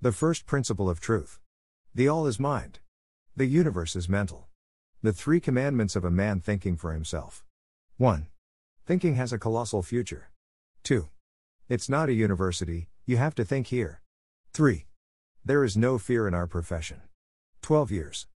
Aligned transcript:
The 0.00 0.12
first 0.12 0.46
principle 0.46 0.88
of 0.88 1.00
truth. 1.00 1.40
The 1.92 2.06
all 2.06 2.28
is 2.28 2.38
mind. 2.38 2.78
The 3.34 3.46
universe 3.46 3.96
is 3.96 4.08
mental. 4.08 4.46
The 5.02 5.12
three 5.12 5.40
commandments 5.40 5.96
of 5.96 6.04
a 6.04 6.10
man 6.10 6.38
thinking 6.38 6.76
for 6.76 6.92
himself. 6.92 7.44
1. 7.96 8.28
Thinking 8.86 9.16
has 9.16 9.32
a 9.32 9.40
colossal 9.40 9.82
future. 9.82 10.30
2. 10.84 11.08
It's 11.68 11.88
not 11.88 12.08
a 12.08 12.12
university, 12.12 12.90
you 13.06 13.16
have 13.16 13.34
to 13.34 13.44
think 13.44 13.66
here. 13.66 14.00
3. 14.52 14.86
There 15.44 15.64
is 15.64 15.76
no 15.76 15.98
fear 15.98 16.28
in 16.28 16.34
our 16.34 16.46
profession. 16.46 17.00
12 17.62 17.90
years. 17.90 18.28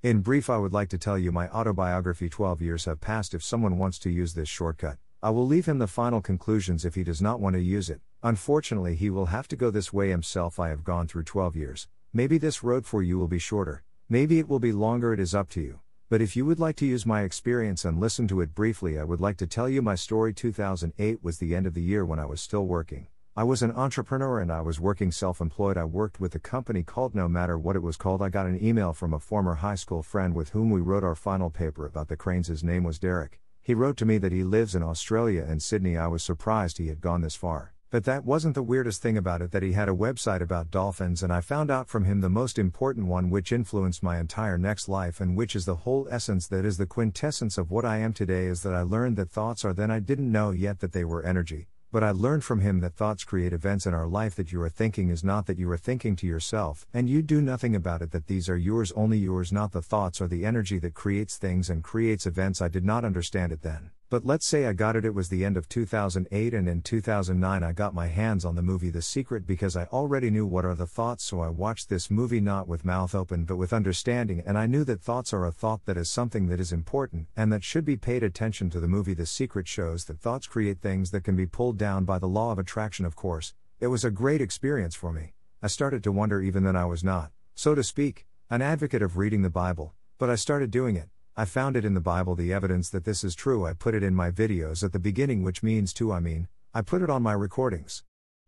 In 0.00 0.20
brief, 0.20 0.48
I 0.48 0.58
would 0.58 0.72
like 0.72 0.90
to 0.90 0.98
tell 0.98 1.18
you 1.18 1.32
my 1.32 1.48
autobiography 1.48 2.28
12 2.28 2.62
years 2.62 2.84
have 2.84 3.00
passed. 3.00 3.34
If 3.34 3.42
someone 3.42 3.78
wants 3.78 3.98
to 3.98 4.10
use 4.10 4.34
this 4.34 4.48
shortcut, 4.48 4.98
I 5.20 5.30
will 5.30 5.44
leave 5.44 5.66
him 5.66 5.80
the 5.80 5.88
final 5.88 6.20
conclusions 6.20 6.84
if 6.84 6.94
he 6.94 7.02
does 7.02 7.20
not 7.20 7.40
want 7.40 7.54
to 7.54 7.60
use 7.60 7.90
it. 7.90 8.00
Unfortunately, 8.24 8.94
he 8.94 9.10
will 9.10 9.26
have 9.26 9.46
to 9.48 9.54
go 9.54 9.70
this 9.70 9.92
way 9.92 10.08
himself. 10.08 10.58
I 10.58 10.70
have 10.70 10.82
gone 10.82 11.06
through 11.06 11.24
12 11.24 11.56
years. 11.56 11.88
Maybe 12.10 12.38
this 12.38 12.64
road 12.64 12.86
for 12.86 13.02
you 13.02 13.18
will 13.18 13.28
be 13.28 13.38
shorter, 13.38 13.82
maybe 14.08 14.38
it 14.38 14.48
will 14.48 14.58
be 14.58 14.72
longer, 14.72 15.12
it 15.12 15.20
is 15.20 15.34
up 15.34 15.50
to 15.50 15.60
you. 15.60 15.80
But 16.08 16.22
if 16.22 16.34
you 16.34 16.46
would 16.46 16.58
like 16.58 16.76
to 16.76 16.86
use 16.86 17.04
my 17.04 17.20
experience 17.20 17.84
and 17.84 18.00
listen 18.00 18.26
to 18.28 18.40
it 18.40 18.54
briefly, 18.54 18.98
I 18.98 19.04
would 19.04 19.20
like 19.20 19.36
to 19.38 19.46
tell 19.46 19.68
you 19.68 19.82
my 19.82 19.94
story. 19.94 20.32
2008 20.32 21.22
was 21.22 21.36
the 21.36 21.54
end 21.54 21.66
of 21.66 21.74
the 21.74 21.82
year 21.82 22.02
when 22.06 22.18
I 22.18 22.24
was 22.24 22.40
still 22.40 22.64
working. 22.64 23.08
I 23.36 23.44
was 23.44 23.62
an 23.62 23.72
entrepreneur 23.72 24.40
and 24.40 24.50
I 24.50 24.62
was 24.62 24.80
working 24.80 25.12
self 25.12 25.42
employed. 25.42 25.76
I 25.76 25.84
worked 25.84 26.18
with 26.18 26.34
a 26.34 26.38
company 26.38 26.82
called 26.82 27.14
No 27.14 27.28
Matter 27.28 27.58
What 27.58 27.76
It 27.76 27.82
Was 27.82 27.98
Called. 27.98 28.22
I 28.22 28.30
got 28.30 28.46
an 28.46 28.64
email 28.64 28.94
from 28.94 29.12
a 29.12 29.20
former 29.20 29.56
high 29.56 29.74
school 29.74 30.02
friend 30.02 30.34
with 30.34 30.48
whom 30.48 30.70
we 30.70 30.80
wrote 30.80 31.04
our 31.04 31.14
final 31.14 31.50
paper 31.50 31.84
about 31.84 32.08
the 32.08 32.16
cranes. 32.16 32.48
His 32.48 32.64
name 32.64 32.84
was 32.84 32.98
Derek. 32.98 33.42
He 33.60 33.74
wrote 33.74 33.98
to 33.98 34.06
me 34.06 34.16
that 34.16 34.32
he 34.32 34.44
lives 34.44 34.74
in 34.74 34.82
Australia 34.82 35.44
and 35.46 35.62
Sydney. 35.62 35.98
I 35.98 36.06
was 36.06 36.22
surprised 36.22 36.78
he 36.78 36.88
had 36.88 37.02
gone 37.02 37.20
this 37.20 37.36
far. 37.36 37.73
But 37.94 38.02
that 38.06 38.24
wasn't 38.24 38.56
the 38.56 38.62
weirdest 38.64 39.02
thing 39.02 39.16
about 39.16 39.40
it 39.40 39.52
that 39.52 39.62
he 39.62 39.70
had 39.70 39.88
a 39.88 39.92
website 39.92 40.40
about 40.40 40.72
dolphins 40.72 41.22
and 41.22 41.32
I 41.32 41.40
found 41.40 41.70
out 41.70 41.88
from 41.88 42.06
him 42.06 42.22
the 42.22 42.28
most 42.28 42.58
important 42.58 43.06
one 43.06 43.30
which 43.30 43.52
influenced 43.52 44.02
my 44.02 44.18
entire 44.18 44.58
next 44.58 44.88
life 44.88 45.20
and 45.20 45.36
which 45.36 45.54
is 45.54 45.64
the 45.64 45.76
whole 45.76 46.08
essence 46.10 46.48
that 46.48 46.64
is 46.64 46.76
the 46.76 46.86
quintessence 46.86 47.56
of 47.56 47.70
what 47.70 47.84
I 47.84 47.98
am 47.98 48.12
today 48.12 48.46
is 48.46 48.64
that 48.64 48.74
I 48.74 48.82
learned 48.82 49.16
that 49.18 49.30
thoughts 49.30 49.64
are 49.64 49.72
then 49.72 49.92
I 49.92 50.00
didn't 50.00 50.32
know 50.32 50.50
yet 50.50 50.80
that 50.80 50.90
they 50.90 51.04
were 51.04 51.24
energy. 51.24 51.68
But 51.92 52.02
I 52.02 52.10
learned 52.10 52.42
from 52.42 52.62
him 52.62 52.80
that 52.80 52.96
thoughts 52.96 53.22
create 53.22 53.52
events 53.52 53.86
in 53.86 53.94
our 53.94 54.08
life 54.08 54.34
that 54.34 54.50
you 54.50 54.60
are 54.62 54.68
thinking 54.68 55.10
is 55.10 55.22
not 55.22 55.46
that 55.46 55.60
you 55.60 55.70
are 55.70 55.76
thinking 55.76 56.16
to 56.16 56.26
yourself, 56.26 56.88
and 56.92 57.08
you 57.08 57.22
do 57.22 57.40
nothing 57.40 57.76
about 57.76 58.02
it, 58.02 58.10
that 58.10 58.26
these 58.26 58.48
are 58.48 58.56
yours, 58.56 58.90
only 58.96 59.18
yours, 59.18 59.52
not 59.52 59.70
the 59.70 59.80
thoughts 59.80 60.20
or 60.20 60.26
the 60.26 60.44
energy 60.44 60.80
that 60.80 60.94
creates 60.94 61.36
things 61.36 61.70
and 61.70 61.84
creates 61.84 62.26
events. 62.26 62.60
I 62.60 62.66
did 62.66 62.84
not 62.84 63.04
understand 63.04 63.52
it 63.52 63.62
then. 63.62 63.92
But 64.14 64.24
let's 64.24 64.46
say 64.46 64.66
I 64.66 64.74
got 64.74 64.94
it, 64.94 65.04
it 65.04 65.12
was 65.12 65.28
the 65.28 65.44
end 65.44 65.56
of 65.56 65.68
2008, 65.68 66.54
and 66.54 66.68
in 66.68 66.82
2009 66.82 67.64
I 67.64 67.72
got 67.72 67.94
my 67.96 68.06
hands 68.06 68.44
on 68.44 68.54
the 68.54 68.62
movie 68.62 68.90
The 68.90 69.02
Secret 69.02 69.44
because 69.44 69.76
I 69.76 69.86
already 69.86 70.30
knew 70.30 70.46
what 70.46 70.64
are 70.64 70.76
the 70.76 70.86
thoughts, 70.86 71.24
so 71.24 71.40
I 71.40 71.48
watched 71.48 71.88
this 71.88 72.12
movie 72.12 72.40
not 72.40 72.68
with 72.68 72.84
mouth 72.84 73.12
open 73.12 73.44
but 73.44 73.56
with 73.56 73.72
understanding, 73.72 74.40
and 74.46 74.56
I 74.56 74.66
knew 74.66 74.84
that 74.84 75.02
thoughts 75.02 75.32
are 75.32 75.44
a 75.44 75.50
thought 75.50 75.84
that 75.86 75.96
is 75.96 76.08
something 76.08 76.46
that 76.46 76.60
is 76.60 76.72
important 76.72 77.26
and 77.36 77.52
that 77.52 77.64
should 77.64 77.84
be 77.84 77.96
paid 77.96 78.22
attention 78.22 78.70
to. 78.70 78.78
The 78.78 78.86
movie 78.86 79.14
The 79.14 79.26
Secret 79.26 79.66
shows 79.66 80.04
that 80.04 80.20
thoughts 80.20 80.46
create 80.46 80.80
things 80.80 81.10
that 81.10 81.24
can 81.24 81.34
be 81.34 81.46
pulled 81.46 81.76
down 81.76 82.04
by 82.04 82.20
the 82.20 82.28
law 82.28 82.52
of 82.52 82.60
attraction, 82.60 83.04
of 83.04 83.16
course. 83.16 83.52
It 83.80 83.88
was 83.88 84.04
a 84.04 84.12
great 84.12 84.40
experience 84.40 84.94
for 84.94 85.12
me. 85.12 85.32
I 85.60 85.66
started 85.66 86.04
to 86.04 86.12
wonder 86.12 86.40
even 86.40 86.62
then 86.62 86.76
I 86.76 86.84
was 86.84 87.02
not, 87.02 87.32
so 87.56 87.74
to 87.74 87.82
speak, 87.82 88.26
an 88.48 88.62
advocate 88.62 89.02
of 89.02 89.16
reading 89.16 89.42
the 89.42 89.50
Bible, 89.50 89.92
but 90.18 90.30
I 90.30 90.36
started 90.36 90.70
doing 90.70 90.94
it. 90.94 91.08
I 91.36 91.46
found 91.46 91.76
it 91.76 91.84
in 91.84 91.94
the 91.94 92.00
Bible 92.00 92.36
the 92.36 92.52
evidence 92.52 92.88
that 92.90 93.04
this 93.04 93.24
is 93.24 93.34
true. 93.34 93.66
I 93.66 93.72
put 93.72 93.96
it 93.96 94.04
in 94.04 94.14
my 94.14 94.30
videos 94.30 94.84
at 94.84 94.92
the 94.92 95.00
beginning, 95.00 95.42
which 95.42 95.64
means 95.64 95.92
to 95.94 96.12
I 96.12 96.20
mean, 96.20 96.46
I 96.72 96.80
put 96.80 97.02
it 97.02 97.10
on 97.10 97.24
my 97.24 97.32
recordings. 97.32 98.04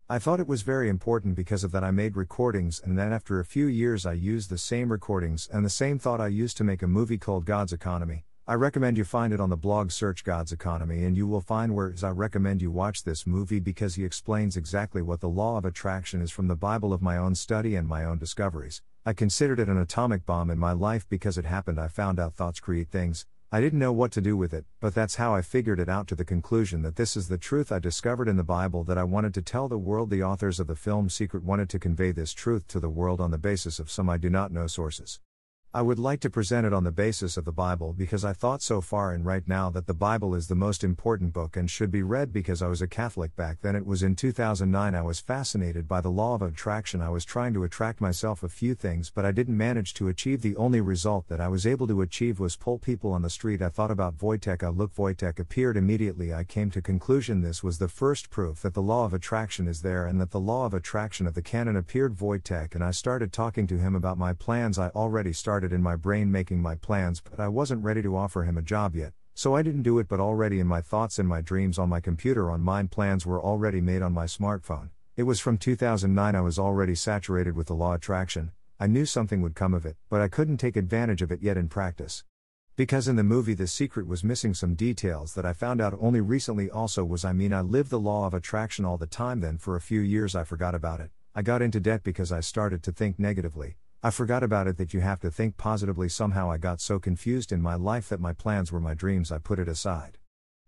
I 0.09 0.19
thought 0.19 0.39
it 0.39 0.47
was 0.47 0.61
very 0.61 0.87
important 0.87 1.35
because 1.35 1.65
of 1.65 1.73
that 1.73 1.83
I 1.83 1.91
made 1.91 2.15
recordings 2.15 2.79
and 2.81 2.97
then 2.97 3.11
after 3.11 3.41
a 3.41 3.45
few 3.45 3.65
years 3.65 4.05
I 4.05 4.13
used 4.13 4.49
the 4.49 4.57
same 4.57 4.89
recordings 4.89 5.49
and 5.51 5.65
the 5.65 5.69
same 5.69 5.99
thought 5.99 6.21
I 6.21 6.27
used 6.27 6.55
to 6.57 6.63
make 6.63 6.81
a 6.81 6.87
movie 6.87 7.17
called 7.17 7.43
God's 7.43 7.73
Economy. 7.73 8.23
I 8.49 8.53
recommend 8.53 8.97
you 8.97 9.03
find 9.03 9.33
it 9.33 9.41
on 9.41 9.49
the 9.49 9.57
blog 9.57 9.91
search 9.91 10.23
God's 10.23 10.53
Economy 10.53 11.03
and 11.03 11.17
you 11.17 11.27
will 11.27 11.41
find 11.41 11.75
where 11.75 11.93
I 12.01 12.07
recommend 12.11 12.61
you 12.61 12.71
watch 12.71 13.03
this 13.03 13.27
movie 13.27 13.59
because 13.59 13.95
he 13.95 14.05
explains 14.05 14.55
exactly 14.55 15.01
what 15.01 15.19
the 15.19 15.27
law 15.27 15.57
of 15.57 15.65
attraction 15.65 16.21
is 16.21 16.31
from 16.31 16.47
the 16.47 16.55
Bible 16.55 16.93
of 16.93 17.01
my 17.01 17.17
own 17.17 17.35
study 17.35 17.75
and 17.75 17.85
my 17.85 18.05
own 18.05 18.19
discoveries. 18.19 18.81
I 19.05 19.11
considered 19.11 19.59
it 19.59 19.67
an 19.67 19.77
atomic 19.77 20.25
bomb 20.25 20.49
in 20.49 20.57
my 20.57 20.71
life 20.71 21.05
because 21.09 21.37
it 21.37 21.43
happened. 21.43 21.77
I 21.77 21.89
found 21.89 22.21
out 22.21 22.35
thoughts 22.35 22.61
create 22.61 22.87
things. 22.87 23.25
I 23.51 23.59
didn't 23.59 23.79
know 23.79 23.91
what 23.91 24.13
to 24.13 24.21
do 24.21 24.37
with 24.37 24.53
it, 24.53 24.63
but 24.79 24.95
that's 24.95 25.15
how 25.15 25.35
I 25.35 25.41
figured 25.41 25.81
it 25.81 25.89
out 25.89 26.07
to 26.07 26.15
the 26.15 26.23
conclusion 26.23 26.83
that 26.83 26.95
this 26.95 27.17
is 27.17 27.27
the 27.27 27.37
truth 27.37 27.69
I 27.69 27.79
discovered 27.79 28.29
in 28.29 28.37
the 28.37 28.43
Bible 28.45 28.85
that 28.85 28.97
I 28.97 29.03
wanted 29.03 29.33
to 29.33 29.41
tell 29.41 29.67
the 29.67 29.77
world. 29.77 30.09
The 30.09 30.23
authors 30.23 30.61
of 30.61 30.67
the 30.67 30.75
film 30.77 31.09
Secret 31.09 31.43
wanted 31.43 31.67
to 31.71 31.79
convey 31.79 32.13
this 32.13 32.31
truth 32.31 32.65
to 32.69 32.79
the 32.79 32.89
world 32.89 33.19
on 33.19 33.31
the 33.31 33.37
basis 33.37 33.77
of 33.77 33.91
some 33.91 34.09
I 34.09 34.15
do 34.15 34.29
not 34.29 34.53
know 34.53 34.67
sources. 34.67 35.19
I 35.77 35.83
would 35.83 35.99
like 35.99 36.21
to 36.21 36.31
present 36.31 36.65
it 36.65 36.73
on 36.73 36.85
the 36.85 36.91
basis 36.91 37.37
of 37.37 37.45
the 37.45 37.51
Bible 37.51 37.93
because 37.95 38.25
I 38.25 38.33
thought 38.33 38.63
so 38.63 38.81
far 38.81 39.11
and 39.11 39.23
right 39.23 39.47
now 39.47 39.69
that 39.69 39.85
the 39.85 39.93
Bible 39.93 40.33
is 40.33 40.47
the 40.47 40.55
most 40.55 40.83
important 40.83 41.33
book 41.33 41.55
and 41.55 41.69
should 41.69 41.91
be 41.91 42.01
read 42.01 42.33
because 42.33 42.63
I 42.63 42.67
was 42.67 42.81
a 42.81 42.87
Catholic 42.87 43.35
back 43.35 43.61
then. 43.61 43.75
It 43.75 43.85
was 43.85 44.01
in 44.01 44.15
2009 44.15 44.95
I 44.95 45.01
was 45.03 45.19
fascinated 45.19 45.87
by 45.87 46.01
the 46.01 46.09
law 46.09 46.33
of 46.33 46.41
attraction. 46.41 46.99
I 46.99 47.09
was 47.09 47.25
trying 47.25 47.53
to 47.53 47.63
attract 47.63 48.01
myself 48.01 48.41
a 48.41 48.49
few 48.49 48.73
things, 48.73 49.11
but 49.11 49.23
I 49.23 49.31
didn't 49.31 49.55
manage 49.55 49.93
to 49.93 50.07
achieve. 50.07 50.41
The 50.41 50.55
only 50.55 50.81
result 50.81 51.27
that 51.27 51.39
I 51.39 51.47
was 51.47 51.67
able 51.67 51.85
to 51.89 52.01
achieve 52.01 52.39
was 52.39 52.55
pull 52.55 52.79
people 52.79 53.13
on 53.13 53.21
the 53.21 53.29
street. 53.29 53.61
I 53.61 53.69
thought 53.69 53.91
about 53.91 54.17
Wojtek. 54.17 54.63
I 54.63 54.69
look 54.69 54.95
Wojtek 54.95 55.37
appeared 55.37 55.77
immediately. 55.77 56.33
I 56.33 56.43
came 56.43 56.71
to 56.71 56.81
conclusion 56.81 57.41
this 57.41 57.61
was 57.61 57.77
the 57.77 57.87
first 57.87 58.31
proof 58.31 58.63
that 58.63 58.73
the 58.73 58.81
law 58.81 59.05
of 59.05 59.13
attraction 59.13 59.67
is 59.67 59.83
there 59.83 60.07
and 60.07 60.19
that 60.19 60.31
the 60.31 60.39
law 60.39 60.65
of 60.65 60.73
attraction 60.73 61.27
of 61.27 61.35
the 61.35 61.43
canon 61.43 61.75
appeared 61.75 62.17
Wojtek 62.17 62.73
and 62.73 62.83
I 62.83 62.89
started 62.89 63.31
talking 63.31 63.67
to 63.67 63.77
him 63.77 63.93
about 63.93 64.17
my 64.17 64.33
plans. 64.33 64.79
I 64.79 64.87
already 64.95 65.33
started 65.33 65.66
started 65.67 65.75
in 65.75 65.83
my 65.83 65.97
brain 65.97 66.31
making 66.31 66.61
my 66.61 66.75
plans, 66.75 67.19
but 67.19 67.41
I 67.41 67.49
wasn't 67.49 67.83
ready 67.83 68.01
to 68.01 68.15
offer 68.15 68.45
him 68.45 68.57
a 68.57 68.61
job 68.61 68.95
yet, 68.95 69.11
so 69.33 69.53
I 69.53 69.63
didn't 69.63 69.83
do 69.83 69.99
it. 69.99 70.07
But 70.07 70.21
already 70.21 70.61
in 70.61 70.67
my 70.67 70.79
thoughts 70.79 71.19
and 71.19 71.27
my 71.27 71.41
dreams 71.41 71.77
on 71.77 71.89
my 71.89 71.99
computer 71.99 72.49
on 72.49 72.61
mine, 72.61 72.87
plans 72.87 73.25
were 73.25 73.43
already 73.43 73.81
made 73.81 74.01
on 74.01 74.13
my 74.13 74.27
smartphone. 74.27 74.91
It 75.17 75.23
was 75.23 75.41
from 75.41 75.57
2009, 75.57 76.35
I 76.35 76.39
was 76.39 76.57
already 76.57 76.95
saturated 76.95 77.57
with 77.57 77.67
the 77.67 77.73
law 77.73 77.89
of 77.89 77.97
attraction. 77.97 78.51
I 78.79 78.87
knew 78.87 79.05
something 79.05 79.41
would 79.41 79.55
come 79.55 79.73
of 79.73 79.85
it, 79.85 79.97
but 80.09 80.21
I 80.21 80.29
couldn't 80.29 80.55
take 80.55 80.77
advantage 80.77 81.21
of 81.21 81.33
it 81.33 81.41
yet 81.41 81.57
in 81.57 81.67
practice. 81.67 82.23
Because 82.77 83.09
in 83.09 83.17
the 83.17 83.23
movie 83.23 83.53
The 83.53 83.67
Secret 83.67 84.07
was 84.07 84.23
missing 84.23 84.53
some 84.53 84.73
details 84.73 85.33
that 85.33 85.45
I 85.45 85.51
found 85.51 85.81
out 85.81 85.97
only 85.99 86.21
recently 86.21 86.71
also 86.71 87.03
was 87.03 87.25
I 87.25 87.33
mean 87.33 87.51
I 87.51 87.59
lived 87.59 87.89
the 87.89 87.99
law 87.99 88.25
of 88.25 88.33
attraction 88.33 88.85
all 88.85 88.97
the 88.97 89.05
time 89.05 89.41
then 89.41 89.57
for 89.57 89.75
a 89.75 89.81
few 89.81 89.99
years 89.99 90.33
I 90.33 90.45
forgot 90.45 90.75
about 90.75 91.01
it. 91.01 91.11
I 91.35 91.41
got 91.41 91.61
into 91.61 91.81
debt 91.81 92.03
because 92.03 92.31
I 92.31 92.39
started 92.39 92.83
to 92.83 92.93
think 92.93 93.19
negatively. 93.19 93.75
I 94.03 94.11
forgot 94.11 94.43
about 94.43 94.67
it 94.67 94.77
that 94.77 94.93
you 94.93 94.99
have 94.99 95.19
to 95.21 95.31
think 95.31 95.57
positively. 95.57 96.07
Somehow 96.07 96.51
I 96.51 96.57
got 96.57 96.79
so 96.79 96.99
confused 96.99 97.51
in 97.51 97.63
my 97.63 97.73
life 97.73 98.09
that 98.09 98.19
my 98.19 98.31
plans 98.31 98.71
were 98.71 98.79
my 98.79 98.93
dreams, 98.93 99.31
I 99.31 99.39
put 99.39 99.57
it 99.57 99.67
aside. 99.67 100.19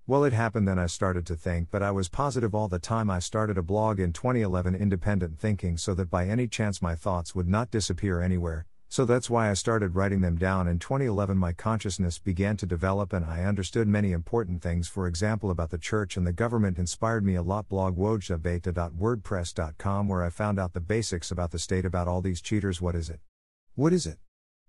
Well, 0.07 0.23
it 0.23 0.33
happened 0.33 0.67
then 0.67 0.79
I 0.79 0.87
started 0.87 1.27
to 1.27 1.35
think, 1.35 1.67
but 1.69 1.83
I 1.83 1.91
was 1.91 2.09
positive 2.09 2.55
all 2.55 2.67
the 2.67 2.79
time. 2.79 3.11
I 3.11 3.19
started 3.19 3.55
a 3.59 3.61
blog 3.61 3.99
in 3.99 4.13
2011, 4.13 4.73
Independent 4.73 5.37
Thinking, 5.37 5.77
so 5.77 5.93
that 5.93 6.09
by 6.09 6.25
any 6.25 6.47
chance 6.47 6.81
my 6.81 6.95
thoughts 6.95 7.35
would 7.35 7.47
not 7.47 7.69
disappear 7.69 8.19
anywhere, 8.19 8.65
so 8.91 9.05
that's 9.05 9.29
why 9.29 9.51
I 9.51 9.53
started 9.53 9.93
writing 9.93 10.21
them 10.21 10.35
down. 10.35 10.67
In 10.67 10.79
2011, 10.79 11.37
my 11.37 11.53
consciousness 11.53 12.17
began 12.17 12.57
to 12.57 12.65
develop 12.65 13.13
and 13.13 13.23
I 13.23 13.43
understood 13.43 13.87
many 13.87 14.11
important 14.11 14.63
things, 14.63 14.87
for 14.87 15.05
example, 15.05 15.51
about 15.51 15.69
the 15.69 15.77
church 15.77 16.17
and 16.17 16.25
the 16.25 16.33
government 16.33 16.79
inspired 16.79 17.23
me 17.23 17.35
a 17.35 17.43
lot. 17.43 17.69
Blog 17.69 17.97
wojabeta.wordpress.com, 17.97 20.07
where 20.07 20.23
I 20.23 20.31
found 20.31 20.59
out 20.59 20.73
the 20.73 20.79
basics 20.79 21.29
about 21.29 21.51
the 21.51 21.59
state, 21.59 21.85
about 21.85 22.07
all 22.07 22.21
these 22.21 22.41
cheaters. 22.41 22.81
What 22.81 22.95
is 22.95 23.11
it? 23.11 23.19
What 23.75 23.93
is 23.93 24.07
it? 24.07 24.17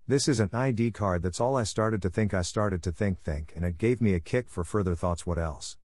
This 0.07 0.27
is 0.27 0.39
an 0.39 0.51
ID 0.53 0.91
card, 0.91 1.23
that's 1.23 1.41
all 1.41 1.57
I 1.57 1.63
started 1.63 2.03
to 2.03 2.09
think. 2.09 2.31
I 2.31 2.43
started 2.43 2.83
to 2.83 2.91
think, 2.91 3.21
think, 3.21 3.53
and 3.55 3.65
it 3.65 3.79
gave 3.79 4.01
me 4.01 4.13
a 4.13 4.19
kick 4.19 4.49
for 4.49 4.63
further 4.63 4.93
thoughts. 4.93 5.25
What 5.25 5.39
else? 5.39 5.77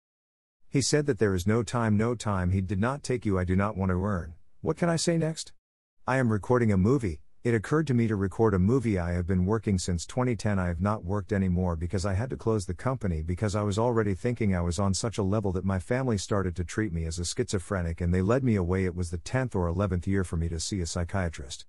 He 0.67 0.81
said 0.81 1.06
that 1.06 1.19
there 1.19 1.35
is 1.35 1.47
no 1.47 1.63
time, 1.63 1.96
no 1.96 2.16
time. 2.16 2.52
He 2.52 2.59
did 2.59 2.81
not 2.81 3.02
take 3.02 3.25
you. 3.25 3.40
I 3.40 3.46
do 3.46 3.56
not 3.56 3.78
want 3.78 3.91
to 3.91 4.03
earn. 4.03 4.34
What 4.59 4.75
can 4.75 4.90
I 4.90 4.97
say 4.97 5.17
next? 5.17 5.53
I 6.06 6.17
am 6.17 6.31
recording 6.31 6.72
a 6.72 6.78
movie, 6.78 7.22
it 7.46 7.53
occurred 7.53 7.86
to 7.86 7.94
me 7.94 8.08
to 8.08 8.16
record 8.16 8.56
a 8.56 8.59
movie. 8.59 8.97
I 8.97 9.12
have 9.12 9.28
been 9.28 9.46
working 9.46 9.78
since 9.78 10.08
2010. 10.08 10.58
I 10.58 10.66
have 10.66 10.82
not 10.82 11.06
worked 11.06 11.32
anymore 11.32 11.76
because 11.76 12.03
I 12.03 12.16
had 12.16 12.32
to 12.32 12.36
close 12.36 12.66
the 12.66 12.74
company 12.74 13.22
because 13.22 13.56
I 13.56 13.62
was 13.62 13.78
already 13.78 14.16
thinking 14.16 14.56
I 14.56 14.62
was 14.62 14.80
on 14.80 14.96
such 14.96 15.20
a 15.20 15.24
level 15.24 15.52
that 15.52 15.64
my 15.64 15.78
family 15.78 16.18
started 16.18 16.56
to 16.56 16.64
treat 16.64 16.92
me 16.92 17.06
as 17.06 17.20
a 17.20 17.24
schizophrenic 17.24 18.02
and 18.02 18.12
they 18.12 18.24
led 18.24 18.44
me 18.44 18.56
away. 18.56 18.86
It 18.86 18.96
was 18.96 19.12
the 19.12 19.20
10th 19.20 19.53
or 19.53 19.72
11th 19.72 20.08
year 20.08 20.24
for 20.24 20.38
me 20.38 20.50
to 20.50 20.59
see 20.59 20.82
a 20.82 20.88
psychiatrist. 20.88 21.68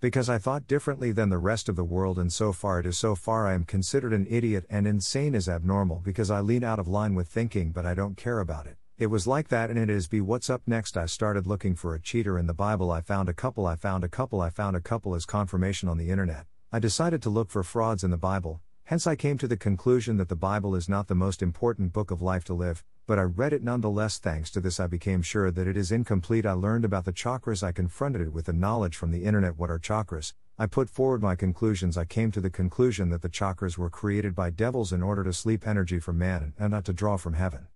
Because 0.00 0.30
I 0.30 0.38
thought 0.38 0.66
differently 0.66 1.12
than 1.12 1.28
the 1.28 1.36
rest 1.36 1.68
of 1.68 1.76
the 1.76 1.84
world, 1.84 2.18
and 2.18 2.32
so 2.32 2.54
far 2.54 2.80
it 2.80 2.86
is 2.86 2.96
so 2.96 3.14
far 3.14 3.46
I 3.46 3.52
am 3.52 3.64
considered 3.64 4.14
an 4.14 4.26
idiot 4.30 4.64
and 4.70 4.86
insane 4.86 5.34
is 5.34 5.46
abnormal 5.46 6.00
because 6.02 6.30
I 6.30 6.40
lean 6.40 6.64
out 6.64 6.78
of 6.78 6.88
line 6.88 7.14
with 7.14 7.28
thinking, 7.28 7.70
but 7.70 7.84
I 7.84 7.92
don't 7.92 8.16
care 8.16 8.40
about 8.40 8.66
it. 8.66 8.78
It 8.98 9.12
was 9.12 9.28
like 9.28 9.46
that 9.46 9.70
and 9.70 9.78
it 9.78 9.88
is 9.88 10.08
be 10.08 10.20
what's 10.20 10.50
up 10.50 10.62
next 10.66 10.96
I 10.96 11.06
started 11.06 11.46
looking 11.46 11.76
for 11.76 11.94
a 11.94 12.00
cheater 12.00 12.36
in 12.36 12.48
the 12.48 12.52
Bible 12.52 12.90
I 12.90 13.00
found 13.00 13.28
a 13.28 13.32
couple 13.32 13.64
I 13.64 13.76
found 13.76 14.02
a 14.02 14.08
couple 14.08 14.40
I 14.40 14.50
found 14.50 14.74
a 14.74 14.80
couple 14.80 15.14
as 15.14 15.24
confirmation 15.24 15.88
on 15.88 15.98
the 15.98 16.10
internet. 16.10 16.46
I 16.72 16.80
decided 16.80 17.22
to 17.22 17.30
look 17.30 17.48
for 17.48 17.62
frauds 17.62 18.02
in 18.02 18.10
the 18.10 18.16
Bible, 18.16 18.60
hence 18.86 19.06
I 19.06 19.14
came 19.14 19.38
to 19.38 19.46
the 19.46 19.56
conclusion 19.56 20.16
that 20.16 20.28
the 20.28 20.34
Bible 20.34 20.74
is 20.74 20.88
not 20.88 21.06
the 21.06 21.14
most 21.14 21.42
important 21.42 21.92
book 21.92 22.10
of 22.10 22.20
life 22.20 22.42
to 22.46 22.54
live. 22.54 22.84
but 23.06 23.20
I 23.20 23.22
read 23.22 23.52
it 23.52 23.62
nonetheless. 23.62 24.18
Thanks 24.18 24.50
to 24.50 24.60
this, 24.60 24.80
I 24.80 24.88
became 24.88 25.22
sure 25.22 25.52
that 25.52 25.68
it 25.68 25.76
is 25.76 25.92
incomplete. 25.92 26.44
I 26.44 26.52
learned 26.52 26.84
about 26.84 27.04
the 27.04 27.12
chakras, 27.12 27.62
I 27.62 27.70
confronted 27.70 28.20
it 28.20 28.32
with 28.32 28.46
the 28.46 28.52
knowledge 28.52 28.96
from 28.96 29.12
the 29.12 29.24
internet. 29.24 29.56
What 29.56 29.70
are 29.70 29.78
chakras? 29.78 30.34
I 30.58 30.66
put 30.66 30.90
forward 30.90 31.22
my 31.22 31.36
conclusions. 31.36 31.96
I 31.96 32.04
came 32.04 32.32
to 32.32 32.40
the 32.40 32.50
conclusion 32.50 33.10
that 33.10 33.22
the 33.22 33.30
chakras 33.30 33.78
were 33.78 33.90
created 33.90 34.34
by 34.34 34.50
devils 34.50 34.92
in 34.92 35.04
order 35.04 35.22
to 35.22 35.32
sleep 35.32 35.66
energy 35.66 36.00
from 36.00 36.18
man 36.18 36.52
and 36.58 36.72
not 36.72 36.84
to 36.86 36.92
draw 36.92 37.16
from 37.16 37.34
heaven. 37.34 37.68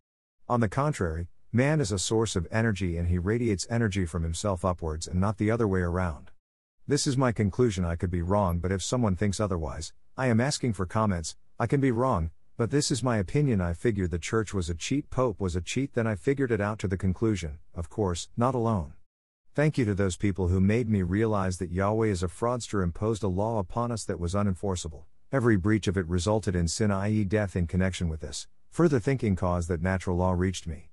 On 0.48 0.60
the 0.60 0.68
contrary, 0.68 1.28
man 1.52 1.80
is 1.80 1.92
a 1.92 1.98
source 1.98 2.34
of 2.34 2.48
energy 2.50 2.96
and 2.96 3.08
he 3.08 3.18
radiates 3.18 3.66
energy 3.70 4.04
from 4.04 4.22
himself 4.24 4.64
upwards 4.64 5.06
and 5.06 5.20
not 5.20 5.38
the 5.38 5.50
other 5.50 5.68
way 5.68 5.80
around. 5.80 6.30
This 6.86 7.06
is 7.06 7.16
my 7.16 7.30
conclusion. 7.30 7.84
I 7.84 7.94
could 7.94 8.10
be 8.10 8.22
wrong, 8.22 8.58
but 8.58 8.72
if 8.72 8.82
someone 8.82 9.14
thinks 9.14 9.38
otherwise, 9.38 9.92
I 10.16 10.26
am 10.26 10.40
asking 10.40 10.72
for 10.72 10.84
comments. 10.84 11.36
I 11.60 11.66
can 11.66 11.80
be 11.80 11.92
wrong, 11.92 12.32
but 12.56 12.70
this 12.70 12.90
is 12.90 13.04
my 13.04 13.18
opinion. 13.18 13.60
I 13.60 13.72
figured 13.72 14.10
the 14.10 14.18
church 14.18 14.52
was 14.52 14.68
a 14.68 14.74
cheat, 14.74 15.10
Pope 15.10 15.40
was 15.40 15.54
a 15.54 15.60
cheat, 15.60 15.94
then 15.94 16.08
I 16.08 16.16
figured 16.16 16.50
it 16.50 16.60
out 16.60 16.80
to 16.80 16.88
the 16.88 16.98
conclusion, 16.98 17.60
of 17.74 17.88
course, 17.88 18.28
not 18.36 18.54
alone. 18.54 18.94
Thank 19.54 19.78
you 19.78 19.84
to 19.84 19.94
those 19.94 20.16
people 20.16 20.48
who 20.48 20.60
made 20.60 20.88
me 20.88 21.02
realize 21.02 21.58
that 21.58 21.70
Yahweh 21.70 22.08
is 22.08 22.22
a 22.22 22.28
fraudster 22.28 22.82
imposed 22.82 23.22
a 23.22 23.28
law 23.28 23.58
upon 23.58 23.92
us 23.92 24.04
that 24.04 24.18
was 24.18 24.34
unenforceable. 24.34 25.04
Every 25.30 25.56
breach 25.56 25.86
of 25.86 25.96
it 25.96 26.06
resulted 26.08 26.56
in 26.56 26.68
sin, 26.68 26.90
i.e., 26.90 27.24
death, 27.24 27.54
in 27.54 27.66
connection 27.66 28.08
with 28.08 28.20
this. 28.20 28.48
Further 28.72 28.98
thinking 28.98 29.36
caused 29.36 29.68
that 29.68 29.82
natural 29.82 30.16
law 30.16 30.32
reached 30.32 30.66
me. 30.66 30.88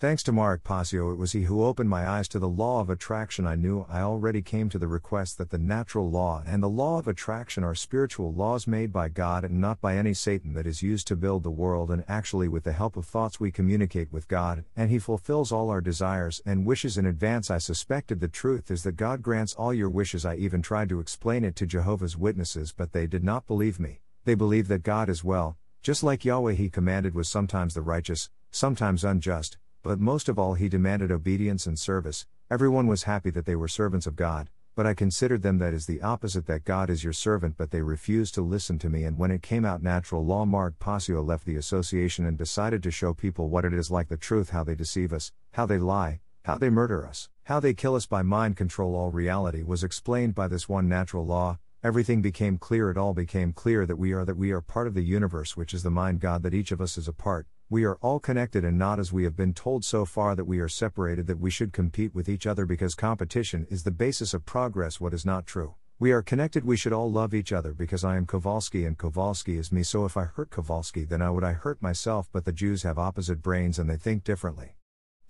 Thanks 0.00 0.22
to 0.22 0.32
Mark 0.32 0.64
Pasio, 0.64 1.12
it 1.12 1.18
was 1.18 1.32
he 1.32 1.42
who 1.42 1.62
opened 1.62 1.90
my 1.90 2.08
eyes 2.08 2.26
to 2.28 2.38
the 2.38 2.48
law 2.48 2.80
of 2.80 2.88
attraction. 2.88 3.46
I 3.46 3.54
knew 3.54 3.84
I 3.86 4.00
already 4.00 4.40
came 4.40 4.70
to 4.70 4.78
the 4.78 4.88
request 4.88 5.36
that 5.36 5.50
the 5.50 5.58
natural 5.58 6.10
law 6.10 6.42
and 6.46 6.62
the 6.62 6.70
law 6.70 6.98
of 6.98 7.06
attraction 7.06 7.64
are 7.64 7.74
spiritual 7.74 8.32
laws 8.32 8.66
made 8.66 8.94
by 8.94 9.10
God 9.10 9.44
and 9.44 9.60
not 9.60 9.78
by 9.82 9.94
any 9.94 10.14
Satan 10.14 10.54
that 10.54 10.66
is 10.66 10.82
used 10.82 11.06
to 11.08 11.16
build 11.16 11.42
the 11.42 11.50
world. 11.50 11.90
And 11.90 12.02
actually, 12.08 12.48
with 12.48 12.64
the 12.64 12.72
help 12.72 12.96
of 12.96 13.04
thoughts, 13.04 13.38
we 13.38 13.50
communicate 13.50 14.10
with 14.10 14.26
God, 14.26 14.64
and 14.74 14.88
He 14.88 14.98
fulfills 14.98 15.52
all 15.52 15.68
our 15.68 15.82
desires 15.82 16.40
and 16.46 16.64
wishes 16.64 16.96
in 16.96 17.04
advance. 17.04 17.50
I 17.50 17.58
suspected 17.58 18.20
the 18.20 18.28
truth 18.28 18.70
is 18.70 18.84
that 18.84 18.96
God 18.96 19.20
grants 19.20 19.52
all 19.52 19.74
your 19.74 19.90
wishes. 19.90 20.24
I 20.24 20.36
even 20.36 20.62
tried 20.62 20.88
to 20.88 21.00
explain 21.00 21.44
it 21.44 21.56
to 21.56 21.66
Jehovah's 21.66 22.16
Witnesses, 22.16 22.72
but 22.74 22.92
they 22.92 23.06
did 23.06 23.22
not 23.22 23.46
believe 23.46 23.78
me. 23.78 24.00
They 24.24 24.34
believe 24.34 24.68
that 24.68 24.82
God 24.82 25.10
is 25.10 25.22
well, 25.22 25.58
just 25.82 26.02
like 26.02 26.24
Yahweh 26.24 26.54
He 26.54 26.70
commanded 26.70 27.14
was 27.14 27.28
sometimes 27.28 27.74
the 27.74 27.82
righteous, 27.82 28.30
sometimes 28.50 29.04
unjust 29.04 29.58
but 29.82 30.00
most 30.00 30.28
of 30.28 30.38
all 30.38 30.54
he 30.54 30.68
demanded 30.68 31.10
obedience 31.10 31.66
and 31.66 31.78
service. 31.78 32.26
Everyone 32.50 32.86
was 32.86 33.04
happy 33.04 33.30
that 33.30 33.46
they 33.46 33.54
were 33.54 33.68
servants 33.68 34.06
of 34.06 34.16
God, 34.16 34.50
but 34.74 34.86
I 34.86 34.94
considered 34.94 35.42
them 35.42 35.58
that 35.58 35.72
is 35.72 35.86
the 35.86 36.02
opposite 36.02 36.46
that 36.46 36.64
God 36.64 36.90
is 36.90 37.04
your 37.04 37.12
servant, 37.12 37.56
but 37.56 37.70
they 37.70 37.80
refused 37.80 38.34
to 38.34 38.42
listen 38.42 38.78
to 38.80 38.90
me. 38.90 39.04
And 39.04 39.16
when 39.16 39.30
it 39.30 39.42
came 39.42 39.64
out, 39.64 39.82
natural 39.82 40.24
law, 40.24 40.44
Mark 40.44 40.78
Pasio 40.78 41.24
left 41.26 41.46
the 41.46 41.56
association 41.56 42.26
and 42.26 42.36
decided 42.36 42.82
to 42.82 42.90
show 42.90 43.14
people 43.14 43.48
what 43.48 43.64
it 43.64 43.72
is 43.72 43.90
like 43.90 44.08
the 44.08 44.16
truth, 44.16 44.50
how 44.50 44.64
they 44.64 44.74
deceive 44.74 45.12
us, 45.12 45.32
how 45.52 45.64
they 45.64 45.78
lie, 45.78 46.20
how 46.44 46.58
they 46.58 46.70
murder 46.70 47.06
us, 47.06 47.28
how 47.44 47.60
they 47.60 47.72
kill 47.72 47.94
us 47.94 48.06
by 48.06 48.22
mind 48.22 48.56
control. 48.56 48.94
All 48.94 49.10
reality 49.10 49.62
was 49.62 49.84
explained 49.84 50.34
by 50.34 50.48
this 50.48 50.68
one 50.68 50.88
natural 50.88 51.24
law. 51.24 51.58
Everything 51.84 52.20
became 52.20 52.58
clear, 52.58 52.90
it 52.90 52.98
all 52.98 53.14
became 53.14 53.52
clear 53.52 53.86
that 53.86 53.94
we 53.94 54.12
are 54.12 54.24
that 54.24 54.36
we 54.36 54.50
are 54.50 54.60
part 54.60 54.88
of 54.88 54.94
the 54.94 55.04
universe, 55.04 55.56
which 55.56 55.72
is 55.72 55.84
the 55.84 55.90
mind 55.90 56.18
God, 56.18 56.42
that 56.42 56.52
each 56.52 56.72
of 56.72 56.80
us 56.80 56.98
is 56.98 57.06
a 57.06 57.12
part, 57.12 57.46
we 57.70 57.84
are 57.84 57.98
all 58.00 58.18
connected 58.18 58.64
and 58.64 58.76
not 58.76 58.98
as 58.98 59.12
we 59.12 59.22
have 59.22 59.36
been 59.36 59.54
told 59.54 59.84
so 59.84 60.04
far 60.04 60.34
that 60.34 60.46
we 60.46 60.58
are 60.58 60.68
separated, 60.68 61.28
that 61.28 61.38
we 61.38 61.52
should 61.52 61.72
compete 61.72 62.16
with 62.16 62.28
each 62.28 62.48
other 62.48 62.66
because 62.66 62.96
competition 62.96 63.64
is 63.70 63.84
the 63.84 63.92
basis 63.92 64.34
of 64.34 64.44
progress. 64.44 65.00
What 65.00 65.14
is 65.14 65.24
not 65.24 65.46
true. 65.46 65.76
We 66.00 66.10
are 66.10 66.20
connected, 66.20 66.64
we 66.64 66.76
should 66.76 66.92
all 66.92 67.12
love 67.12 67.32
each 67.32 67.52
other 67.52 67.72
because 67.72 68.02
I 68.02 68.16
am 68.16 68.26
Kowalski 68.26 68.84
and 68.84 68.98
Kowalski 68.98 69.56
is 69.56 69.70
me. 69.70 69.84
So 69.84 70.04
if 70.04 70.16
I 70.16 70.24
hurt 70.24 70.50
Kowalski, 70.50 71.04
then 71.04 71.22
I 71.22 71.30
would 71.30 71.44
I 71.44 71.52
hurt 71.52 71.80
myself. 71.80 72.28
But 72.32 72.44
the 72.44 72.52
Jews 72.52 72.82
have 72.82 72.98
opposite 72.98 73.40
brains 73.40 73.78
and 73.78 73.88
they 73.88 73.96
think 73.96 74.24
differently. 74.24 74.74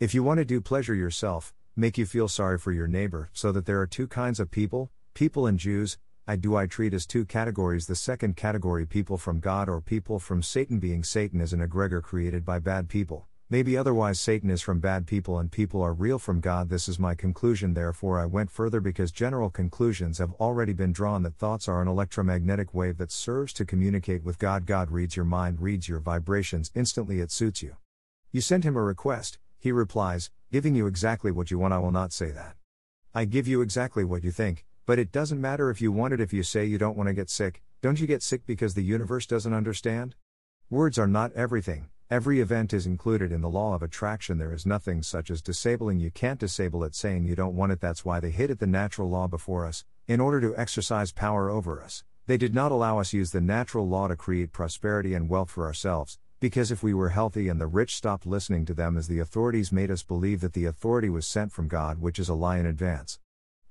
If 0.00 0.14
you 0.14 0.22
want 0.22 0.38
to 0.38 0.46
do 0.46 0.62
pleasure 0.62 0.94
yourself, 0.94 1.52
make 1.76 1.98
you 1.98 2.06
feel 2.06 2.28
sorry 2.28 2.56
for 2.56 2.72
your 2.72 2.86
neighbor, 2.86 3.28
so 3.34 3.52
that 3.52 3.66
there 3.66 3.80
are 3.82 3.86
two 3.86 4.06
kinds 4.06 4.40
of 4.40 4.50
people 4.50 4.90
people 5.18 5.48
and 5.48 5.58
Jews, 5.58 5.98
I 6.30 6.36
do 6.36 6.56
I 6.56 6.66
treat 6.66 6.92
as 6.92 7.06
two 7.06 7.24
categories 7.24 7.86
the 7.86 7.94
second 7.94 8.36
category 8.36 8.84
people 8.84 9.16
from 9.16 9.40
God 9.40 9.66
or 9.66 9.80
people 9.80 10.18
from 10.18 10.42
Satan 10.42 10.78
being 10.78 11.02
Satan 11.02 11.40
is 11.40 11.54
an 11.54 11.66
egregor 11.66 12.02
created 12.02 12.44
by 12.44 12.58
bad 12.58 12.90
people. 12.90 13.26
Maybe 13.48 13.78
otherwise 13.78 14.20
Satan 14.20 14.50
is 14.50 14.60
from 14.60 14.78
bad 14.78 15.06
people 15.06 15.38
and 15.38 15.50
people 15.50 15.80
are 15.80 15.94
real 15.94 16.18
from 16.18 16.40
God. 16.40 16.68
This 16.68 16.86
is 16.86 16.98
my 16.98 17.14
conclusion. 17.14 17.72
Therefore, 17.72 18.20
I 18.20 18.26
went 18.26 18.50
further 18.50 18.78
because 18.82 19.10
general 19.10 19.48
conclusions 19.48 20.18
have 20.18 20.34
already 20.34 20.74
been 20.74 20.92
drawn 20.92 21.22
that 21.22 21.38
thoughts 21.38 21.66
are 21.66 21.80
an 21.80 21.88
electromagnetic 21.88 22.74
wave 22.74 22.98
that 22.98 23.10
serves 23.10 23.54
to 23.54 23.64
communicate 23.64 24.22
with 24.22 24.38
God. 24.38 24.66
God 24.66 24.90
reads 24.90 25.16
your 25.16 25.24
mind, 25.24 25.62
reads 25.62 25.88
your 25.88 26.00
vibrations, 26.00 26.70
instantly 26.74 27.20
it 27.20 27.32
suits 27.32 27.62
you. 27.62 27.76
You 28.32 28.42
send 28.42 28.64
him 28.64 28.76
a 28.76 28.82
request, 28.82 29.38
he 29.58 29.72
replies, 29.72 30.28
giving 30.52 30.74
you 30.74 30.88
exactly 30.88 31.30
what 31.30 31.50
you 31.50 31.58
want. 31.58 31.72
I 31.72 31.78
will 31.78 31.90
not 31.90 32.12
say 32.12 32.32
that. 32.32 32.56
I 33.14 33.24
give 33.24 33.48
you 33.48 33.62
exactly 33.62 34.04
what 34.04 34.22
you 34.22 34.30
think, 34.30 34.66
but 34.88 34.98
it 34.98 35.12
doesn't 35.12 35.38
matter 35.38 35.68
if 35.68 35.82
you 35.82 35.92
want 35.92 36.14
it 36.14 36.20
if 36.20 36.32
you 36.32 36.42
say 36.42 36.64
you 36.64 36.78
don't 36.78 36.96
want 36.96 37.08
to 37.08 37.12
get 37.12 37.28
sick, 37.28 37.60
don't 37.82 38.00
you 38.00 38.06
get 38.06 38.22
sick 38.22 38.46
because 38.46 38.72
the 38.72 38.82
universe 38.82 39.26
doesn't 39.26 39.52
understand? 39.52 40.14
Words 40.70 40.98
are 40.98 41.06
not 41.06 41.30
everything, 41.34 41.90
every 42.10 42.40
event 42.40 42.72
is 42.72 42.86
included 42.86 43.30
in 43.30 43.42
the 43.42 43.50
law 43.50 43.74
of 43.74 43.82
attraction. 43.82 44.38
There 44.38 44.54
is 44.54 44.64
nothing 44.64 45.02
such 45.02 45.30
as 45.30 45.42
disabling, 45.42 46.00
you 46.00 46.10
can't 46.10 46.40
disable 46.40 46.84
it 46.84 46.94
saying 46.94 47.26
you 47.26 47.36
don't 47.36 47.54
want 47.54 47.70
it. 47.70 47.82
That's 47.82 48.06
why 48.06 48.18
they 48.18 48.30
hid 48.30 48.48
it 48.48 48.60
the 48.60 48.66
natural 48.66 49.10
law 49.10 49.28
before 49.28 49.66
us, 49.66 49.84
in 50.06 50.20
order 50.20 50.40
to 50.40 50.56
exercise 50.56 51.12
power 51.12 51.50
over 51.50 51.82
us. 51.82 52.02
They 52.26 52.38
did 52.38 52.54
not 52.54 52.72
allow 52.72 52.98
us 52.98 53.12
use 53.12 53.30
the 53.30 53.42
natural 53.42 53.86
law 53.86 54.08
to 54.08 54.16
create 54.16 54.52
prosperity 54.52 55.12
and 55.12 55.28
wealth 55.28 55.50
for 55.50 55.66
ourselves, 55.66 56.18
because 56.40 56.70
if 56.70 56.82
we 56.82 56.94
were 56.94 57.10
healthy 57.10 57.50
and 57.50 57.60
the 57.60 57.66
rich 57.66 57.94
stopped 57.94 58.24
listening 58.24 58.64
to 58.64 58.72
them 58.72 58.96
as 58.96 59.06
the 59.06 59.18
authorities 59.18 59.70
made 59.70 59.90
us 59.90 60.02
believe 60.02 60.40
that 60.40 60.54
the 60.54 60.64
authority 60.64 61.10
was 61.10 61.26
sent 61.26 61.52
from 61.52 61.68
God, 61.68 62.00
which 62.00 62.18
is 62.18 62.30
a 62.30 62.34
lie 62.34 62.56
in 62.56 62.64
advance. 62.64 63.18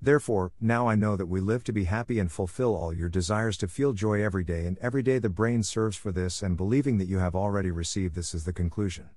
Therefore, 0.01 0.51
now 0.61 0.87
I 0.87 0.95
know 0.95 1.15
that 1.15 1.25
we 1.25 1.39
live 1.39 1.63
to 1.65 1.73
be 1.73 1.85
happy 1.85 2.19
and 2.19 2.31
fulfill 2.31 2.75
all 2.75 2.93
your 2.93 3.09
desires 3.09 3.57
to 3.57 3.67
feel 3.67 3.93
joy 3.93 4.23
every 4.23 4.43
day, 4.43 4.65
and 4.65 4.77
every 4.77 5.01
day 5.01 5.17
the 5.17 5.29
brain 5.29 5.63
serves 5.63 5.97
for 5.97 6.11
this, 6.11 6.43
and 6.43 6.55
believing 6.55 6.99
that 6.99 7.07
you 7.07 7.17
have 7.17 7.35
already 7.35 7.71
received 7.71 8.13
this 8.13 8.35
is 8.35 8.43
the 8.43 8.53
conclusion. 8.53 9.09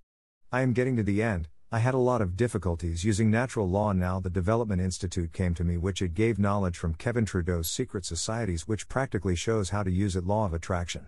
I 0.51 0.63
am 0.63 0.73
getting 0.73 0.97
to 0.97 1.03
the 1.03 1.23
end. 1.23 1.49
I 1.71 1.79
had 1.79 1.95
a 1.95 1.99
lot 1.99 2.23
of 2.23 2.37
difficulties 2.37 3.05
using 3.05 3.31
natural 3.31 3.69
law. 3.69 3.93
Now, 3.93 4.19
the 4.19 4.31
Development 4.31 4.81
Institute 4.81 5.33
came 5.33 5.55
to 5.55 5.63
me, 5.63 5.77
which 5.77 6.03
it 6.03 6.15
gave 6.15 6.39
knowledge 6.39 6.77
from 6.77 6.95
Kevin 6.95 7.25
Trudeau's 7.25 7.71
secret 7.71 8.05
societies, 8.05 8.67
which 8.67 8.89
practically 8.89 9.37
shows 9.37 9.71
how 9.71 9.83
to 9.83 9.91
use 9.91 10.17
it 10.17 10.27
law 10.27 10.47
of 10.47 10.55
attraction. 10.55 11.07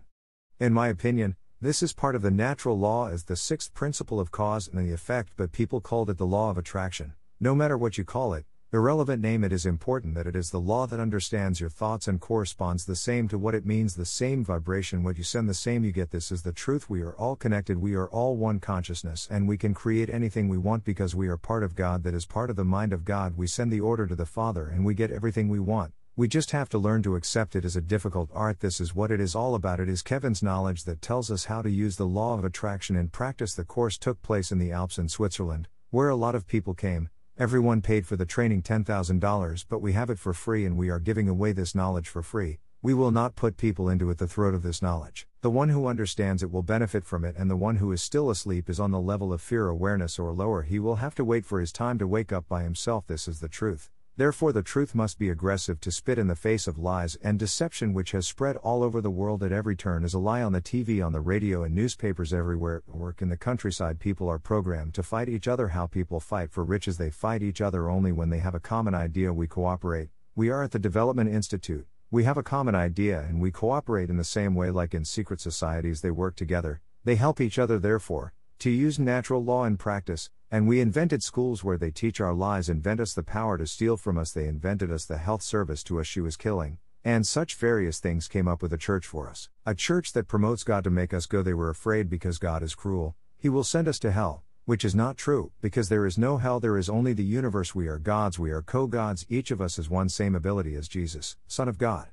In 0.60 0.72
my 0.72 0.86
opinion, 0.86 1.34
this 1.60 1.82
is 1.82 1.92
part 1.92 2.14
of 2.14 2.22
the 2.22 2.30
natural 2.30 2.78
law 2.78 3.08
as 3.08 3.24
the 3.24 3.36
sixth 3.36 3.74
principle 3.74 4.20
of 4.20 4.30
cause 4.30 4.68
and 4.68 4.78
the 4.78 4.92
effect, 4.92 5.32
but 5.36 5.50
people 5.50 5.80
called 5.80 6.10
it 6.10 6.18
the 6.18 6.26
law 6.26 6.50
of 6.50 6.58
attraction. 6.58 7.14
No 7.40 7.54
matter 7.56 7.76
what 7.76 7.98
you 7.98 8.04
call 8.04 8.34
it, 8.34 8.44
Irrelevant 8.74 9.20
name 9.20 9.44
it 9.44 9.52
is 9.52 9.66
important 9.66 10.14
that 10.14 10.26
it 10.26 10.34
is 10.34 10.48
the 10.48 10.58
law 10.58 10.86
that 10.86 10.98
understands 10.98 11.60
your 11.60 11.68
thoughts 11.68 12.08
and 12.08 12.18
corresponds 12.18 12.86
the 12.86 12.96
same 12.96 13.28
to 13.28 13.36
what 13.36 13.54
it 13.54 13.66
means 13.66 13.94
the 13.94 14.06
same 14.06 14.42
vibration 14.42 15.02
what 15.02 15.18
you 15.18 15.24
send 15.24 15.46
the 15.46 15.52
same 15.52 15.84
you 15.84 15.92
get. 15.92 16.10
This 16.10 16.32
is 16.32 16.40
the 16.40 16.54
truth. 16.54 16.88
We 16.88 17.02
are 17.02 17.12
all 17.16 17.36
connected. 17.36 17.76
We 17.76 17.94
are 17.96 18.08
all 18.08 18.34
one 18.34 18.60
consciousness 18.60 19.28
and 19.30 19.46
we 19.46 19.58
can 19.58 19.74
create 19.74 20.08
anything 20.08 20.48
we 20.48 20.56
want 20.56 20.84
because 20.84 21.14
we 21.14 21.28
are 21.28 21.36
part 21.36 21.62
of 21.62 21.74
God 21.74 22.02
that 22.04 22.14
is 22.14 22.24
part 22.24 22.48
of 22.48 22.56
the 22.56 22.64
mind 22.64 22.94
of 22.94 23.04
God. 23.04 23.36
We 23.36 23.46
send 23.46 23.70
the 23.70 23.82
order 23.82 24.06
to 24.06 24.14
the 24.14 24.24
Father 24.24 24.68
and 24.68 24.86
we 24.86 24.94
get 24.94 25.10
everything 25.10 25.50
we 25.50 25.60
want. 25.60 25.92
We 26.16 26.26
just 26.26 26.52
have 26.52 26.70
to 26.70 26.78
learn 26.78 27.02
to 27.02 27.14
accept 27.14 27.54
it 27.54 27.66
as 27.66 27.76
a 27.76 27.82
difficult 27.82 28.30
art. 28.32 28.60
This 28.60 28.80
is 28.80 28.94
what 28.94 29.10
it 29.10 29.20
is 29.20 29.34
all 29.34 29.54
about. 29.54 29.80
It 29.80 29.90
is 29.90 30.00
Kevin's 30.00 30.42
knowledge 30.42 30.84
that 30.84 31.02
tells 31.02 31.30
us 31.30 31.44
how 31.44 31.60
to 31.60 31.70
use 31.70 31.96
the 31.96 32.06
law 32.06 32.38
of 32.38 32.44
attraction 32.46 32.96
in 32.96 33.08
practice. 33.08 33.52
The 33.52 33.66
course 33.66 33.98
took 33.98 34.22
place 34.22 34.50
in 34.50 34.58
the 34.58 34.72
Alps 34.72 34.96
in 34.96 35.10
Switzerland 35.10 35.68
where 35.90 36.08
a 36.08 36.16
lot 36.16 36.34
of 36.34 36.46
people 36.46 36.72
came 36.72 37.10
Everyone 37.42 37.82
paid 37.82 38.06
for 38.06 38.14
the 38.14 38.24
training 38.24 38.62
$10,000, 38.62 39.64
but 39.68 39.80
we 39.80 39.94
have 39.94 40.10
it 40.10 40.20
for 40.20 40.32
free 40.32 40.64
and 40.64 40.76
we 40.76 40.90
are 40.90 41.00
giving 41.00 41.28
away 41.28 41.50
this 41.50 41.74
knowledge 41.74 42.08
for 42.08 42.22
free. 42.22 42.60
We 42.82 42.94
will 42.94 43.10
not 43.10 43.34
put 43.34 43.56
people 43.56 43.88
into 43.88 44.10
it 44.10 44.18
the 44.18 44.28
throat 44.28 44.54
of 44.54 44.62
this 44.62 44.80
knowledge. 44.80 45.26
The 45.40 45.50
one 45.50 45.70
who 45.70 45.88
understands 45.88 46.44
it 46.44 46.52
will 46.52 46.62
benefit 46.62 47.04
from 47.04 47.24
it, 47.24 47.34
and 47.36 47.50
the 47.50 47.56
one 47.56 47.78
who 47.78 47.90
is 47.90 48.00
still 48.00 48.30
asleep 48.30 48.70
is 48.70 48.78
on 48.78 48.92
the 48.92 49.00
level 49.00 49.32
of 49.32 49.40
fear 49.40 49.66
awareness 49.66 50.20
or 50.20 50.30
lower. 50.30 50.62
He 50.62 50.78
will 50.78 51.02
have 51.02 51.16
to 51.16 51.24
wait 51.24 51.44
for 51.44 51.58
his 51.58 51.72
time 51.72 51.98
to 51.98 52.06
wake 52.06 52.32
up 52.32 52.48
by 52.48 52.62
himself. 52.62 53.08
This 53.08 53.26
is 53.26 53.40
the 53.40 53.48
truth. 53.48 53.90
Therefore, 54.18 54.52
the 54.52 54.62
truth 54.62 54.94
must 54.94 55.18
be 55.18 55.30
aggressive 55.30 55.80
to 55.80 55.90
spit 55.90 56.18
in 56.18 56.26
the 56.26 56.36
face 56.36 56.66
of 56.66 56.76
lies 56.78 57.16
and 57.22 57.38
deception, 57.38 57.94
which 57.94 58.10
has 58.10 58.26
spread 58.26 58.56
all 58.56 58.82
over 58.82 59.00
the 59.00 59.10
world 59.10 59.42
at 59.42 59.52
every 59.52 59.74
turn 59.74 60.04
is 60.04 60.12
a 60.12 60.18
lie 60.18 60.42
on 60.42 60.52
the 60.52 60.60
TV, 60.60 61.04
on 61.04 61.12
the 61.12 61.20
radio, 61.20 61.64
and 61.64 61.74
newspapers 61.74 62.34
everywhere. 62.34 62.82
Work 62.86 63.22
in 63.22 63.30
the 63.30 63.38
countryside, 63.38 63.98
people 63.98 64.28
are 64.28 64.38
programmed 64.38 64.92
to 64.94 65.02
fight 65.02 65.30
each 65.30 65.48
other. 65.48 65.68
How 65.68 65.86
people 65.86 66.20
fight 66.20 66.50
for 66.50 66.62
riches, 66.62 66.98
they 66.98 67.08
fight 67.08 67.42
each 67.42 67.62
other 67.62 67.88
only 67.88 68.12
when 68.12 68.28
they 68.28 68.40
have 68.40 68.54
a 68.54 68.60
common 68.60 68.94
idea. 68.94 69.32
We 69.32 69.46
cooperate. 69.46 70.10
We 70.36 70.50
are 70.50 70.62
at 70.62 70.72
the 70.72 70.78
Development 70.78 71.30
Institute. 71.30 71.86
We 72.10 72.24
have 72.24 72.36
a 72.36 72.42
common 72.42 72.74
idea 72.74 73.20
and 73.20 73.40
we 73.40 73.50
cooperate 73.50 74.10
in 74.10 74.18
the 74.18 74.24
same 74.24 74.54
way, 74.54 74.70
like 74.70 74.92
in 74.92 75.06
secret 75.06 75.40
societies, 75.40 76.02
they 76.02 76.10
work 76.10 76.36
together. 76.36 76.82
They 77.04 77.14
help 77.14 77.40
each 77.40 77.58
other, 77.58 77.78
therefore, 77.78 78.34
to 78.58 78.68
use 78.68 78.98
natural 78.98 79.42
law 79.42 79.64
in 79.64 79.78
practice, 79.78 80.28
and 80.52 80.68
we 80.68 80.80
invented 80.82 81.22
schools 81.22 81.64
where 81.64 81.78
they 81.78 81.90
teach 81.90 82.20
our 82.20 82.34
lies, 82.34 82.68
invent 82.68 83.00
us 83.00 83.14
the 83.14 83.22
power 83.22 83.56
to 83.56 83.66
steal 83.66 83.96
from 83.96 84.18
us, 84.18 84.32
they 84.32 84.46
invented 84.46 84.92
us 84.92 85.06
the 85.06 85.16
health 85.16 85.40
service 85.40 85.82
to 85.82 85.98
us 85.98 86.06
she 86.06 86.20
was 86.20 86.36
killing, 86.36 86.76
and 87.02 87.26
such 87.26 87.54
various 87.54 87.98
things 87.98 88.28
came 88.28 88.46
up 88.46 88.60
with 88.60 88.70
a 88.70 88.76
church 88.76 89.06
for 89.06 89.30
us. 89.30 89.48
A 89.64 89.74
church 89.74 90.12
that 90.12 90.28
promotes 90.28 90.62
God 90.62 90.84
to 90.84 90.90
make 90.90 91.14
us 91.14 91.24
go, 91.24 91.40
they 91.40 91.54
were 91.54 91.70
afraid 91.70 92.10
because 92.10 92.36
God 92.36 92.62
is 92.62 92.74
cruel, 92.74 93.16
He 93.38 93.48
will 93.48 93.64
send 93.64 93.88
us 93.88 93.98
to 94.00 94.12
hell. 94.12 94.44
which 94.64 94.84
is 94.84 94.94
not 94.94 95.16
true, 95.16 95.50
because 95.60 95.88
there 95.88 96.06
is 96.06 96.18
no 96.18 96.36
hell, 96.36 96.60
there 96.60 96.76
is 96.76 96.88
only 96.88 97.14
the 97.14 97.24
universe. 97.24 97.74
We 97.74 97.88
are 97.88 97.98
gods, 97.98 98.38
we 98.38 98.50
are 98.50 98.62
co 98.62 98.86
gods, 98.86 99.24
each 99.30 99.50
of 99.50 99.60
us 99.60 99.76
has 99.76 99.88
one 99.88 100.10
same 100.10 100.34
ability 100.34 100.76
as 100.76 100.86
Jesus, 100.86 101.36
Son 101.48 101.66
of 101.66 101.78
God. 101.78 102.08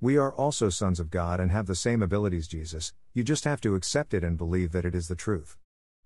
We 0.00 0.16
are 0.16 0.32
also 0.32 0.70
sons 0.70 0.98
of 0.98 1.10
God 1.10 1.38
and 1.38 1.50
have 1.50 1.66
the 1.66 1.74
same 1.74 2.02
abilities 2.02 2.48
Jesus, 2.48 2.94
you 3.12 3.22
just 3.22 3.44
have 3.44 3.60
to 3.60 3.74
accept 3.74 4.14
it 4.14 4.24
and 4.24 4.38
believe 4.38 4.72
that 4.72 4.86
it 4.86 4.94
is 4.94 5.06
the 5.06 5.14
truth. 5.14 5.58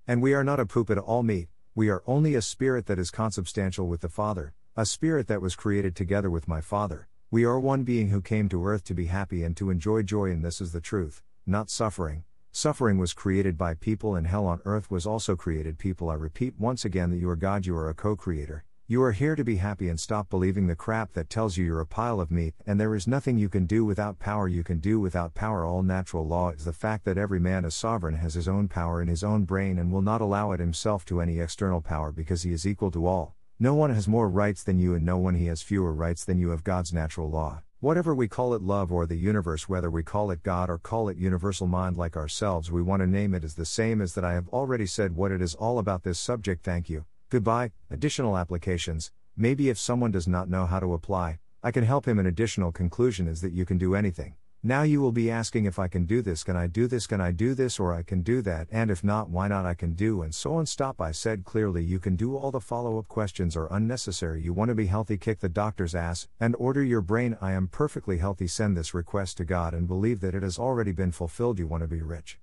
And 0.09 0.21
we 0.21 0.35
are 0.35 0.45
not 0.45 0.61
a 0.61 0.67
poop 0.67 0.91
at 0.91 0.99
all 0.99 1.23
meat, 1.23 1.49
we 1.79 1.89
are 1.89 2.03
only 2.09 2.35
a 2.35 2.43
spirit 2.43 2.87
that 2.87 2.99
is 2.99 3.09
consubstantial 3.09 3.87
with 3.87 4.01
the 4.01 4.09
Father, 4.09 4.53
a 4.77 4.85
spirit 4.85 5.29
that 5.29 5.41
was 5.41 5.55
created 5.55 5.95
together 5.95 6.29
with 6.29 6.49
my 6.49 6.61
Father. 6.61 7.07
We 7.31 7.45
are 7.45 7.61
one 7.61 7.85
being 7.85 8.09
who 8.09 8.21
came 8.21 8.49
to 8.49 8.67
earth 8.67 8.83
to 8.87 8.95
be 8.95 9.07
happy 9.07 9.45
and 9.45 9.57
to 9.59 9.71
enjoy 9.71 10.03
joy, 10.03 10.33
and 10.33 10.45
this 10.45 10.61
is 10.61 10.73
the 10.73 10.81
truth, 10.81 11.23
not 11.47 11.71
suffering. 11.71 12.25
Suffering 12.51 12.99
was 12.99 13.13
created 13.13 13.57
by 13.57 13.75
people, 13.75 14.17
and 14.17 14.27
hell 14.27 14.45
on 14.47 14.61
earth 14.65 14.91
was 14.91 15.07
also 15.07 15.37
created 15.37 15.79
people. 15.79 16.11
I 16.11 16.15
repeat 16.15 16.59
once 16.59 16.85
again 16.85 17.13
that 17.13 17.19
you 17.19 17.31
are 17.31 17.37
God, 17.37 17.65
you 17.65 17.77
are 17.77 17.89
a 17.89 17.95
co 17.95 18.17
creator. 18.17 18.65
You 18.91 19.03
are 19.03 19.13
here 19.13 19.37
to 19.37 19.45
be 19.45 19.57
happy 19.57 19.91
and 19.91 20.01
stop 20.01 20.31
believing 20.31 20.67
the 20.67 20.75
crap 20.75 21.13
that 21.13 21.29
tells 21.29 21.59
you 21.59 21.65
you're 21.67 21.83
a 21.83 21.87
pile 21.87 22.23
of 22.23 22.31
meat, 22.31 22.55
and 22.67 22.81
there 22.81 22.95
is 22.95 23.07
nothing 23.07 23.37
you 23.37 23.51
can 23.51 23.67
do 23.67 23.85
without 23.85 24.19
power. 24.19 24.49
You 24.49 24.65
can 24.65 24.79
do 24.79 24.99
without 24.99 25.35
power. 25.35 25.63
All 25.63 25.83
natural 25.83 26.27
law 26.27 26.53
is 26.53 26.65
the 26.65 26.73
fact 26.73 27.05
that 27.05 27.19
every 27.19 27.39
man 27.39 27.67
is 27.67 27.75
sovereign, 27.75 28.15
has 28.15 28.33
his 28.33 28.49
own 28.49 28.67
power 28.67 29.03
in 29.03 29.09
his 29.09 29.23
own 29.23 29.45
brain, 29.45 29.79
and 29.79 29.93
will 29.93 30.01
not 30.01 30.23
allow 30.23 30.53
it 30.53 30.61
himself 30.61 31.05
to 31.05 31.21
any 31.21 31.39
external 31.39 31.83
power 31.83 32.11
because 32.11 32.45
he 32.45 32.51
is 32.51 32.67
equal 32.67 32.91
to 32.93 33.07
all. 33.07 33.35
No 33.59 33.75
one 33.75 33.91
has 33.91 34.09
more 34.09 34.27
rights 34.27 34.63
than 34.63 34.79
you, 34.79 34.95
and 34.95 35.05
no 35.05 35.19
one 35.19 35.35
he 35.35 35.49
has 35.49 35.61
fewer 35.61 35.93
rights 35.93 36.25
than 36.25 36.39
you 36.39 36.51
of 36.51 36.65
God's 36.65 36.91
natural 36.91 37.29
law. 37.29 37.61
Whatever 37.81 38.15
we 38.15 38.27
call 38.27 38.55
it 38.55 38.63
love 38.63 38.91
or 38.91 39.05
the 39.05 39.17
universe, 39.17 39.69
whether 39.69 39.91
we 39.91 40.03
call 40.03 40.31
it 40.31 40.43
God 40.43 40.71
or 40.71 40.79
call 40.79 41.11
it 41.11 41.19
universal 41.19 41.67
mind 41.67 41.99
like 41.99 42.17
ourselves, 42.17 42.73
we 42.73 42.81
want 42.81 43.03
to 43.03 43.07
name 43.07 43.35
it 43.35 43.45
as 43.45 43.55
the 43.55 43.67
same 43.67 44.01
as 44.01 44.15
that 44.15 44.25
I 44.25 44.33
have 44.33 44.49
already 44.49 44.87
said 44.87 45.15
what 45.15 45.31
it 45.31 45.43
is 45.43 45.55
all 45.55 45.79
about 45.79 46.05
this 46.05 46.19
subject. 46.19 46.65
Thank 46.65 46.89
you. 46.89 47.05
Goodbye. 47.31 47.73
Additional 47.91 48.39
applications. 48.39 49.13
Maybe 49.37 49.69
if 49.69 49.79
someone 49.79 50.11
does 50.11 50.27
not 50.27 50.49
know 50.49 50.65
how 50.65 50.81
to 50.81 50.95
apply, 50.95 51.41
I 51.63 51.71
can 51.71 51.85
help 51.85 52.09
him. 52.09 52.19
An 52.19 52.25
additional 52.25 52.73
conclusion 52.73 53.29
is 53.29 53.43
that 53.43 53.53
you 53.53 53.67
can 53.67 53.77
do 53.77 53.95
anything. 53.95 54.37
Now 54.63 54.83
you 54.83 55.03
will 55.03 55.13
be 55.13 55.31
asking 55.31 55.67
if 55.67 55.79
I 55.79 55.89
can 55.89 56.07
do 56.07 56.23
this, 56.23 56.43
can 56.43 56.57
I 56.57 56.67
do 56.67 56.87
this, 56.87 57.07
can 57.07 57.21
I 57.21 57.31
do 57.31 57.55
this, 57.55 57.79
or 57.79 57.93
I 57.93 58.03
can 58.03 58.23
do 58.23 58.43
that, 58.43 58.67
and 58.73 58.91
if 58.91 59.05
not, 59.05 59.31
why 59.31 59.47
not 59.47 59.67
I 59.67 59.75
can 59.75 59.93
do, 59.93 60.23
and 60.23 60.35
so 60.35 60.55
on. 60.55 60.67
Stop. 60.67 61.01
I 61.01 61.13
said 61.13 61.45
clearly 61.45 61.85
you 61.85 62.01
can 62.01 62.17
do 62.17 62.35
all 62.35 62.51
the 62.51 62.61
follow 62.61 62.99
up 62.99 63.09
questions 63.09 63.57
are 63.57 63.73
unnecessary. 63.73 64.43
You 64.43 64.55
want 64.55 64.71
to 64.71 64.75
be 64.75 64.87
healthy, 64.87 65.19
kick 65.19 65.41
the 65.41 65.51
doctor's 65.51 65.95
ass, 65.95 66.29
and 66.41 66.57
order 66.59 66.83
your 66.83 67.03
brain. 67.03 67.37
I 67.43 67.53
am 67.53 67.69
perfectly 67.69 68.19
healthy. 68.19 68.49
Send 68.49 68.77
this 68.77 68.95
request 68.95 69.37
to 69.37 69.45
God 69.45 69.75
and 69.75 69.87
believe 69.87 70.21
that 70.21 70.35
it 70.35 70.43
has 70.43 70.59
already 70.59 70.93
been 70.93 71.13
fulfilled. 71.13 71.59
You 71.59 71.67
want 71.67 71.83
to 71.83 71.89
be 71.89 72.03
rich. 72.03 72.39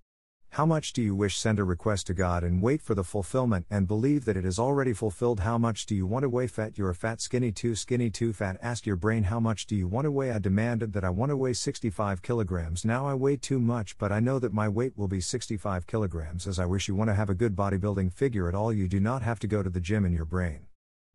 How 0.56 0.66
much 0.66 0.94
do 0.94 1.02
you 1.02 1.14
wish 1.14 1.38
send 1.38 1.60
a 1.60 1.66
request 1.66 2.08
to 2.08 2.14
God 2.14 2.42
and 2.42 2.62
wait 2.62 2.82
for 2.82 2.96
the 2.96 3.04
fulfillment 3.04 3.66
and 3.70 3.90
believe 3.90 4.24
that 4.24 4.38
it 4.38 4.46
is 4.46 4.58
already 4.58 4.94
fulfilled? 4.94 5.42
How 5.42 5.58
much 5.58 5.86
do 5.86 5.94
you 5.94 6.08
want 6.08 6.24
to 6.24 6.30
weigh 6.30 6.48
fat? 6.48 6.78
You're 6.78 6.94
fat, 6.94 7.20
skinny, 7.20 7.52
too 7.52 7.76
skinny, 7.76 8.10
too 8.10 8.32
fat. 8.32 8.58
Ask 8.62 8.86
your 8.86 8.96
brain, 8.96 9.24
how 9.24 9.42
much 9.42 9.66
do 9.66 9.76
you 9.76 9.86
want 9.86 10.06
to 10.06 10.12
weigh? 10.12 10.32
I 10.32 10.40
demanded 10.40 10.94
that 10.94 11.04
I 11.04 11.10
want 11.10 11.32
to 11.32 11.36
weigh 11.36 11.52
65 11.52 12.22
kilograms. 12.22 12.86
Now 12.86 13.06
I 13.06 13.16
weigh 13.16 13.36
too 13.36 13.60
much, 13.60 13.98
but 13.98 14.14
I 14.14 14.22
know 14.22 14.40
that 14.40 14.54
my 14.54 14.70
weight 14.70 14.98
will 14.98 15.10
be 15.10 15.20
65 15.20 15.88
kilograms. 15.88 16.48
As 16.48 16.58
I 16.58 16.66
wish 16.66 16.88
you 16.88 16.96
want 16.96 17.10
to 17.10 17.16
have 17.16 17.30
a 17.30 17.36
good 17.36 17.54
bodybuilding 17.54 18.14
figure 18.14 18.48
at 18.48 18.56
all, 18.56 18.72
you 18.72 18.88
do 18.88 19.02
not 19.02 19.24
have 19.24 19.40
to 19.40 19.48
go 19.48 19.62
to 19.62 19.70
the 19.70 19.82
gym 19.82 20.06
in 20.06 20.14
your 20.14 20.24
brain. 20.24 20.68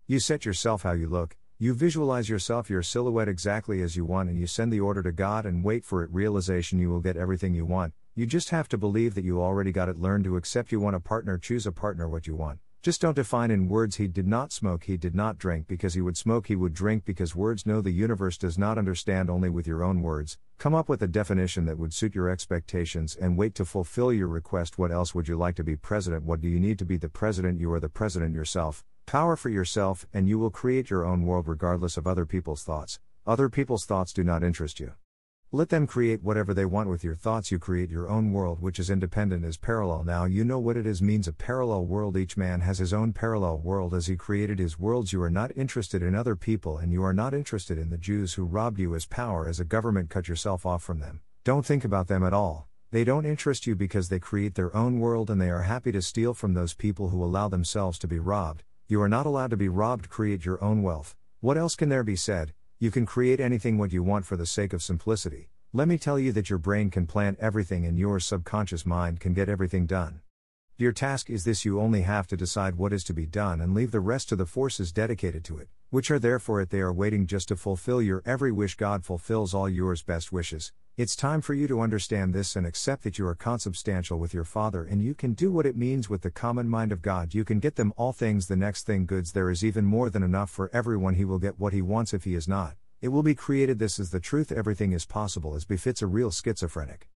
You 0.06 0.20
set 0.20 0.44
yourself 0.44 0.82
how 0.82 0.92
you 0.92 1.08
look, 1.08 1.38
you 1.58 1.72
visualize 1.72 2.28
yourself, 2.28 2.68
your 2.68 2.82
silhouette 2.82 3.28
exactly 3.28 3.80
as 3.80 3.96
you 3.96 4.04
want, 4.04 4.28
and 4.28 4.38
you 4.38 4.46
send 4.46 4.70
the 4.70 4.80
order 4.80 5.02
to 5.02 5.12
God 5.12 5.46
and 5.46 5.64
wait 5.64 5.86
for 5.86 6.04
it. 6.04 6.12
Realization 6.12 6.78
you 6.78 6.90
will 6.90 7.00
get 7.00 7.16
everything 7.16 7.54
you 7.54 7.64
want. 7.64 7.94
You 8.16 8.26
just 8.26 8.50
have 8.50 8.68
to 8.70 8.76
believe 8.76 9.14
that 9.14 9.24
you 9.24 9.40
already 9.40 9.70
got 9.70 9.88
it. 9.88 9.96
Learn 9.96 10.24
to 10.24 10.36
accept 10.36 10.72
you 10.72 10.80
want 10.80 10.96
a 10.96 11.00
partner, 11.00 11.38
choose 11.38 11.64
a 11.64 11.70
partner 11.70 12.08
what 12.08 12.26
you 12.26 12.34
want. 12.34 12.58
Just 12.82 13.00
don't 13.02 13.14
define 13.14 13.52
in 13.52 13.68
words 13.68 13.96
he 13.96 14.08
did 14.08 14.26
not 14.26 14.50
smoke, 14.50 14.84
he 14.84 14.96
did 14.96 15.14
not 15.14 15.38
drink 15.38 15.68
because 15.68 15.94
he 15.94 16.00
would 16.00 16.16
smoke, 16.16 16.48
he 16.48 16.56
would 16.56 16.74
drink 16.74 17.04
because 17.04 17.36
words 17.36 17.66
know 17.66 17.80
the 17.80 17.92
universe 17.92 18.36
does 18.36 18.58
not 18.58 18.78
understand 18.78 19.30
only 19.30 19.48
with 19.48 19.66
your 19.66 19.84
own 19.84 20.02
words. 20.02 20.38
Come 20.58 20.74
up 20.74 20.88
with 20.88 21.00
a 21.02 21.06
definition 21.06 21.66
that 21.66 21.78
would 21.78 21.94
suit 21.94 22.16
your 22.16 22.28
expectations 22.28 23.14
and 23.14 23.36
wait 23.36 23.54
to 23.54 23.64
fulfill 23.64 24.12
your 24.12 24.28
request. 24.28 24.76
What 24.76 24.90
else 24.90 25.14
would 25.14 25.28
you 25.28 25.36
like 25.36 25.54
to 25.56 25.64
be 25.64 25.76
president? 25.76 26.24
What 26.24 26.40
do 26.40 26.48
you 26.48 26.58
need 26.58 26.80
to 26.80 26.84
be 26.84 26.96
the 26.96 27.08
president? 27.08 27.60
You 27.60 27.72
are 27.72 27.80
the 27.80 27.88
president 27.88 28.34
yourself. 28.34 28.82
Power 29.06 29.36
for 29.36 29.50
yourself, 29.50 30.04
and 30.12 30.28
you 30.28 30.38
will 30.38 30.50
create 30.50 30.90
your 30.90 31.04
own 31.04 31.26
world 31.26 31.46
regardless 31.46 31.96
of 31.96 32.08
other 32.08 32.26
people's 32.26 32.64
thoughts. 32.64 32.98
Other 33.24 33.48
people's 33.48 33.84
thoughts 33.84 34.12
do 34.12 34.24
not 34.24 34.42
interest 34.42 34.80
you. 34.80 34.94
Let 35.52 35.70
them 35.70 35.88
create 35.88 36.22
whatever 36.22 36.54
they 36.54 36.64
want 36.64 36.88
with 36.88 37.02
your 37.02 37.16
thoughts. 37.16 37.50
You 37.50 37.58
create 37.58 37.90
your 37.90 38.08
own 38.08 38.30
world, 38.30 38.60
which 38.60 38.78
is 38.78 38.88
independent, 38.88 39.44
is 39.44 39.56
parallel. 39.56 40.04
Now 40.04 40.24
you 40.24 40.44
know 40.44 40.60
what 40.60 40.76
it 40.76 40.86
is 40.86 41.02
means 41.02 41.26
a 41.26 41.32
parallel 41.32 41.86
world. 41.86 42.16
Each 42.16 42.36
man 42.36 42.60
has 42.60 42.78
his 42.78 42.92
own 42.92 43.12
parallel 43.12 43.58
world 43.58 43.92
as 43.92 44.06
he 44.06 44.14
created 44.14 44.60
his 44.60 44.78
worlds. 44.78 45.12
You 45.12 45.20
are 45.24 45.28
not 45.28 45.50
interested 45.56 46.04
in 46.04 46.14
other 46.14 46.36
people, 46.36 46.78
and 46.78 46.92
you 46.92 47.02
are 47.02 47.12
not 47.12 47.34
interested 47.34 47.78
in 47.78 47.90
the 47.90 47.98
Jews 47.98 48.34
who 48.34 48.44
robbed 48.44 48.78
you 48.78 48.94
as 48.94 49.06
power 49.06 49.48
as 49.48 49.58
a 49.58 49.64
government. 49.64 50.08
Cut 50.08 50.28
yourself 50.28 50.64
off 50.64 50.84
from 50.84 51.00
them. 51.00 51.20
Don't 51.42 51.66
think 51.66 51.84
about 51.84 52.06
them 52.06 52.22
at 52.22 52.32
all. 52.32 52.68
They 52.92 53.02
don't 53.02 53.26
interest 53.26 53.66
you 53.66 53.74
because 53.74 54.08
they 54.08 54.20
create 54.20 54.54
their 54.54 54.74
own 54.76 55.00
world 55.00 55.30
and 55.30 55.40
they 55.40 55.50
are 55.50 55.62
happy 55.62 55.90
to 55.90 56.00
steal 56.00 56.32
from 56.32 56.54
those 56.54 56.74
people 56.74 57.08
who 57.08 57.24
allow 57.24 57.48
themselves 57.48 57.98
to 57.98 58.06
be 58.06 58.20
robbed. 58.20 58.62
You 58.86 59.02
are 59.02 59.08
not 59.08 59.26
allowed 59.26 59.50
to 59.50 59.56
be 59.56 59.68
robbed. 59.68 60.10
Create 60.10 60.44
your 60.44 60.62
own 60.62 60.84
wealth. 60.84 61.16
What 61.40 61.58
else 61.58 61.74
can 61.74 61.88
there 61.88 62.04
be 62.04 62.14
said? 62.14 62.52
You 62.82 62.90
can 62.90 63.04
create 63.04 63.40
anything 63.40 63.76
what 63.76 63.92
you 63.92 64.02
want 64.02 64.24
for 64.24 64.38
the 64.38 64.46
sake 64.46 64.72
of 64.72 64.82
simplicity. 64.82 65.50
Let 65.70 65.86
me 65.86 65.98
tell 65.98 66.18
you 66.18 66.32
that 66.32 66.48
your 66.48 66.58
brain 66.58 66.88
can 66.88 67.06
plan 67.06 67.36
everything 67.38 67.84
and 67.84 67.98
your 67.98 68.18
subconscious 68.20 68.86
mind 68.86 69.20
can 69.20 69.34
get 69.34 69.50
everything 69.50 69.84
done. 69.84 70.22
Your 70.80 70.92
task 70.92 71.28
is 71.28 71.44
this 71.44 71.66
you 71.66 71.78
only 71.78 72.00
have 72.00 72.26
to 72.28 72.38
decide 72.38 72.76
what 72.76 72.94
is 72.94 73.04
to 73.04 73.12
be 73.12 73.26
done 73.26 73.60
and 73.60 73.74
leave 73.74 73.90
the 73.90 74.00
rest 74.00 74.30
to 74.30 74.36
the 74.36 74.46
forces 74.46 74.92
dedicated 74.92 75.44
to 75.44 75.58
it, 75.58 75.68
which 75.90 76.10
are 76.10 76.18
there 76.18 76.38
for 76.38 76.58
it. 76.62 76.70
They 76.70 76.80
are 76.80 76.90
waiting 76.90 77.26
just 77.26 77.48
to 77.48 77.56
fulfill 77.56 78.00
your 78.00 78.22
every 78.24 78.50
wish. 78.50 78.76
God 78.76 79.04
fulfills 79.04 79.52
all 79.52 79.68
yours 79.68 80.02
best 80.02 80.32
wishes. 80.32 80.72
It's 80.96 81.14
time 81.14 81.42
for 81.42 81.52
you 81.52 81.68
to 81.68 81.82
understand 81.82 82.32
this 82.32 82.56
and 82.56 82.66
accept 82.66 83.02
that 83.02 83.18
you 83.18 83.26
are 83.26 83.34
consubstantial 83.34 84.18
with 84.18 84.32
your 84.32 84.44
Father 84.44 84.82
and 84.82 85.02
you 85.02 85.14
can 85.14 85.34
do 85.34 85.52
what 85.52 85.66
it 85.66 85.76
means 85.76 86.08
with 86.08 86.22
the 86.22 86.30
common 86.30 86.66
mind 86.66 86.92
of 86.92 87.02
God. 87.02 87.34
You 87.34 87.44
can 87.44 87.58
get 87.58 87.76
them 87.76 87.92
all 87.98 88.14
things. 88.14 88.46
The 88.46 88.56
next 88.56 88.86
thing 88.86 89.04
goods 89.04 89.32
there 89.32 89.50
is 89.50 89.62
even 89.62 89.84
more 89.84 90.08
than 90.08 90.22
enough 90.22 90.48
for 90.48 90.70
everyone. 90.72 91.12
He 91.12 91.26
will 91.26 91.38
get 91.38 91.60
what 91.60 91.74
he 91.74 91.82
wants 91.82 92.14
if 92.14 92.24
he 92.24 92.34
is 92.34 92.48
not. 92.48 92.76
It 93.02 93.08
will 93.08 93.22
be 93.22 93.34
created. 93.34 93.80
This 93.80 93.98
is 93.98 94.12
the 94.12 94.18
truth. 94.18 94.50
Everything 94.50 94.92
is 94.92 95.04
possible 95.04 95.54
as 95.54 95.66
befits 95.66 96.00
a 96.00 96.06
real 96.06 96.30
schizophrenic. 96.30 97.10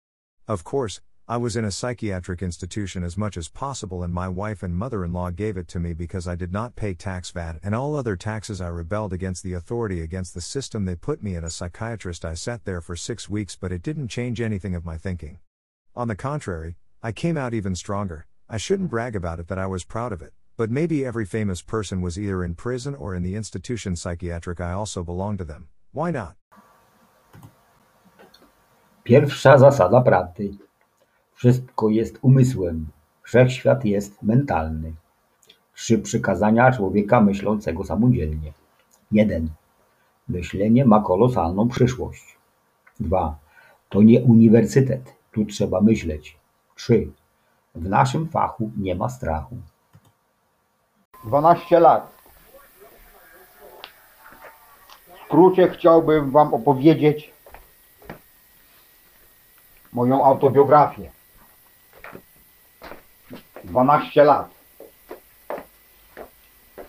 Of 0.47 0.63
course, 0.63 1.01
I 1.27 1.37
was 1.37 1.55
in 1.55 1.65
a 1.65 1.71
psychiatric 1.71 2.43
institution 2.43 3.03
as 3.03 3.17
much 3.17 3.35
as 3.35 3.47
possible, 3.47 4.03
and 4.03 4.13
my 4.13 4.27
wife 4.27 4.61
and 4.61 4.75
mother 4.75 5.03
in 5.03 5.11
law 5.11 5.31
gave 5.31 5.57
it 5.57 5.67
to 5.69 5.79
me 5.79 5.93
because 5.93 6.27
I 6.27 6.35
did 6.35 6.53
not 6.53 6.75
pay 6.75 6.93
tax 6.93 7.31
VAT 7.31 7.57
and 7.63 7.73
all 7.73 7.95
other 7.95 8.15
taxes. 8.15 8.61
I 8.61 8.67
rebelled 8.67 9.11
against 9.11 9.41
the 9.41 9.53
authority, 9.53 10.01
against 10.01 10.35
the 10.35 10.41
system. 10.41 10.85
They 10.85 10.95
put 10.95 11.23
me 11.23 11.33
in 11.33 11.43
a 11.43 11.49
psychiatrist. 11.49 12.25
I 12.25 12.35
sat 12.35 12.63
there 12.63 12.79
for 12.79 12.95
six 12.95 13.27
weeks, 13.27 13.55
but 13.55 13.71
it 13.71 13.81
didn't 13.81 14.09
change 14.09 14.39
anything 14.39 14.75
of 14.75 14.85
my 14.85 14.99
thinking. 14.99 15.39
On 15.95 16.07
the 16.07 16.15
contrary, 16.15 16.75
I 17.01 17.11
came 17.11 17.37
out 17.37 17.55
even 17.55 17.73
stronger. 17.73 18.27
I 18.47 18.57
shouldn't 18.57 18.91
brag 18.91 19.15
about 19.15 19.39
it 19.39 19.47
that 19.47 19.57
I 19.57 19.65
was 19.65 19.83
proud 19.83 20.13
of 20.13 20.21
it, 20.21 20.33
but 20.57 20.69
maybe 20.69 21.03
every 21.03 21.25
famous 21.25 21.63
person 21.63 22.01
was 22.01 22.19
either 22.19 22.43
in 22.43 22.53
prison 22.53 22.93
or 22.93 23.15
in 23.15 23.23
the 23.23 23.33
institution 23.33 23.95
psychiatric. 23.95 24.61
I 24.61 24.73
also 24.73 25.03
belonged 25.03 25.39
to 25.39 25.45
them. 25.45 25.69
Why 25.91 26.11
not? 26.11 26.35
Pierwsza 29.03 29.57
zasada 29.57 30.05
prawdy. 30.05 30.59
Wszystko 31.35 31.89
jest 31.89 32.19
umysłem. 32.21 32.87
Wszechświat 33.23 33.85
jest 33.85 34.23
mentalny. 34.23 34.93
Trzy 35.73 35.99
przykazania 35.99 36.71
człowieka 36.71 37.21
myślącego 37.21 37.83
samodzielnie. 37.83 38.53
1. 39.11 39.49
Myślenie 40.27 40.85
ma 40.85 41.01
kolosalną 41.01 41.69
przyszłość. 41.69 42.37
2. 42.99 43.35
To 43.89 44.01
nie 44.01 44.21
uniwersytet. 44.21 45.13
Tu 45.31 45.45
trzeba 45.45 45.81
myśleć. 45.81 46.37
3. 46.75 47.07
W 47.75 47.89
naszym 47.89 48.27
fachu 48.27 48.71
nie 48.77 48.95
ma 48.95 49.09
strachu. 49.09 49.55
12 51.25 51.79
lat. 51.79 52.15
W 55.13 55.25
skrócie 55.25 55.69
chciałbym 55.69 56.31
Wam 56.31 56.53
opowiedzieć 56.53 57.33
moją 59.93 60.25
autobiografię. 60.25 61.14
12 63.65 64.23
lat 64.23 64.49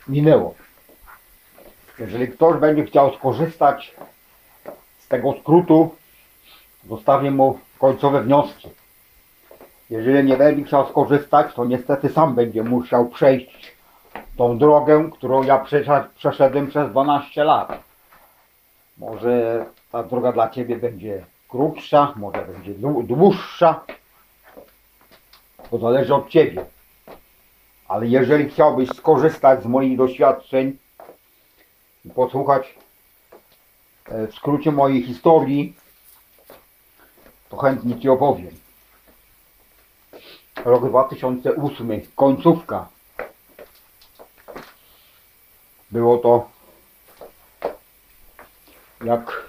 minęło. 0.09 0.55
Jeżeli 1.99 2.29
ktoś 2.29 2.61
będzie 2.61 2.85
chciał 2.85 3.15
skorzystać 3.15 3.95
z 4.99 5.09
tego 5.09 5.35
skrótu, 5.41 5.95
zostawię 6.89 7.31
mu 7.31 7.59
końcowe 7.79 8.23
wnioski. 8.23 8.69
Jeżeli 9.91 10.29
nie 10.29 10.37
będzie 10.37 10.65
chciał 10.65 10.89
skorzystać, 10.89 11.55
to 11.55 11.65
niestety 11.65 12.09
sam 12.09 12.35
będzie 12.35 12.63
musiał 12.63 13.09
przejść 13.09 13.77
tą 14.37 14.59
drogę, 14.59 15.11
którą 15.13 15.43
ja 15.43 15.59
przeszedł- 15.65 16.09
przeszedłem 16.17 16.67
przez 16.67 16.91
12 16.91 17.45
lat. 17.45 17.79
Może 18.99 19.67
ta 19.93 20.03
droga 20.03 20.33
dla 20.33 20.51
Ciebie 20.51 20.77
będzie 20.77 21.25
krótsza, 21.49 22.13
może 22.17 22.43
będzie 22.43 22.75
dłu- 22.75 23.07
dłuższa. 23.07 23.81
To 25.71 25.79
zależy 25.79 26.15
od 26.15 26.29
Ciebie. 26.29 26.65
Ale 27.89 28.07
jeżeli 28.07 28.51
chciałbyś 28.51 28.89
skorzystać 28.89 29.63
z 29.63 29.67
moich 29.67 29.99
doświadczeń 29.99 30.79
i 32.05 32.11
posłuchać 32.11 32.75
e, 34.05 34.27
w 34.27 34.35
skrócie 34.35 34.73
mojej 34.73 35.03
historii, 35.03 35.77
to 37.49 37.57
chętnie 37.57 38.01
Ci 38.01 38.09
opowiem. 38.09 38.55
Rok 40.65 40.89
2008, 40.89 42.01
końcówka. 42.17 42.89
Było 45.91 46.19
to 46.19 46.49
jak 49.05 49.47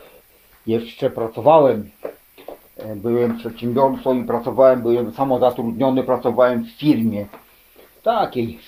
jeszcze 0.67 1.09
pracowałem. 1.09 1.91
Byłem 2.96 3.38
przedsiębiorcą 3.38 4.13
i 4.13 4.24
pracowałem, 4.24 4.82
byłem 4.82 5.13
samozatrudniony, 5.13 6.03
pracowałem 6.03 6.63
w 6.63 6.72
firmie 6.72 7.25
takiej, 8.03 8.60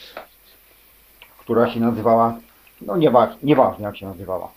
która 1.39 1.69
się 1.69 1.79
nazywała, 1.79 2.35
no 2.81 2.97
nieważne 3.43 3.85
jak 3.85 3.97
się 3.97 4.05
nazywała. 4.05 4.51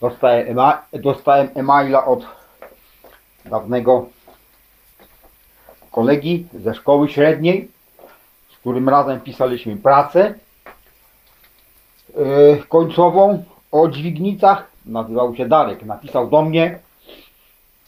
Dostałem, 0.00 0.48
ema, 0.48 0.82
dostałem 0.92 1.48
e-maila 1.54 2.04
od 2.04 2.26
dawnego 3.44 4.06
kolegi 5.92 6.46
ze 6.54 6.74
szkoły 6.74 7.08
średniej, 7.08 7.68
z 8.52 8.56
którym 8.58 8.88
razem 8.88 9.20
pisaliśmy 9.20 9.76
pracę 9.76 10.34
yy, 12.16 12.62
końcową 12.68 13.44
o 13.72 13.88
dźwignicach. 13.88 14.70
Nazywał 14.86 15.36
się 15.36 15.48
Darek. 15.48 15.84
Napisał 15.84 16.30
do 16.30 16.42
mnie, 16.42 16.78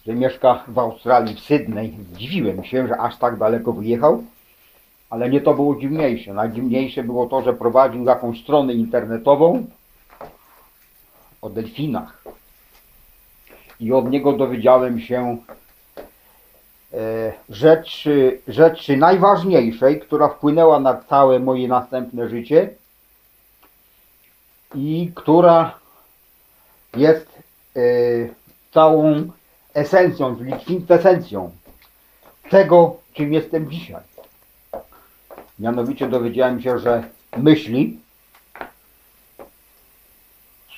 że 0.08 0.14
mieszka 0.14 0.64
w 0.68 0.78
Australii, 0.78 1.34
w 1.34 1.40
Sydney. 1.40 1.96
Zdziwiłem 2.12 2.64
się, 2.64 2.88
że 2.88 2.96
aż 2.96 3.18
tak 3.18 3.38
daleko 3.38 3.72
wyjechał. 3.72 4.24
Ale 5.10 5.30
nie 5.30 5.40
to 5.40 5.54
było 5.54 5.76
dziwniejsze. 5.76 6.34
Najdziwniejsze 6.34 7.02
było 7.02 7.26
to, 7.26 7.42
że 7.42 7.52
prowadził 7.52 8.04
jakąś 8.04 8.42
stronę 8.42 8.72
internetową 8.72 9.66
o 11.42 11.50
delfinach. 11.50 12.22
I 13.80 13.92
od 13.92 14.10
niego 14.10 14.32
dowiedziałem 14.32 15.00
się 15.00 15.38
e, 16.94 17.32
rzeczy, 17.48 18.40
rzeczy 18.48 18.96
najważniejszej, 18.96 20.00
która 20.00 20.28
wpłynęła 20.28 20.80
na 20.80 20.94
całe 20.94 21.38
moje 21.38 21.68
następne 21.68 22.28
życie 22.28 22.70
i 24.74 25.12
która 25.14 25.78
jest 26.96 27.26
e, 27.76 27.80
całą 28.72 29.30
esencją, 29.78 30.36
czyli 30.36 30.52
kwintesencją 30.52 31.50
tego, 32.50 32.96
czym 33.12 33.32
jestem 33.32 33.70
dzisiaj. 33.70 34.02
Mianowicie 35.58 36.08
dowiedziałem 36.08 36.60
się, 36.60 36.78
że 36.78 37.02
myśli 37.36 37.98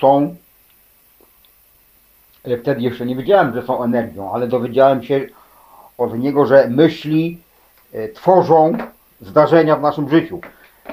są, 0.01 0.37
wtedy 2.61 2.81
jeszcze 2.81 3.07
nie 3.07 3.17
wiedziałem, 3.17 3.55
że 3.55 3.63
są 3.63 3.85
energią, 3.85 4.33
ale 4.33 4.49
dowiedziałem 4.49 5.03
się 5.03 5.27
od 5.99 6.19
niego, 6.19 6.47
że 6.47 6.69
myśli 6.69 7.41
e, 7.93 8.09
tworzą 8.09 8.73
zdarzenia 9.21 9.77
w 9.77 9.83
naszym 9.83 10.11
życiu. 10.11 10.41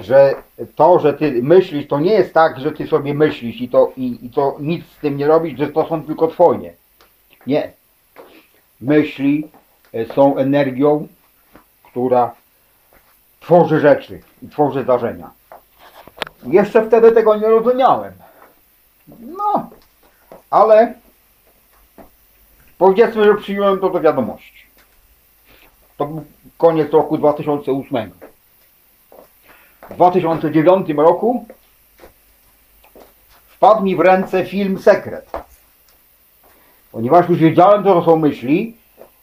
Że 0.02 0.36
to, 0.76 1.00
że 1.00 1.14
ty 1.14 1.44
myślisz, 1.44 1.88
to 1.88 2.00
nie 2.00 2.14
jest 2.14 2.34
tak, 2.34 2.60
że 2.60 2.72
ty 2.72 2.88
sobie 2.88 3.14
myślisz 3.14 3.62
i 3.62 3.70
to, 3.70 3.92
i, 3.98 4.26
i 4.26 4.30
to 4.30 4.58
nic 4.60 4.86
z 4.86 5.00
tym 5.00 5.18
nie 5.18 5.28
robisz, 5.28 5.60
że 5.60 5.68
to 5.68 5.88
są 5.88 6.04
tylko 6.04 6.28
twoje. 6.28 6.74
Nie. 7.48 7.77
Myśli 8.82 9.48
e, 9.94 10.06
są 10.06 10.38
energią, 10.38 11.08
która 11.84 12.36
tworzy 13.40 13.80
rzeczy 13.80 14.22
i 14.42 14.50
tworzy 14.50 14.84
zdarzenia. 14.84 15.32
Jeszcze 16.44 16.88
wtedy 16.88 17.12
tego 17.12 17.36
nie 17.36 17.48
rozumiałem. 17.48 18.14
No, 19.20 19.70
ale 20.50 20.94
powiedzmy, 22.78 23.24
że 23.24 23.36
przyjąłem 23.36 23.80
to 23.80 23.90
do 23.90 24.00
wiadomości. 24.00 24.68
To 25.98 26.06
był 26.06 26.24
koniec 26.58 26.92
roku 26.92 27.18
2008. 27.18 28.12
W 29.90 29.94
2009 29.94 30.90
roku 30.98 31.46
wpadł 33.48 33.84
mi 33.84 33.96
w 33.96 34.00
ręce 34.00 34.46
film 34.46 34.80
Sekret. 34.80 35.32
Ponieważ 36.98 37.30
już 37.30 37.38
wiedziałem, 37.38 37.84
co 37.84 38.04
są 38.04 38.16
myśli, 38.16 38.76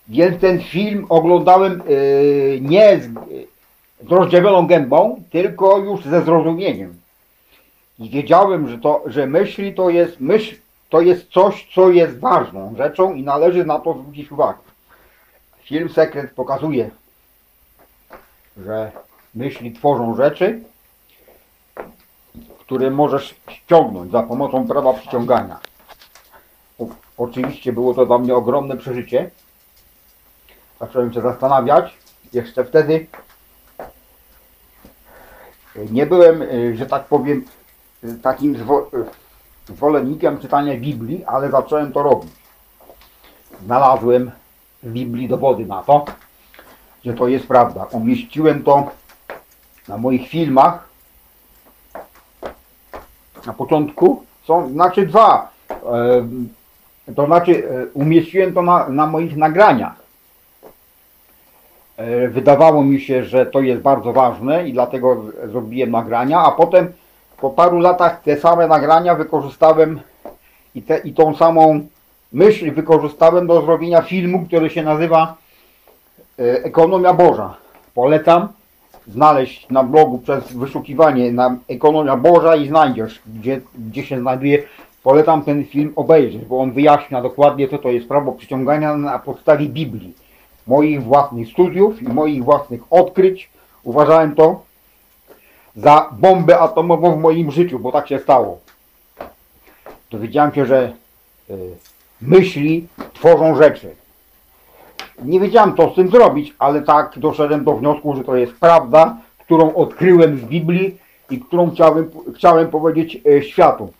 więc 0.08 0.40
ten 0.40 0.62
film 0.62 1.06
oglądałem 1.08 1.82
yy, 1.88 2.60
nie 2.60 3.00
z, 3.00 3.08
z 4.08 4.10
rozdziawioną 4.10 4.66
gębą, 4.66 5.22
tylko 5.30 5.78
już 5.78 6.04
ze 6.04 6.22
zrozumieniem. 6.22 6.94
I 7.98 8.10
wiedziałem, 8.10 8.68
że, 8.68 8.78
to, 8.78 9.02
że 9.06 9.26
myśli 9.26 9.74
to 9.74 9.90
jest 9.90 10.20
myśl, 10.20 10.56
to 10.88 11.00
jest 11.00 11.30
coś, 11.30 11.68
co 11.74 11.90
jest 11.90 12.18
ważną 12.18 12.74
rzeczą 12.78 13.14
i 13.14 13.22
należy 13.22 13.64
na 13.64 13.78
to 13.78 13.94
zwrócić 13.94 14.32
uwagę. 14.32 14.58
Film 15.62 15.88
Sekret 15.88 16.30
pokazuje, 16.30 16.90
że 18.56 18.92
myśli 19.34 19.72
tworzą 19.72 20.16
rzeczy, 20.16 20.60
które 22.58 22.90
możesz 22.90 23.34
ściągnąć 23.48 24.12
za 24.12 24.22
pomocą 24.22 24.68
prawa 24.68 24.94
przyciągania. 24.94 25.73
Oczywiście 27.18 27.72
było 27.72 27.94
to 27.94 28.06
dla 28.06 28.18
mnie 28.18 28.34
ogromne 28.34 28.76
przeżycie. 28.76 29.30
Zacząłem 30.80 31.12
się 31.12 31.20
zastanawiać. 31.20 31.98
Jeszcze 32.32 32.64
wtedy 32.64 33.06
nie 35.90 36.06
byłem, 36.06 36.42
y, 36.42 36.76
że 36.76 36.86
tak 36.86 37.04
powiem, 37.04 37.44
y, 38.04 38.14
takim 38.14 38.54
y, 38.54 38.58
zwolennikiem 39.68 40.38
czytania 40.38 40.76
Biblii, 40.76 41.24
ale 41.24 41.50
zacząłem 41.50 41.92
to 41.92 42.02
robić. 42.02 42.32
Znalazłem 43.64 44.30
w 44.82 44.92
Biblii 44.92 45.28
dowody 45.28 45.66
na 45.66 45.82
to, 45.82 46.04
że 47.04 47.14
to 47.14 47.28
jest 47.28 47.46
prawda. 47.46 47.84
Umieściłem 47.84 48.62
to 48.62 48.90
na 49.88 49.96
moich 49.98 50.28
filmach. 50.28 50.88
Na 53.46 53.52
początku 53.52 54.24
są, 54.44 54.72
znaczy 54.72 55.06
dwa. 55.06 55.50
To 57.16 57.26
znaczy 57.26 57.68
e, 57.68 57.86
umieściłem 57.94 58.52
to 58.54 58.62
na, 58.62 58.88
na 58.88 59.06
moich 59.06 59.36
nagraniach. 59.36 59.94
E, 61.96 62.28
Wydawało 62.28 62.84
mi 62.84 63.00
się, 63.00 63.24
że 63.24 63.46
to 63.46 63.60
jest 63.60 63.82
bardzo 63.82 64.12
ważne 64.12 64.68
i 64.68 64.72
dlatego 64.72 65.24
zrobiłem 65.44 65.90
nagrania, 65.90 66.38
a 66.38 66.50
potem 66.50 66.92
po 67.40 67.50
paru 67.50 67.80
latach 67.80 68.22
te 68.22 68.36
same 68.36 68.66
nagrania 68.66 69.14
wykorzystałem 69.14 70.00
i, 70.74 70.82
te, 70.82 70.98
i 70.98 71.12
tą 71.12 71.36
samą 71.36 71.86
myśl 72.32 72.72
wykorzystałem 72.72 73.46
do 73.46 73.62
zrobienia 73.62 74.02
filmu, 74.02 74.46
który 74.46 74.70
się 74.70 74.82
nazywa 74.82 75.36
e, 76.38 76.64
Ekonomia 76.64 77.14
Boża. 77.14 77.54
Polecam 77.94 78.48
znaleźć 79.08 79.70
na 79.70 79.82
blogu 79.82 80.18
przez 80.18 80.52
wyszukiwanie 80.52 81.32
na 81.32 81.56
Ekonomia 81.68 82.16
Boża 82.16 82.56
i 82.56 82.68
znajdziesz, 82.68 83.22
gdzie, 83.26 83.60
gdzie 83.78 84.04
się 84.04 84.20
znajduje. 84.20 84.62
Polecam 85.04 85.42
ten 85.42 85.64
film 85.64 85.92
obejrzeć, 85.96 86.44
bo 86.44 86.60
on 86.60 86.72
wyjaśnia 86.72 87.22
dokładnie, 87.22 87.68
co 87.68 87.78
to 87.78 87.88
jest 87.88 88.08
prawo 88.08 88.32
przyciągania 88.32 88.96
na 88.96 89.18
podstawie 89.18 89.66
Biblii. 89.66 90.14
Moich 90.66 91.02
własnych 91.02 91.48
studiów 91.48 92.02
i 92.02 92.08
moich 92.08 92.44
własnych 92.44 92.80
odkryć. 92.90 93.50
Uważałem 93.82 94.34
to 94.34 94.62
za 95.76 96.08
bombę 96.12 96.58
atomową 96.58 97.16
w 97.16 97.20
moim 97.20 97.50
życiu, 97.50 97.78
bo 97.78 97.92
tak 97.92 98.08
się 98.08 98.18
stało. 98.18 98.58
Dowiedziałem 100.10 100.54
się, 100.54 100.66
że 100.66 100.92
y, 101.50 101.54
myśli 102.22 102.86
tworzą 103.12 103.56
rzeczy. 103.56 103.94
Nie 105.24 105.40
wiedziałem 105.40 105.76
co 105.76 105.90
z 105.90 105.94
tym 105.94 106.08
zrobić, 106.08 106.54
ale 106.58 106.82
tak 106.82 107.18
doszedłem 107.18 107.64
do 107.64 107.76
wniosku, 107.76 108.16
że 108.16 108.24
to 108.24 108.36
jest 108.36 108.52
prawda, 108.52 109.16
którą 109.38 109.74
odkryłem 109.74 110.38
z 110.38 110.42
Biblii 110.42 110.98
i 111.30 111.40
którą 111.40 111.70
chciałem, 111.70 112.10
chciałem 112.34 112.68
powiedzieć 112.68 113.18
e, 113.26 113.42
światu. 113.42 113.92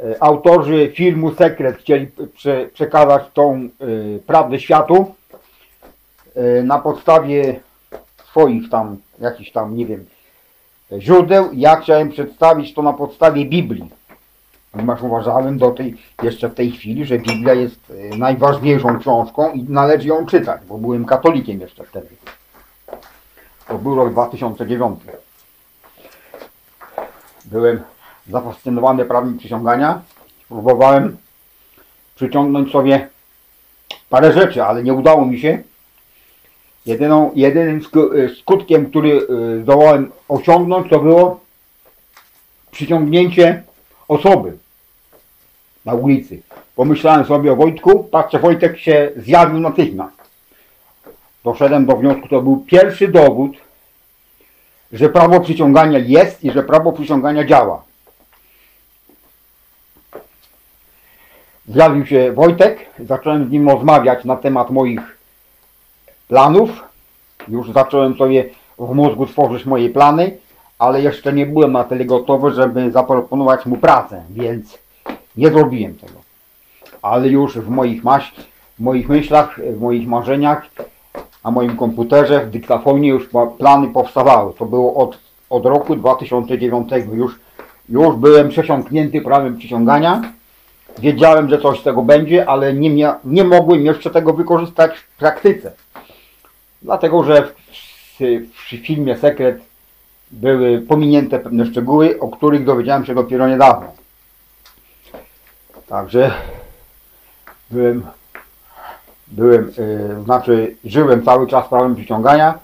E, 0.00 0.22
Autorzy 0.22 0.92
filmu 0.94 1.34
Sekret 1.34 1.78
chcieli 1.78 2.06
prze, 2.34 2.66
przekazać 2.74 3.22
tą 3.34 3.54
e, 3.54 3.68
prawdę 4.26 4.60
światu 4.60 5.14
e, 6.34 6.62
na 6.62 6.78
podstawie 6.78 7.60
swoich 8.30 8.70
tam, 8.70 8.96
jakichś 9.20 9.52
tam, 9.52 9.76
nie 9.76 9.86
wiem, 9.86 10.06
źródeł. 10.98 11.50
Ja 11.52 11.76
chciałem 11.76 12.10
przedstawić 12.10 12.74
to 12.74 12.82
na 12.82 12.92
podstawie 12.92 13.44
Biblii. 13.44 13.90
Ponieważ 14.72 15.02
uważałem 15.02 15.58
do 15.58 15.70
tej, 15.70 15.96
jeszcze 16.22 16.48
w 16.48 16.54
tej 16.54 16.70
chwili, 16.70 17.04
że 17.04 17.18
Biblia 17.18 17.54
jest 17.54 17.92
najważniejszą 18.18 18.98
książką 18.98 19.52
i 19.52 19.62
należy 19.62 20.08
ją 20.08 20.26
czytać, 20.26 20.60
bo 20.68 20.78
byłem 20.78 21.04
katolikiem 21.04 21.60
jeszcze 21.60 21.84
wtedy. 21.84 22.08
To 23.68 23.78
był 23.78 23.94
rok 23.94 24.12
2009. 24.12 25.00
Byłem 27.44 27.82
zafascynowany 28.28 29.04
prawem 29.04 29.38
przyciągania. 29.38 30.02
Próbowałem 30.48 31.16
przyciągnąć 32.14 32.72
sobie 32.72 33.08
parę 34.10 34.32
rzeczy, 34.32 34.64
ale 34.64 34.82
nie 34.82 34.94
udało 34.94 35.26
mi 35.26 35.40
się. 35.40 35.62
Jedyną, 36.86 37.30
jedynym 37.34 37.80
y, 38.14 38.34
skutkiem, 38.40 38.86
który 38.86 39.10
y, 39.10 39.62
zdołałem 39.62 40.10
osiągnąć, 40.28 40.90
to 40.90 41.00
było 41.00 41.40
przyciągnięcie 42.70 43.62
osoby 44.08 44.58
na 45.84 45.94
ulicy. 45.94 46.42
Pomyślałem 46.76 47.24
sobie 47.24 47.52
o 47.52 47.56
Wojtku, 47.56 48.04
patrzę, 48.04 48.38
Wojtek 48.38 48.78
się 48.78 49.10
zjawił 49.16 49.60
natychmiast. 49.60 50.16
Doszedłem 51.44 51.86
do 51.86 51.96
wniosku, 51.96 52.28
to 52.28 52.42
był 52.42 52.56
pierwszy 52.56 53.08
dowód, 53.08 53.52
że 54.92 55.08
prawo 55.08 55.40
przyciągania 55.40 55.98
jest 55.98 56.44
i 56.44 56.50
że 56.50 56.62
prawo 56.62 56.92
przyciągania 56.92 57.44
działa. 57.44 57.87
Zjawił 61.68 62.06
się 62.06 62.32
Wojtek, 62.32 62.78
zacząłem 62.98 63.48
z 63.48 63.50
nim 63.50 63.68
rozmawiać 63.68 64.24
na 64.24 64.36
temat 64.36 64.70
moich 64.70 65.18
planów. 66.28 66.70
Już 67.48 67.72
zacząłem 67.72 68.16
sobie 68.16 68.44
w 68.78 68.94
mózgu 68.94 69.26
tworzyć 69.26 69.66
moje 69.66 69.90
plany, 69.90 70.36
ale 70.78 71.02
jeszcze 71.02 71.32
nie 71.32 71.46
byłem 71.46 71.72
na 71.72 71.84
tyle 71.84 72.04
gotowy, 72.04 72.50
żeby 72.50 72.90
zaproponować 72.90 73.66
mu 73.66 73.76
pracę, 73.76 74.22
więc 74.30 74.78
nie 75.36 75.50
zrobiłem 75.50 75.94
tego. 75.94 76.18
Ale 77.02 77.28
już 77.28 77.58
w 77.58 77.68
moich, 77.68 78.04
maś, 78.04 78.32
w 78.78 78.82
moich 78.82 79.08
myślach, 79.08 79.60
w 79.76 79.80
moich 79.80 80.08
marzeniach, 80.08 80.66
na 81.44 81.50
moim 81.50 81.76
komputerze, 81.76 82.46
w 82.46 82.50
dyktafonie 82.50 83.08
już 83.08 83.28
plany 83.58 83.88
powstawały. 83.88 84.52
To 84.58 84.64
było 84.64 84.94
od, 84.94 85.18
od 85.50 85.66
roku 85.66 85.96
2009. 85.96 86.88
Już, 87.12 87.38
już 87.88 88.16
byłem 88.16 88.48
przesiąknięty 88.48 89.20
prawem 89.20 89.56
przyciągania. 89.56 90.37
Wiedziałem, 91.00 91.48
że 91.48 91.58
coś 91.58 91.80
z 91.80 91.82
tego 91.82 92.02
będzie, 92.02 92.48
ale 92.48 92.74
nie, 92.74 92.90
mia, 92.90 93.18
nie 93.24 93.44
mogłem 93.44 93.86
jeszcze 93.86 94.10
tego 94.10 94.32
wykorzystać 94.32 94.98
w 94.98 95.16
praktyce. 95.16 95.72
Dlatego, 96.82 97.24
że 97.24 97.42
w, 97.42 98.20
w 98.52 98.86
filmie 98.86 99.16
Sekret 99.16 99.58
były 100.30 100.80
pominięte 100.80 101.38
pewne 101.38 101.66
szczegóły, 101.66 102.20
o 102.20 102.28
których 102.28 102.64
dowiedziałem 102.64 103.06
się 103.06 103.14
dopiero 103.14 103.48
niedawno. 103.48 103.92
Także 105.88 106.32
byłem, 107.70 108.06
byłem, 109.28 109.72
yy, 109.78 110.22
znaczy 110.24 110.76
żyłem 110.84 111.24
cały 111.24 111.46
czas 111.46 111.68
prawem 111.68 111.96
przyciągania, 111.96 112.58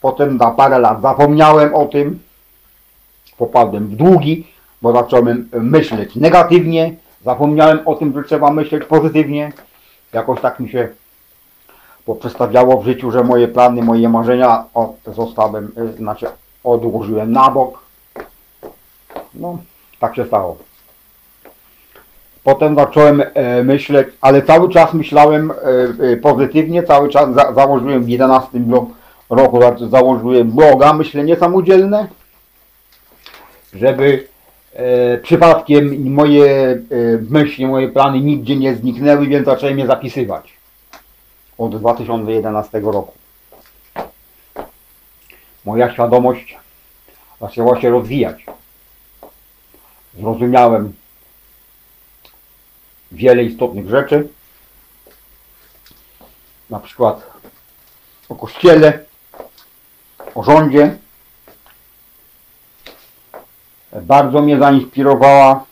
potem 0.00 0.36
na 0.36 0.50
parę 0.50 0.78
lat 0.78 1.02
zapomniałem 1.02 1.74
o 1.74 1.86
tym, 1.86 2.18
popadłem 3.38 3.86
w 3.86 3.96
długi, 3.96 4.46
bo 4.82 4.92
zacząłem 4.92 5.48
myśleć 5.52 6.16
negatywnie, 6.16 6.94
zapomniałem 7.24 7.80
o 7.84 7.94
tym, 7.94 8.12
że 8.14 8.22
trzeba 8.22 8.50
myśleć 8.50 8.84
pozytywnie, 8.84 9.52
jakoś 10.12 10.40
tak 10.40 10.60
mi 10.60 10.68
się 10.68 10.88
poprzestawiało 12.04 12.80
w 12.80 12.84
życiu, 12.84 13.10
że 13.10 13.24
moje 13.24 13.48
plany, 13.48 13.82
moje 13.82 14.08
marzenia 14.08 14.64
o, 14.74 14.94
zostałem, 15.06 15.72
y, 15.78 15.96
znaczy 15.96 16.26
odłożyłem 16.64 17.32
na 17.32 17.50
bok. 17.50 17.78
No, 19.34 19.58
tak 20.00 20.16
się 20.16 20.24
stało. 20.26 20.56
Potem 22.44 22.74
zacząłem 22.74 23.22
e, 23.34 23.62
myśleć, 23.62 24.08
ale 24.20 24.42
cały 24.42 24.68
czas 24.68 24.94
myślałem 24.94 25.52
e, 26.12 26.16
pozytywnie, 26.16 26.82
cały 26.82 27.08
czas 27.08 27.34
za, 27.34 27.52
założyłem 27.52 28.04
w 28.04 28.08
11 28.08 28.58
blo- 28.58 28.86
roku, 29.30 29.60
za- 29.60 29.88
założyłem 29.88 30.50
bloga 30.50 30.92
Myślenie 30.92 31.36
Samodzielne, 31.36 32.08
żeby 33.74 34.28
e, 34.72 35.18
przypadkiem 35.18 36.12
moje 36.12 36.46
e, 36.46 36.78
myśli, 37.30 37.66
moje 37.66 37.88
plany 37.88 38.20
nigdzie 38.20 38.56
nie 38.56 38.74
zniknęły, 38.74 39.26
więc 39.26 39.46
zacząłem 39.46 39.78
je 39.78 39.86
zapisywać 39.86 40.52
od 41.58 41.78
2011 41.78 42.80
roku. 42.80 43.12
Moja 45.64 45.92
świadomość 45.92 46.58
zaczęła 47.40 47.80
się 47.80 47.90
rozwijać. 47.90 48.46
Zrozumiałem 50.18 50.92
wiele 53.12 53.44
istotnych 53.44 53.88
rzeczy, 53.88 54.28
na 56.70 56.80
przykład 56.80 57.30
o 58.28 58.34
kościele, 58.34 59.04
o 60.34 60.42
rządzie. 60.42 60.98
Bardzo 63.92 64.42
mnie 64.42 64.58
zainspirowała 64.58 65.64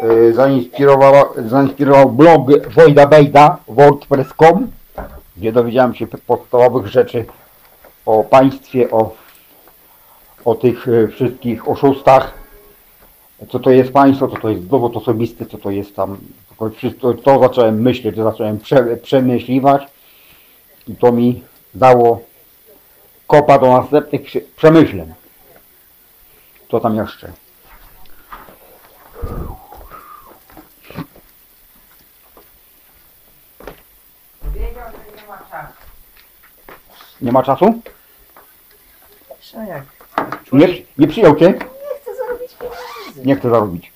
e, 0.00 0.32
zainspirowała, 0.32 1.28
zainspirował 1.36 2.12
blog 2.12 2.68
Wojda 2.74 3.06
Bejda 3.06 3.56
wordpress.com 3.68 4.70
gdzie 5.36 5.52
dowiedziałem 5.52 5.94
się 5.94 6.06
podstawowych 6.06 6.86
rzeczy 6.86 7.24
o 8.06 8.24
państwie, 8.24 8.90
o, 8.90 9.14
o 10.44 10.54
tych 10.54 10.88
e, 10.88 11.08
wszystkich 11.08 11.68
oszustach, 11.68 12.34
co 13.48 13.58
to 13.58 13.70
jest 13.70 13.92
państwo, 13.92 14.28
co 14.28 14.36
to 14.36 14.48
jest 14.48 14.66
dowód 14.66 14.96
osobisty, 14.96 15.46
co 15.46 15.58
to 15.58 15.70
jest 15.70 15.96
tam, 15.96 16.16
wszystko, 16.76 17.14
to 17.14 17.40
zacząłem 17.40 17.82
myśleć, 17.82 18.16
to 18.16 18.24
zacząłem 18.24 18.58
prze, 18.58 18.96
przemyśliwać 18.96 19.86
i 20.88 20.96
to 20.96 21.12
mi 21.12 21.42
dało 21.74 22.20
kopa 23.26 23.58
do 23.58 23.66
następnych 23.66 24.22
przemyśleń. 24.56 25.12
Co 26.70 26.80
tam 26.80 26.96
jeszcze? 26.96 27.32
Wiedział, 34.54 34.84
że 34.92 35.22
nie 35.22 35.28
ma 35.28 35.38
czasu. 35.38 35.72
Nie 37.20 37.32
ma 37.32 37.42
czasu? 37.42 37.80
Nie, 40.52 40.68
nie 40.98 41.08
przyjął 41.08 41.36
cię? 41.36 41.48
Nie 41.48 41.58
chcę 42.00 42.16
zarobić 42.16 42.54
pieniędzy. 42.54 43.26
Nie 43.26 43.36
chcę 43.36 43.50
zarobić. 43.50 43.92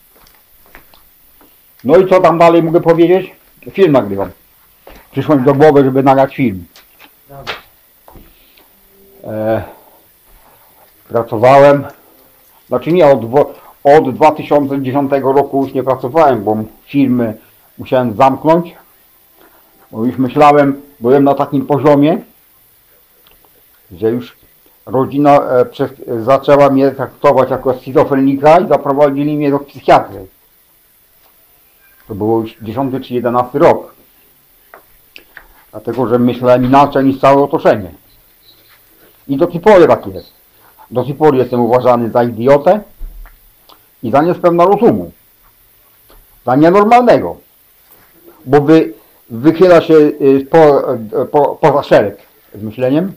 No 1.85 1.97
i 1.97 2.09
co 2.09 2.21
tam 2.21 2.39
dalej 2.39 2.63
mogę 2.63 2.81
powiedzieć? 2.81 3.35
Film 3.73 3.93
nagrywam. 3.93 4.31
Przyszło 5.11 5.37
mi 5.37 5.45
do 5.45 5.55
głowy, 5.55 5.85
żeby 5.85 6.03
nagrać 6.03 6.37
film. 6.37 6.67
E, 9.25 9.63
pracowałem, 11.09 11.85
znaczy 12.75 12.93
nie, 12.93 13.07
od, 13.07 13.21
od 13.85 14.15
2010 14.15 15.13
roku 15.23 15.65
już 15.65 15.75
nie 15.75 15.83
pracowałem, 15.83 16.45
bo 16.45 16.57
filmy 16.87 17.35
musiałem 17.79 18.17
zamknąć. 18.17 18.75
Bo 19.91 20.05
już 20.05 20.19
myślałem, 20.19 20.81
byłem 21.01 21.25
na 21.25 21.35
takim 21.35 21.67
poziomie, 21.67 22.19
że 23.93 24.11
już 24.11 24.37
rodzina 24.87 25.41
e, 25.41 25.65
przez, 25.65 25.91
zaczęła 26.23 26.71
mnie 26.71 26.91
traktować 26.91 27.51
jako 27.51 27.75
schizofrenika 27.75 28.61
i 28.61 28.69
zaprowadzili 28.69 29.37
mnie 29.37 29.51
do 29.51 29.59
psychiatry. 29.59 30.27
To 32.09 32.15
było 32.15 32.41
już 32.41 32.57
10 32.63 33.09
czy 33.09 33.15
11 33.15 33.59
rok. 33.59 33.95
Dlatego, 35.71 36.07
że 36.07 36.19
myślałem 36.19 36.65
inaczej 36.65 37.05
niż 37.05 37.21
całe 37.21 37.43
otoczenie. 37.43 37.91
I 39.29 39.37
do 39.37 39.47
tej 39.47 39.61
pory 39.61 39.89
tak 39.89 40.07
jest. 40.07 40.44
Do 40.91 41.05
tej 41.05 41.15
pory 41.15 41.39
jestem 41.39 41.61
uważany 41.61 42.11
za 42.11 42.25
idiotę 42.25 42.81
i 44.03 44.11
za 44.11 44.23
niespełna 44.23 44.65
rozumu. 44.65 45.13
Za 46.47 46.57
nienormalnego. 46.57 47.37
Bo 48.45 48.61
wy, 48.61 48.95
wychyla 49.31 49.81
się 49.81 49.95
y, 49.95 50.47
po, 50.51 50.95
y, 50.95 51.27
po, 51.27 51.57
poza 51.57 51.83
szereg 51.83 52.19
z 52.55 52.63
myśleniem, 52.63 53.13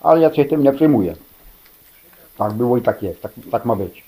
ale 0.00 0.20
ja 0.20 0.34
się 0.34 0.44
tym 0.44 0.62
nie 0.62 0.72
przejmuję. 0.72 1.16
Tak 2.38 2.52
było 2.52 2.76
i 2.76 2.82
tak 2.82 3.02
jest. 3.02 3.22
Tak, 3.22 3.32
tak 3.50 3.64
ma 3.64 3.76
być. 3.76 4.04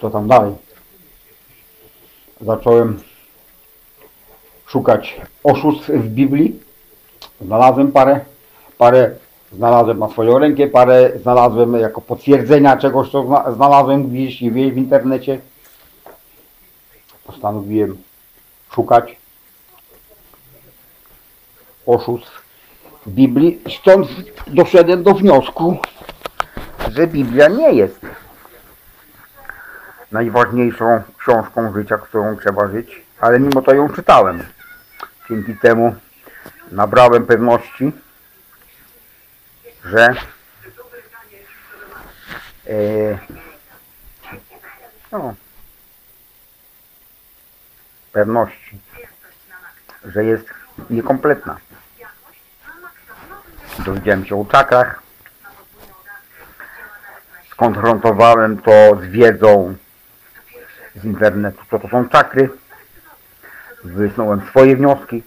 Co 0.00 0.10
tam 0.10 0.28
dalej? 0.28 0.54
Zacząłem 2.40 3.00
szukać 4.66 5.20
oszustw 5.44 5.88
w 5.88 6.08
Biblii. 6.08 6.67
Znalazłem 7.40 7.92
parę, 7.92 8.20
parę 8.78 9.10
znalazłem 9.52 9.98
na 9.98 10.08
swoją 10.08 10.38
rękę, 10.38 10.66
parę 10.66 11.10
znalazłem 11.22 11.74
jako 11.74 12.00
potwierdzenia 12.00 12.76
czegoś, 12.76 13.10
co 13.10 13.26
zna, 13.26 13.52
znalazłem 13.52 14.08
gdzieś 14.08 14.40
w, 14.40 14.52
w 14.52 14.76
internecie. 14.76 15.38
Postanowiłem 17.26 17.96
szukać 18.70 19.16
oszustw 21.86 22.42
Biblii. 23.06 23.60
Stąd 23.80 24.08
doszedłem 24.46 25.02
do 25.02 25.14
wniosku, 25.14 25.76
że 26.88 27.06
Biblia 27.06 27.48
nie 27.48 27.72
jest 27.72 28.00
najważniejszą 30.12 31.02
książką 31.18 31.72
życia, 31.72 31.98
którą 31.98 32.36
trzeba 32.36 32.68
żyć, 32.68 33.02
ale 33.20 33.40
mimo 33.40 33.62
to 33.62 33.74
ją 33.74 33.88
czytałem. 33.88 34.42
Dzięki 35.30 35.54
temu 35.56 35.94
nabrałem 36.72 37.26
pewności, 37.26 37.92
że 39.84 40.14
e, 42.66 43.18
no, 45.12 45.34
pewności, 48.12 48.80
że 50.04 50.24
jest 50.24 50.46
niekompletna. 50.90 51.56
Dowiedziałem 53.78 54.26
się 54.26 54.40
o 54.40 54.44
czakrach, 54.44 55.02
skonfrontowałem 57.50 58.58
to 58.58 58.72
z 59.02 59.04
wiedzą 59.06 59.76
z 60.96 61.04
internetu, 61.04 61.62
co 61.70 61.78
to 61.78 61.88
są 61.88 62.08
czakry, 62.08 62.50
wysnułem 63.84 64.40
swoje 64.48 64.76
wnioski, 64.76 65.22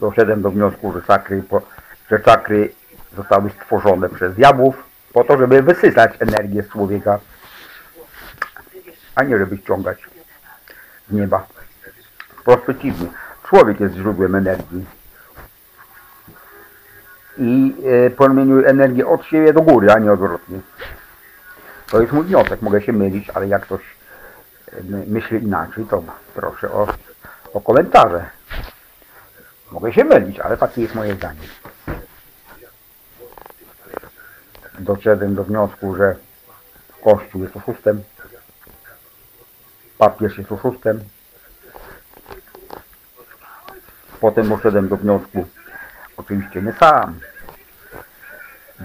doszedłem 0.00 0.42
do 0.42 0.50
wniosku, 0.50 0.92
że 0.92 1.02
czakry, 1.02 1.42
że 2.10 2.20
czakry 2.20 2.72
zostały 3.16 3.50
stworzone 3.50 4.08
przez 4.08 4.34
diabłów 4.34 4.84
po 5.12 5.24
to, 5.24 5.38
żeby 5.38 5.62
wysysać 5.62 6.12
energię 6.18 6.62
z 6.62 6.68
człowieka, 6.68 7.18
a 9.14 9.22
nie 9.22 9.38
żeby 9.38 9.56
ściągać 9.56 9.98
z 11.08 11.12
nieba. 11.12 11.46
Wprost 12.40 12.62
przeciwnie. 12.62 13.06
Człowiek 13.48 13.80
jest 13.80 13.94
źródłem 13.94 14.34
energii 14.34 14.86
i 17.38 17.74
e, 18.06 18.10
promieniuje 18.10 18.66
energię 18.68 19.06
od 19.06 19.24
siebie 19.24 19.52
do 19.52 19.62
góry, 19.62 19.92
a 19.92 19.98
nie 19.98 20.12
odwrotnie. 20.12 20.60
To 21.90 22.00
jest 22.00 22.12
mój 22.12 22.24
wniosek, 22.24 22.62
mogę 22.62 22.82
się 22.82 22.92
mylić, 22.92 23.30
ale 23.30 23.48
jak 23.48 23.62
ktoś 23.62 23.80
e, 24.72 24.82
my- 24.84 25.04
myśli 25.06 25.44
inaczej, 25.44 25.84
to 25.84 26.02
proszę 26.34 26.72
o, 26.72 26.86
o 27.54 27.60
komentarze. 27.60 28.30
Mogę 29.72 29.92
się 29.92 30.04
mylić, 30.04 30.40
ale 30.40 30.56
takie 30.56 30.82
jest 30.82 30.94
moje 30.94 31.14
zdanie. 31.14 31.40
Doszedłem 34.78 35.34
do 35.34 35.44
wniosku, 35.44 35.94
że 35.94 36.16
Kościół 37.04 37.42
jest 37.42 37.56
oszustem, 37.56 38.02
papież 39.98 40.38
jest 40.38 40.52
oszustem. 40.52 41.00
Potem 44.20 44.48
doszedłem 44.48 44.88
do 44.88 44.96
wniosku, 44.96 45.46
oczywiście 46.16 46.62
nie 46.62 46.72
sam. 46.72 47.20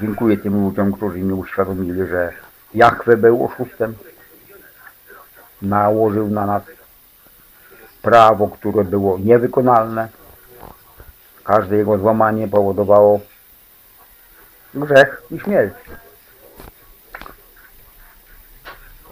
Dziękuję 0.01 0.37
tym 0.37 0.53
ludziom, 0.53 0.93
którzy 0.93 1.19
mi 1.19 1.33
uświadomili, 1.33 2.07
że 2.07 2.33
Jachwę 2.73 3.17
był 3.17 3.45
oszustem. 3.45 3.95
Nałożył 5.61 6.27
na 6.27 6.45
nas 6.45 6.63
prawo, 8.01 8.47
które 8.47 8.83
było 8.83 9.17
niewykonalne. 9.19 10.09
Każde 11.45 11.75
jego 11.75 11.97
złamanie 11.97 12.47
powodowało 12.47 13.19
grzech 14.73 15.23
i 15.31 15.39
śmierć. 15.39 15.73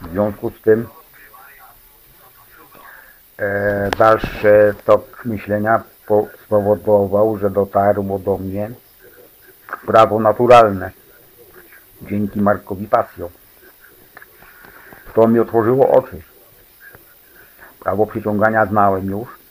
W 0.01 0.11
związku 0.11 0.49
z 0.49 0.61
tym 0.61 0.87
e, 3.37 3.89
dalszy 3.97 4.75
tok 4.85 5.25
myślenia 5.25 5.83
po, 6.07 6.27
spowodował, 6.45 7.37
że 7.37 7.49
dotarło 7.49 8.19
do 8.19 8.37
mnie 8.37 8.71
prawo 9.85 10.19
naturalne 10.19 10.91
dzięki 12.01 12.41
Markowi 12.41 12.87
Pasjo. 12.87 13.29
To 15.13 15.27
mi 15.27 15.39
otworzyło 15.39 15.91
oczy. 15.91 16.21
Prawo 17.79 18.05
przyciągania 18.05 18.65
znałem 18.65 19.09
już. 19.09 19.42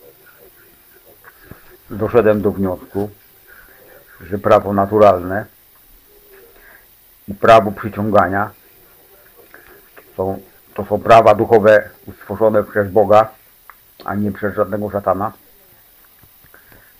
Doszedłem 1.92 2.42
do 2.42 2.50
wniosku, 2.50 3.10
że 4.20 4.38
prawo 4.38 4.72
naturalne 4.72 5.46
i 7.28 7.34
prawo 7.34 7.72
przyciągania 7.72 8.50
są, 10.16 10.40
to 10.74 10.84
są 10.84 11.00
prawa 11.00 11.34
duchowe 11.34 11.88
stworzone 12.16 12.64
przez 12.64 12.90
Boga, 12.90 13.28
a 14.04 14.14
nie 14.14 14.32
przez 14.32 14.54
żadnego 14.54 14.90
szatana, 14.90 15.32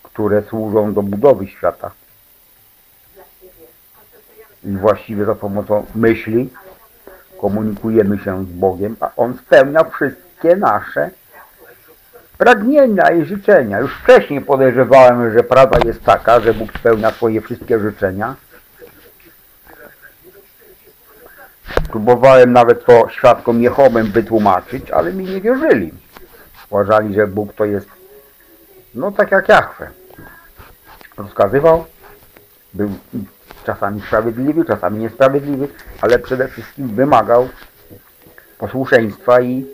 które 0.03 0.43
służą 0.43 0.93
do 0.93 1.03
budowy 1.03 1.47
świata. 1.47 1.91
I 4.63 4.71
właściwie 4.77 5.25
za 5.25 5.35
pomocą 5.35 5.85
myśli 5.95 6.49
komunikujemy 7.41 8.19
się 8.19 8.45
z 8.45 8.49
Bogiem, 8.49 8.95
a 8.99 9.11
On 9.15 9.37
spełnia 9.37 9.83
wszystkie 9.83 10.55
nasze 10.55 11.11
pragnienia 12.43 13.11
i 13.11 13.25
życzenia. 13.25 13.79
Już 13.79 13.95
wcześniej 13.95 14.41
podejrzewałem, 14.41 15.33
że 15.33 15.43
prawda 15.43 15.79
jest 15.85 16.03
taka, 16.03 16.39
że 16.39 16.53
Bóg 16.53 16.69
spełnia 16.79 17.11
swoje 17.11 17.41
wszystkie 17.41 17.79
życzenia. 17.79 18.35
Próbowałem 21.89 22.53
nawet 22.53 22.85
to 22.85 23.09
świadkom 23.09 23.61
Jehowym 23.61 24.11
wytłumaczyć, 24.11 24.91
ale 24.91 25.13
mi 25.13 25.25
nie 25.25 25.41
wierzyli. 25.41 25.93
Uważali, 26.69 27.13
że 27.13 27.27
Bóg 27.27 27.53
to 27.53 27.65
jest, 27.65 27.89
no 28.95 29.11
tak 29.11 29.31
jak 29.31 29.49
Jahwe. 29.49 29.89
Rozkazywał, 31.17 31.85
był 32.73 32.89
czasami 33.65 34.01
sprawiedliwy, 34.01 34.65
czasami 34.65 34.99
niesprawiedliwy, 34.99 35.67
ale 36.01 36.19
przede 36.19 36.47
wszystkim 36.47 36.87
wymagał 36.87 37.49
posłuszeństwa 38.57 39.41
i 39.41 39.65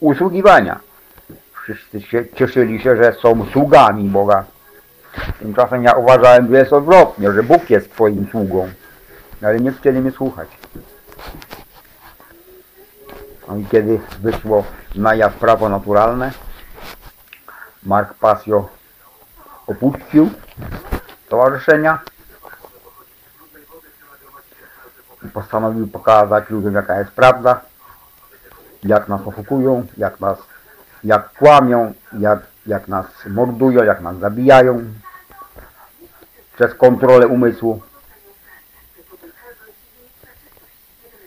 usługiwania. 0.00 0.87
Wszyscy 1.68 2.00
się 2.00 2.24
cieszyli 2.34 2.80
się, 2.80 2.96
że 2.96 3.12
są 3.12 3.46
sługami 3.52 4.08
Boga. 4.08 4.44
Tymczasem 5.38 5.82
ja 5.82 5.92
uważałem, 5.92 6.48
że 6.48 6.58
jest 6.58 6.72
odwrotnie, 6.72 7.32
że 7.32 7.42
Bóg 7.42 7.70
jest 7.70 7.92
Twoim 7.92 8.28
sługą. 8.30 8.68
Ale 9.42 9.60
nie 9.60 9.72
chcieli 9.72 10.00
mnie 10.00 10.10
słuchać. 10.10 10.48
No 13.48 13.56
i 13.56 13.66
kiedy 13.66 14.00
wyszło 14.20 14.64
na 14.94 15.14
jaw 15.14 15.34
prawo 15.34 15.68
naturalne, 15.68 16.32
Mark 17.82 18.14
Pasio 18.14 18.68
opuścił 19.66 20.30
stowarzyszenia 21.26 21.98
i 25.24 25.28
postanowił 25.28 25.88
pokazać 25.88 26.50
ludziom 26.50 26.74
jaka 26.74 26.98
jest 26.98 27.10
prawda, 27.10 27.60
jak 28.84 29.08
nas 29.08 29.20
oszukują, 29.26 29.86
jak 29.96 30.20
nas 30.20 30.38
jak 31.04 31.32
kłamią, 31.32 31.94
jak, 32.18 32.38
jak 32.66 32.88
nas 32.88 33.06
mordują, 33.26 33.84
jak 33.84 34.00
nas 34.00 34.18
zabijają 34.18 34.84
przez 36.54 36.74
kontrolę 36.74 37.26
umysłu. 37.26 37.82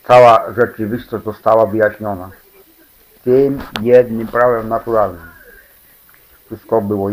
Cała 0.08 0.54
rzeczywistość 0.54 1.24
została 1.26 1.66
wyjaśniona 1.66 2.30
tym 3.24 3.62
jednym 3.82 4.28
prawem 4.28 4.70
naturalnym. 4.70 5.30
Wszystko 6.46 6.82
było, 6.82 7.10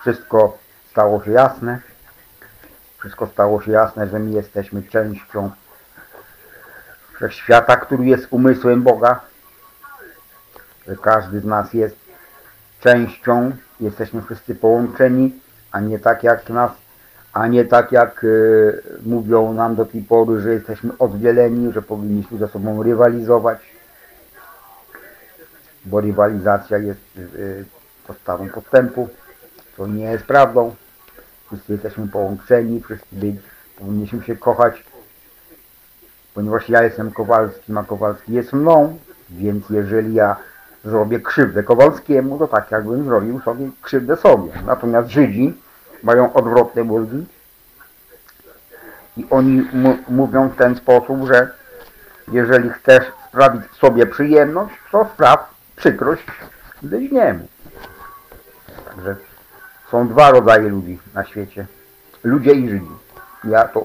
wszystko 0.00 0.58
stało 0.90 1.24
się 1.24 1.30
jasne. 1.30 1.80
Wszystko 2.98 3.26
stało 3.26 3.62
się 3.62 3.72
jasne, 3.72 4.08
że 4.08 4.18
my 4.18 4.30
jesteśmy 4.30 4.82
częścią 4.82 5.50
wszechświata, 7.14 7.76
który 7.76 8.04
jest 8.04 8.26
umysłem 8.30 8.82
Boga. 8.82 9.20
Każdy 10.96 11.40
z 11.40 11.44
nas 11.44 11.74
jest 11.74 11.96
częścią, 12.80 13.52
jesteśmy 13.80 14.22
wszyscy 14.22 14.54
połączeni, 14.54 15.40
a 15.72 15.80
nie 15.80 15.98
tak 15.98 16.22
jak 16.24 16.48
nas, 16.48 16.72
a 17.32 17.46
nie 17.46 17.64
tak 17.64 17.92
jak 17.92 18.24
e, 18.24 18.28
mówią 19.02 19.52
nam 19.52 19.76
do 19.76 19.84
tej 19.84 20.02
pory, 20.02 20.40
że 20.40 20.52
jesteśmy 20.52 20.98
oddzieleni, 20.98 21.72
że 21.72 21.82
powinniśmy 21.82 22.38
ze 22.38 22.48
sobą 22.48 22.82
rywalizować. 22.82 23.58
Bo 25.84 26.00
rywalizacja 26.00 26.78
jest 26.78 27.00
e, 27.16 27.20
podstawą 28.06 28.48
postępu, 28.48 29.08
to 29.76 29.86
nie 29.86 30.04
jest 30.04 30.24
prawdą. 30.24 30.74
Wszyscy 31.46 31.72
jesteśmy 31.72 32.08
połączeni, 32.08 32.80
wszyscy 32.80 33.36
powinniśmy 33.78 34.22
się 34.22 34.36
kochać, 34.36 34.84
ponieważ 36.34 36.68
ja 36.68 36.82
jestem 36.82 37.10
Kowalskim, 37.10 37.78
a 37.78 37.84
Kowalski 37.84 38.32
jest 38.32 38.52
mną, 38.52 38.98
więc 39.30 39.70
jeżeli 39.70 40.14
ja 40.14 40.36
zrobię 40.84 41.20
krzywdę 41.20 41.62
Kowalskiemu, 41.62 42.38
to 42.38 42.48
tak 42.48 42.70
jakbym 42.70 43.04
zrobił 43.04 43.40
sobie 43.40 43.70
krzywdę 43.82 44.16
sobie. 44.16 44.52
Natomiast 44.66 45.08
Żydzi 45.08 45.54
mają 46.02 46.32
odwrotne 46.32 46.84
mózgi 46.84 47.26
i 49.16 49.26
oni 49.30 49.68
mówią 50.08 50.48
w 50.48 50.56
ten 50.56 50.76
sposób, 50.76 51.26
że 51.26 51.50
jeżeli 52.32 52.70
chcesz 52.70 53.04
sprawić 53.28 53.62
sobie 53.80 54.06
przyjemność, 54.06 54.74
to 54.92 55.08
spraw 55.14 55.54
przykrość 55.76 56.26
bliźniemu. 56.82 57.48
Także 58.84 59.16
są 59.90 60.08
dwa 60.08 60.30
rodzaje 60.30 60.68
ludzi 60.68 60.98
na 61.14 61.24
świecie. 61.24 61.66
Ludzie 62.24 62.52
i 62.52 62.68
Żydzi. 62.68 62.96
Ja 63.44 63.68
to 63.68 63.80
y, 63.80 63.84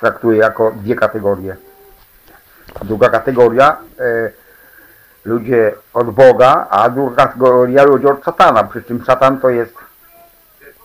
traktuję 0.00 0.38
jako 0.38 0.70
dwie 0.70 0.94
kategorie. 0.96 1.56
Druga 2.84 3.08
kategoria 3.08 3.76
e, 3.98 4.30
ludzie 5.24 5.74
od 5.94 6.10
Boga, 6.10 6.66
a 6.70 6.88
druga 6.88 7.16
kategoria 7.16 7.84
ludzie 7.84 8.08
od 8.08 8.24
szatana. 8.24 8.64
Przy 8.64 8.82
czym 8.82 9.04
szatan 9.04 9.40
to 9.40 9.48
jest 9.48 9.74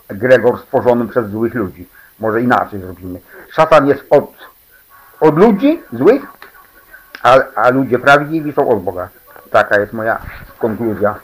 Gregor 0.07 0.59
stworzony 0.59 1.07
przez 1.07 1.29
złych 1.29 1.53
ludzi. 1.53 1.87
Może 2.19 2.41
inaczej 2.41 2.79
zrobimy. 2.79 3.19
Szatan 3.51 3.87
jest 3.87 4.03
od, 4.09 4.31
od 5.19 5.37
ludzi 5.37 5.83
złych, 5.93 6.23
a, 7.23 7.37
a 7.55 7.69
ludzie 7.69 7.99
prawdziwi 7.99 8.53
są 8.53 8.69
od 8.69 8.83
Boga. 8.83 9.09
taka 9.51 9.79
jest 9.79 9.93
moja 9.93 10.19
konkluzja. 10.59 11.15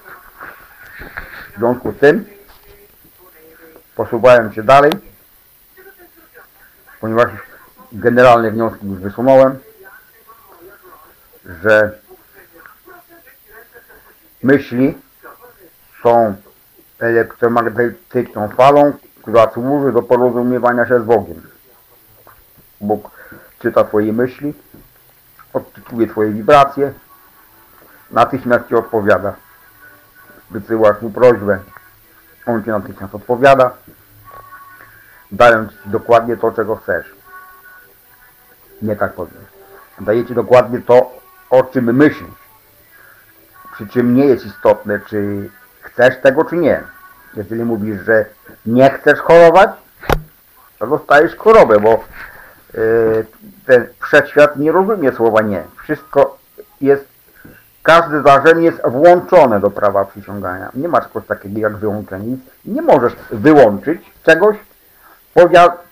W 1.55 1.57
związku 1.57 1.91
z 1.91 1.97
tym 1.97 2.25
posuwając 3.95 4.55
się 4.55 4.63
dalej, 4.63 4.91
ponieważ 7.01 7.29
generalne 7.91 8.51
wnioski 8.51 8.87
już 8.87 8.99
wysunąłem, 8.99 9.59
że 11.63 12.00
myśli 14.43 14.97
są 16.03 16.35
elektromagnetyczną 16.99 18.47
falą, 18.47 18.93
która 19.21 19.51
służy 19.51 19.91
do 19.91 20.01
porozumiewania 20.01 20.87
się 20.87 21.01
z 21.01 21.03
Bogiem. 21.03 21.41
Bóg 22.81 23.11
czyta 23.59 23.83
Twoje 23.83 24.13
myśli, 24.13 24.53
odczytuje 25.53 26.07
Twoje 26.07 26.31
wibracje, 26.31 26.93
natychmiast 28.11 28.67
Ci 28.67 28.75
odpowiada. 28.75 29.35
Wysyłasz 30.51 31.01
mu 31.01 31.09
prośbę, 31.09 31.59
on 32.45 32.63
Ci 32.63 32.69
natychmiast 32.69 33.15
odpowiada, 33.15 33.71
dając 35.31 35.71
Ci 35.71 35.89
dokładnie 35.89 36.37
to, 36.37 36.51
czego 36.51 36.75
chcesz. 36.75 37.15
Nie 38.81 38.95
tak 38.95 39.13
powiem. 39.13 39.45
Daje 39.99 40.25
Ci 40.25 40.35
dokładnie 40.35 40.79
to, 40.81 41.11
o 41.49 41.63
czym 41.63 41.95
myślisz. 41.95 42.40
Przy 43.73 43.87
czym 43.87 44.15
nie 44.15 44.25
jest 44.25 44.45
istotne, 44.45 44.99
czy 44.99 45.49
chcesz 45.81 46.17
tego, 46.21 46.45
czy 46.45 46.55
nie. 46.55 46.83
Jeżeli 47.33 47.63
mówisz, 47.63 48.01
że 48.05 48.25
nie 48.65 48.89
chcesz 48.89 49.19
chorować, 49.19 49.69
to 50.79 50.87
dostajesz 50.87 51.35
chorobę, 51.35 51.79
bo 51.79 52.03
yy, 52.73 53.25
ten 53.65 53.87
wszechświat 54.03 54.55
nie 54.55 54.71
rozumie 54.71 55.11
słowa 55.11 55.41
nie. 55.41 55.63
Wszystko 55.83 56.37
jest, 56.81 57.07
każde 57.83 58.21
zdarzenie 58.21 58.63
jest 58.63 58.81
włączone 58.87 59.59
do 59.59 59.69
prawa 59.69 60.05
przyciągania. 60.05 60.71
Nie 60.73 60.87
ma 60.87 61.01
czegoś 61.01 61.25
takiego 61.25 61.59
jak 61.59 61.77
wyłączenie. 61.77 62.37
Nie 62.65 62.81
możesz 62.81 63.13
wyłączyć 63.31 64.11
czegoś, 64.23 64.57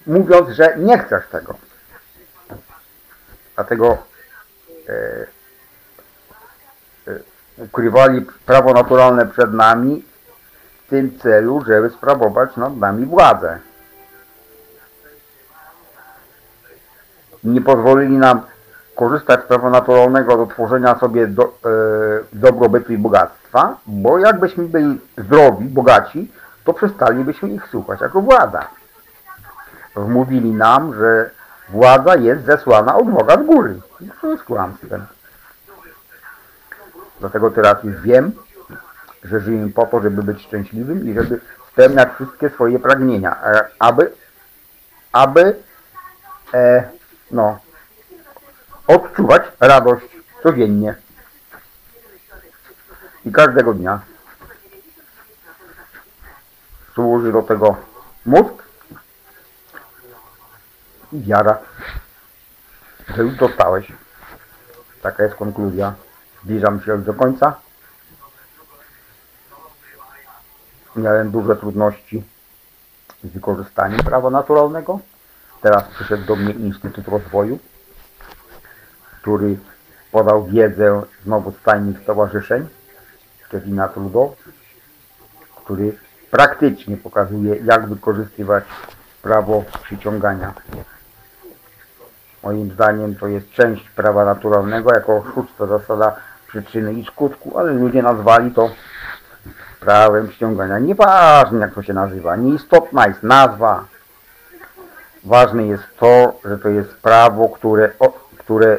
mówiąc, 0.07 0.49
że 0.49 0.75
nie 0.77 0.97
chcesz 0.97 1.27
tego. 1.27 1.55
Dlatego 3.55 3.97
e, 4.89 5.25
ukrywali 7.59 8.25
prawo 8.45 8.73
naturalne 8.73 9.25
przed 9.25 9.53
nami 9.53 10.03
w 10.85 10.89
tym 10.89 11.19
celu, 11.19 11.63
żeby 11.67 11.89
sprawować 11.89 12.57
nad 12.57 12.77
nami 12.77 13.05
władzę. 13.05 13.59
Nie 17.43 17.61
pozwolili 17.61 18.17
nam 18.17 18.41
korzystać 18.95 19.43
z 19.43 19.43
prawa 19.43 19.69
naturalnego 19.69 20.37
do 20.37 20.45
tworzenia 20.45 20.99
sobie 20.99 21.27
do, 21.27 21.43
e, 21.43 21.49
dobrobytu 22.33 22.93
i 22.93 22.97
bogactwa, 22.97 23.77
bo 23.87 24.19
jakbyśmy 24.19 24.63
byli 24.63 25.01
zdrowi, 25.17 25.65
bogaci, 25.65 26.31
to 26.65 26.73
przestalibyśmy 26.73 27.49
ich 27.49 27.67
słuchać 27.67 28.01
jako 28.01 28.21
władza. 28.21 28.67
Wmówili 29.95 30.51
nam, 30.51 30.93
że 30.93 31.29
władza 31.69 32.15
jest 32.15 32.45
zesłana 32.45 32.95
od 32.95 33.09
Boga 33.09 33.37
z 33.43 33.45
góry. 33.45 33.79
To 34.21 34.31
jest 34.31 34.43
kłamstwem. 34.43 35.05
Dlatego 37.19 37.51
teraz 37.51 37.83
już 37.83 38.01
wiem, 38.01 38.31
że 39.23 39.39
żyję 39.39 39.69
po 39.75 39.85
to, 39.85 40.01
żeby 40.01 40.23
być 40.23 40.41
szczęśliwym 40.41 41.09
i 41.09 41.13
żeby 41.13 41.39
spełniać 41.71 42.09
wszystkie 42.15 42.49
swoje 42.49 42.79
pragnienia, 42.79 43.43
e, 43.43 43.67
aby, 43.79 44.11
aby 45.11 45.55
e, 46.53 46.89
no, 47.31 47.59
odczuwać 48.87 49.41
radość 49.59 50.05
codziennie 50.43 50.95
i 53.25 53.31
każdego 53.31 53.73
dnia. 53.73 53.99
Służy 56.93 57.31
do 57.31 57.41
tego 57.41 57.77
mózg 58.25 58.63
i 61.13 61.21
wiara, 61.21 61.57
że 63.15 63.23
już 63.23 63.35
dostałeś. 63.35 63.91
Taka 65.01 65.23
jest 65.23 65.35
konkluzja. 65.35 65.93
Zbliżam 66.43 66.81
się 66.81 66.91
już 66.91 67.03
do 67.03 67.13
końca. 67.13 67.55
Miałem 70.95 71.31
duże 71.31 71.55
trudności 71.55 72.23
z 73.23 73.27
wykorzystaniem 73.27 73.99
prawa 73.99 74.29
naturalnego. 74.29 74.99
Teraz 75.61 75.83
przyszedł 75.83 76.25
do 76.25 76.35
mnie 76.35 76.53
Instytut 76.53 77.07
Rozwoju, 77.07 77.59
który 79.21 79.57
podał 80.11 80.45
wiedzę 80.45 81.01
znowu 81.23 81.51
z 81.51 81.61
tajnych 81.61 81.99
stowarzyszeń 81.99 82.67
Kevina 83.49 83.87
Trudeau, 83.87 84.35
który 85.55 85.97
praktycznie 86.31 86.97
pokazuje, 86.97 87.55
jak 87.55 87.87
wykorzystywać 87.87 88.63
prawo 89.21 89.63
przyciągania. 89.83 90.53
Moim 92.43 92.71
zdaniem 92.71 93.15
to 93.15 93.27
jest 93.27 93.51
część 93.51 93.89
prawa 93.89 94.25
naturalnego, 94.25 94.93
jako 94.93 95.23
szósta 95.35 95.65
zasada 95.67 96.15
przyczyny 96.49 96.93
i 96.93 97.05
skutku, 97.05 97.57
ale 97.57 97.73
ludzie 97.73 98.03
nazwali 98.03 98.51
to 98.51 98.69
prawem 99.79 100.27
przyciągania. 100.27 100.79
Nieważne 100.79 101.59
jak 101.59 101.73
to 101.73 101.83
się 101.83 101.93
nazywa, 101.93 102.35
nieistotna 102.35 103.07
jest 103.07 103.23
nazwa. 103.23 103.85
Ważne 105.23 105.67
jest 105.67 105.83
to, 105.99 106.39
że 106.45 106.57
to 106.57 106.69
jest 106.69 106.93
prawo, 106.93 107.49
które, 107.49 107.91
o, 107.99 108.13
które 108.37 108.77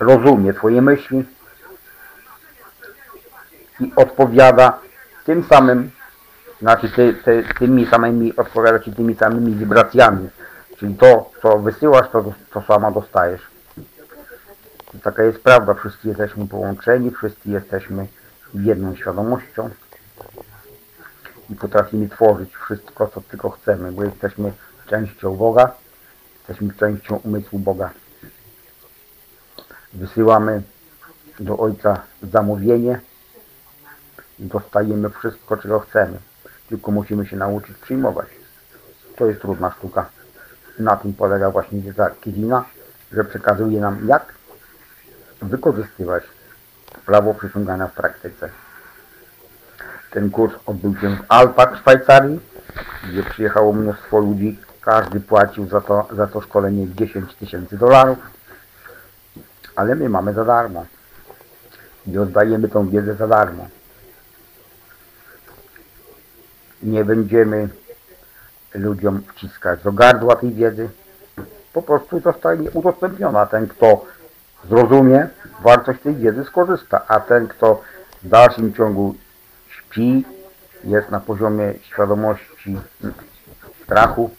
rozumie 0.00 0.54
Twoje 0.54 0.82
myśli 0.82 1.24
i 3.80 3.92
odpowiada 3.96 4.78
tym 5.24 5.44
samym, 5.44 5.90
znaczy 6.60 6.90
ty, 6.90 7.14
ty, 7.24 7.44
tymi 7.58 7.86
samymi, 7.86 8.36
odpowiada 8.36 8.78
Ci 8.78 8.92
tymi 8.92 9.14
samymi 9.14 9.54
wibracjami. 9.54 10.28
Czyli 10.76 10.94
to, 10.94 11.30
co 11.42 11.58
wysyłasz, 11.58 12.08
to, 12.12 12.24
to 12.52 12.62
samo 12.62 12.90
dostajesz. 12.90 13.53
Taka 15.02 15.22
jest 15.22 15.38
prawda. 15.38 15.74
Wszyscy 15.74 16.08
jesteśmy 16.08 16.48
połączeni, 16.48 17.10
wszyscy 17.10 17.50
jesteśmy 17.50 18.06
jedną 18.54 18.96
świadomością 18.96 19.70
i 21.50 21.54
potrafimy 21.54 22.08
tworzyć 22.08 22.56
wszystko, 22.56 23.08
co 23.08 23.20
tylko 23.20 23.50
chcemy, 23.50 23.92
bo 23.92 24.04
jesteśmy 24.04 24.52
częścią 24.86 25.36
Boga, 25.36 25.74
jesteśmy 26.38 26.74
częścią 26.74 27.16
umysłu 27.16 27.58
Boga. 27.58 27.90
Wysyłamy 29.92 30.62
do 31.40 31.58
Ojca 31.58 32.00
zamówienie 32.32 33.00
i 34.38 34.44
dostajemy 34.44 35.10
wszystko, 35.10 35.56
czego 35.56 35.80
chcemy. 35.80 36.18
Tylko 36.68 36.92
musimy 36.92 37.26
się 37.26 37.36
nauczyć 37.36 37.76
przyjmować. 37.76 38.26
To 39.16 39.26
jest 39.26 39.40
trudna 39.40 39.70
sztuka. 39.70 40.08
Na 40.78 40.96
tym 40.96 41.12
polega 41.14 41.50
właśnie 41.50 41.80
wiedza 41.80 42.10
Kizina, 42.10 42.64
że 43.12 43.24
przekazuje 43.24 43.80
nam 43.80 44.08
jak 44.08 44.34
wykorzystywać 45.48 46.24
prawo 47.06 47.34
przyciągania 47.34 47.86
w 47.86 47.92
praktyce. 47.92 48.50
Ten 50.10 50.30
kurs 50.30 50.54
odbył 50.66 50.96
się 50.96 51.16
w 51.16 51.24
Alpach 51.28 51.74
w 51.74 51.78
Szwajcarii, 51.78 52.40
gdzie 53.08 53.22
przyjechało 53.22 53.72
mnóstwo 53.72 54.18
ludzi. 54.18 54.58
Każdy 54.80 55.20
płacił 55.20 55.66
za 55.66 55.80
to, 55.80 56.08
za 56.12 56.26
to 56.26 56.40
szkolenie 56.40 56.94
10 56.94 57.34
tysięcy 57.34 57.78
dolarów, 57.78 58.18
ale 59.76 59.94
my 59.94 60.08
mamy 60.08 60.32
za 60.32 60.44
darmo. 60.44 60.86
I 62.06 62.18
oddajemy 62.18 62.68
tą 62.68 62.88
wiedzę 62.88 63.14
za 63.14 63.26
darmo. 63.28 63.68
Nie 66.82 67.04
będziemy 67.04 67.68
ludziom 68.74 69.22
wciskać 69.22 69.82
do 69.82 69.92
gardła 69.92 70.36
tej 70.36 70.52
wiedzy. 70.52 70.88
Po 71.72 71.82
prostu 71.82 72.20
zostanie 72.20 72.70
udostępniona. 72.70 73.46
Ten, 73.46 73.68
kto 73.68 74.04
zrozumie 74.68 75.28
wartość 75.62 76.00
tej 76.00 76.16
wiedzy, 76.16 76.44
skorzysta, 76.44 77.04
a 77.08 77.20
ten, 77.20 77.48
kto 77.48 77.82
w 78.22 78.28
dalszym 78.28 78.74
ciągu 78.74 79.14
śpi, 79.68 80.24
jest 80.84 81.10
na 81.10 81.20
poziomie 81.20 81.74
świadomości 81.82 82.78
strachu, 83.84 84.30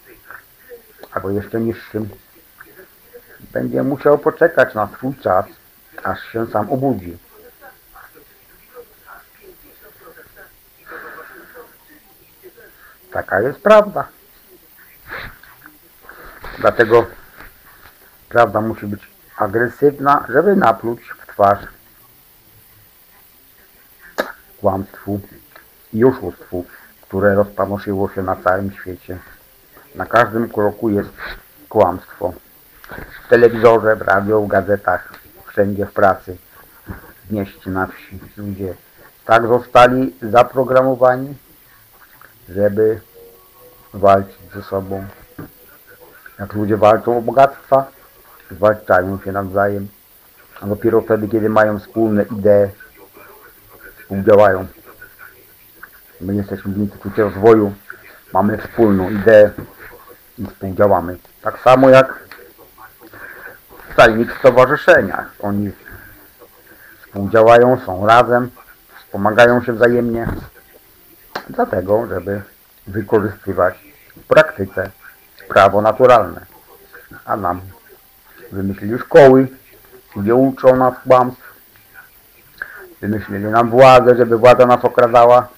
albo 1.12 1.30
jeszcze 1.30 1.60
niższym, 1.60 2.08
będzie 3.52 3.82
musiał 3.82 4.18
poczekać 4.18 4.74
na 4.74 4.86
swój 4.86 5.14
czas, 5.14 5.46
aż 6.02 6.22
się 6.32 6.46
sam 6.46 6.70
obudzi. 6.70 7.18
Taka 13.12 13.40
jest 13.40 13.60
prawda. 13.60 14.08
Dlatego 16.58 17.06
prawda 18.28 18.60
musi 18.60 18.86
być 18.86 19.15
agresywna, 19.36 20.26
żeby 20.28 20.56
napluć 20.56 21.00
w 21.20 21.26
twarz 21.26 21.58
kłamstwu 24.60 25.20
i 25.92 26.04
oszustwu, 26.04 26.64
które 27.02 27.34
rozpanoszyło 27.34 28.10
się 28.10 28.22
na 28.22 28.36
całym 28.36 28.72
świecie. 28.72 29.18
Na 29.94 30.06
każdym 30.06 30.48
kroku 30.48 30.90
jest 30.90 31.10
kłamstwo. 31.68 32.32
W 33.24 33.28
telewizorze, 33.28 33.96
w 33.96 34.02
radio, 34.02 34.40
w 34.40 34.48
gazetach, 34.48 35.12
wszędzie 35.46 35.86
w 35.86 35.92
pracy. 35.92 36.36
w 37.28 37.32
mieście, 37.32 37.70
na 37.70 37.86
wsi. 37.86 38.18
Ludzie 38.36 38.74
tak 39.24 39.46
zostali 39.46 40.14
zaprogramowani, 40.22 41.34
żeby 42.48 43.00
walczyć 43.94 44.38
ze 44.54 44.62
sobą. 44.62 45.06
Jak 46.38 46.52
ludzie 46.52 46.76
walczą 46.76 47.18
o 47.18 47.20
bogactwa, 47.20 47.86
zwalczają 48.50 49.18
się 49.24 49.32
nawzajem. 49.32 49.88
A 50.60 50.66
dopiero 50.66 51.00
wtedy, 51.00 51.28
kiedy 51.28 51.48
mają 51.48 51.78
wspólne 51.78 52.22
idee, 52.22 52.70
współdziałają. 54.00 54.66
My 56.20 56.34
jesteśmy 56.34 56.72
w 56.72 56.78
Instytucie 56.78 57.22
Rozwoju, 57.22 57.74
mamy 58.32 58.58
wspólną 58.58 59.10
ideę 59.10 59.50
i 60.38 60.46
współdziałamy. 60.46 61.16
Tak 61.42 61.60
samo 61.60 61.88
jak 61.88 62.26
stajnik 63.92 64.38
stowarzyszenia. 64.38 65.26
Oni 65.40 65.70
współdziałają, 67.06 67.80
są 67.86 68.06
razem, 68.06 68.50
wspomagają 68.98 69.62
się 69.62 69.72
wzajemnie, 69.72 70.28
dlatego, 71.50 72.06
żeby 72.06 72.42
wykorzystywać 72.86 73.74
w 74.16 74.26
praktyce 74.26 74.90
prawo 75.48 75.82
naturalne. 75.82 76.46
A 77.24 77.36
nam 77.36 77.60
wymyślili 78.52 78.98
szkoły, 78.98 79.48
gdzie 80.16 80.34
uczą 80.34 80.76
nas 80.76 80.94
kłamstw, 81.08 81.54
wymyślili 83.00 83.44
nam 83.44 83.70
władzę, 83.70 84.16
żeby 84.16 84.38
władza 84.38 84.66
nas 84.66 84.84
okradała, 84.84 85.48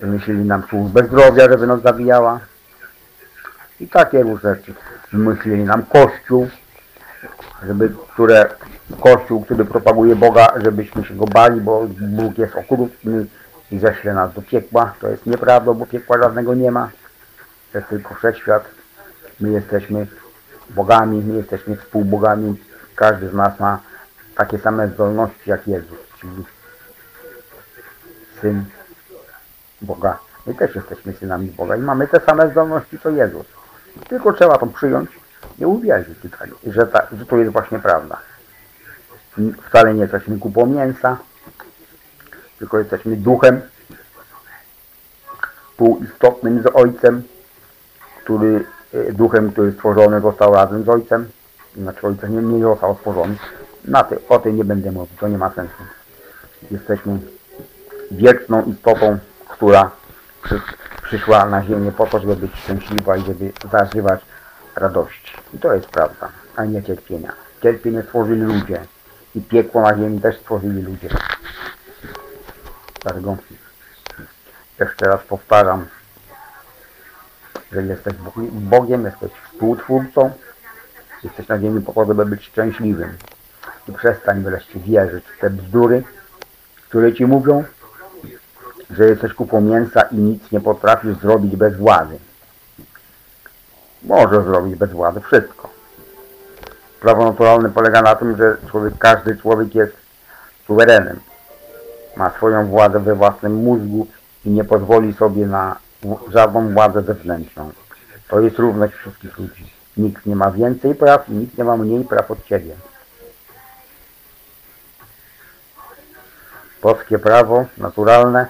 wymyślili 0.00 0.44
nam 0.44 0.62
służbę 0.70 1.06
zdrowia, 1.06 1.48
żeby 1.48 1.66
nas 1.66 1.82
zabijała 1.82 2.40
i 3.80 3.88
takie 3.88 4.22
różne 4.22 4.54
rzeczy. 4.54 4.74
Wymyślili 5.12 5.64
nam 5.64 5.82
kościół, 5.82 6.48
żeby, 7.66 7.92
które, 8.12 8.50
kościół, 9.00 9.44
który 9.44 9.64
propaguje 9.64 10.16
Boga, 10.16 10.46
żebyśmy 10.56 11.04
się 11.04 11.14
go 11.14 11.24
bali, 11.24 11.60
bo 11.60 11.86
Bóg 11.88 12.38
jest 12.38 12.56
okrutny 12.56 13.26
i 13.70 13.78
ześle 13.78 14.14
nas 14.14 14.34
do 14.34 14.42
piekła. 14.42 14.94
To 15.00 15.08
jest 15.08 15.26
nieprawda, 15.26 15.72
bo 15.72 15.86
piekła 15.86 16.18
żadnego 16.18 16.54
nie 16.54 16.70
ma. 16.70 16.90
To 17.72 17.78
jest 17.78 17.90
tylko 17.90 18.14
wszechświat. 18.14 18.64
My 19.40 19.50
jesteśmy 19.50 20.06
bogami, 20.70 21.24
my 21.24 21.36
jesteśmy 21.36 21.76
współbogami. 21.76 22.56
Każdy 22.94 23.28
z 23.28 23.34
nas 23.34 23.60
ma 23.60 23.80
takie 24.36 24.58
same 24.58 24.88
zdolności 24.88 25.50
jak 25.50 25.68
Jezus, 25.68 25.98
czyli 26.20 26.44
Syn 28.40 28.64
Boga. 29.82 30.18
My 30.46 30.54
też 30.54 30.74
jesteśmy 30.74 31.12
synami 31.12 31.46
Boga 31.46 31.76
i 31.76 31.80
mamy 31.80 32.08
te 32.08 32.20
same 32.20 32.50
zdolności 32.50 32.98
co 32.98 33.10
Jezus. 33.10 33.46
Tylko 34.08 34.32
trzeba 34.32 34.58
to 34.58 34.66
przyjąć 34.66 35.10
i 35.58 35.66
uwierzyć, 35.66 36.18
że, 36.66 36.86
ta, 36.86 37.06
że 37.18 37.26
to 37.26 37.36
jest 37.36 37.52
właśnie 37.52 37.78
prawda. 37.78 38.20
Wcale 39.68 39.94
nie 39.94 40.02
jesteśmy 40.02 40.38
kupą 40.38 40.66
mięsa, 40.66 41.16
tylko 42.58 42.78
jesteśmy 42.78 43.16
duchem 43.16 43.60
półistotnym 45.76 46.62
z 46.62 46.66
Ojcem, 46.74 47.22
który 48.24 48.64
duchem, 49.12 49.52
który 49.52 49.72
stworzony 49.72 50.20
został 50.20 50.54
razem 50.54 50.84
z 50.84 50.88
Ojcem. 50.88 51.28
Znaczy 51.76 52.06
Ojciec 52.06 52.30
nie, 52.30 52.42
nie 52.42 52.62
został 52.62 52.96
stworzony. 52.96 53.36
Na 53.84 54.04
ty, 54.04 54.18
o 54.28 54.38
tym 54.38 54.56
nie 54.56 54.64
będę 54.64 54.92
mówił, 54.92 55.16
to 55.20 55.28
nie 55.28 55.38
ma 55.38 55.50
sensu. 55.50 55.82
Jesteśmy 56.70 57.18
wieczną 58.10 58.62
istotą, 58.62 59.18
która 59.48 59.90
przy, 60.42 60.60
przyszła 61.02 61.46
na 61.46 61.64
ziemię 61.64 61.92
po 61.92 62.06
to, 62.06 62.18
żeby 62.20 62.36
być 62.36 62.56
szczęśliwa 62.56 63.16
i 63.16 63.22
żeby 63.22 63.52
zażywać 63.72 64.20
radości. 64.76 65.32
I 65.54 65.58
to 65.58 65.74
jest 65.74 65.86
prawda, 65.86 66.28
a 66.56 66.64
nie 66.64 66.82
cierpienia. 66.82 67.32
Cierpienie 67.62 68.02
stworzyli 68.02 68.42
ludzie 68.42 68.80
i 69.34 69.40
piekło 69.40 69.82
na 69.82 69.96
ziemi 69.96 70.20
też 70.20 70.38
stworzyli 70.38 70.82
ludzie. 70.82 71.08
Dlatego 73.02 73.36
jeszcze 74.80 75.06
raz 75.06 75.20
powtarzam, 75.22 75.86
że 77.72 77.82
jesteś 77.82 78.14
Bog- 78.14 78.50
Bogiem, 78.50 79.04
jesteś 79.04 79.30
współtwórcą, 79.52 80.30
jesteś 81.24 81.48
na 81.48 81.60
ziemi 81.60 81.80
po 81.80 81.92
to, 81.92 82.04
żeby 82.04 82.26
być 82.26 82.44
szczęśliwym. 82.44 83.16
I 83.88 83.92
przestań 83.92 84.42
wreszcie 84.42 84.80
wierzyć 84.80 85.24
w 85.24 85.40
te 85.40 85.50
bzdury, 85.50 86.02
które 86.88 87.12
ci 87.12 87.26
mówią, 87.26 87.64
że 88.90 89.04
jesteś 89.04 89.32
kupą 89.32 89.60
mięsa 89.60 90.02
i 90.02 90.16
nic 90.16 90.52
nie 90.52 90.60
potrafisz 90.60 91.16
zrobić 91.16 91.56
bez 91.56 91.76
władzy. 91.76 92.18
Możesz 94.02 94.44
zrobić 94.44 94.76
bez 94.76 94.90
władzy 94.90 95.20
wszystko. 95.20 95.70
Prawo 97.00 97.24
naturalne 97.24 97.70
polega 97.70 98.02
na 98.02 98.14
tym, 98.14 98.36
że 98.36 98.56
człowiek, 98.70 98.94
każdy 98.98 99.36
człowiek 99.36 99.74
jest 99.74 99.96
suwerenem. 100.66 101.20
Ma 102.16 102.30
swoją 102.30 102.66
władzę 102.66 103.00
we 103.00 103.14
własnym 103.14 103.54
mózgu 103.54 104.06
i 104.44 104.50
nie 104.50 104.64
pozwoli 104.64 105.12
sobie 105.14 105.46
na 105.46 105.76
żadną 106.28 106.72
władzę 106.72 107.02
zewnętrzną. 107.02 107.70
To 108.28 108.40
jest 108.40 108.58
równość 108.58 108.94
wszystkich 108.94 109.38
ludzi. 109.38 109.72
Nikt 109.96 110.26
nie 110.26 110.36
ma 110.36 110.50
więcej 110.50 110.94
praw 110.94 111.28
i 111.28 111.32
nikt 111.32 111.58
nie 111.58 111.64
ma 111.64 111.76
mniej 111.76 112.04
praw 112.04 112.30
od 112.30 112.44
ciebie. 112.44 112.74
Polskie 116.80 117.18
prawo 117.18 117.64
naturalne, 117.78 118.46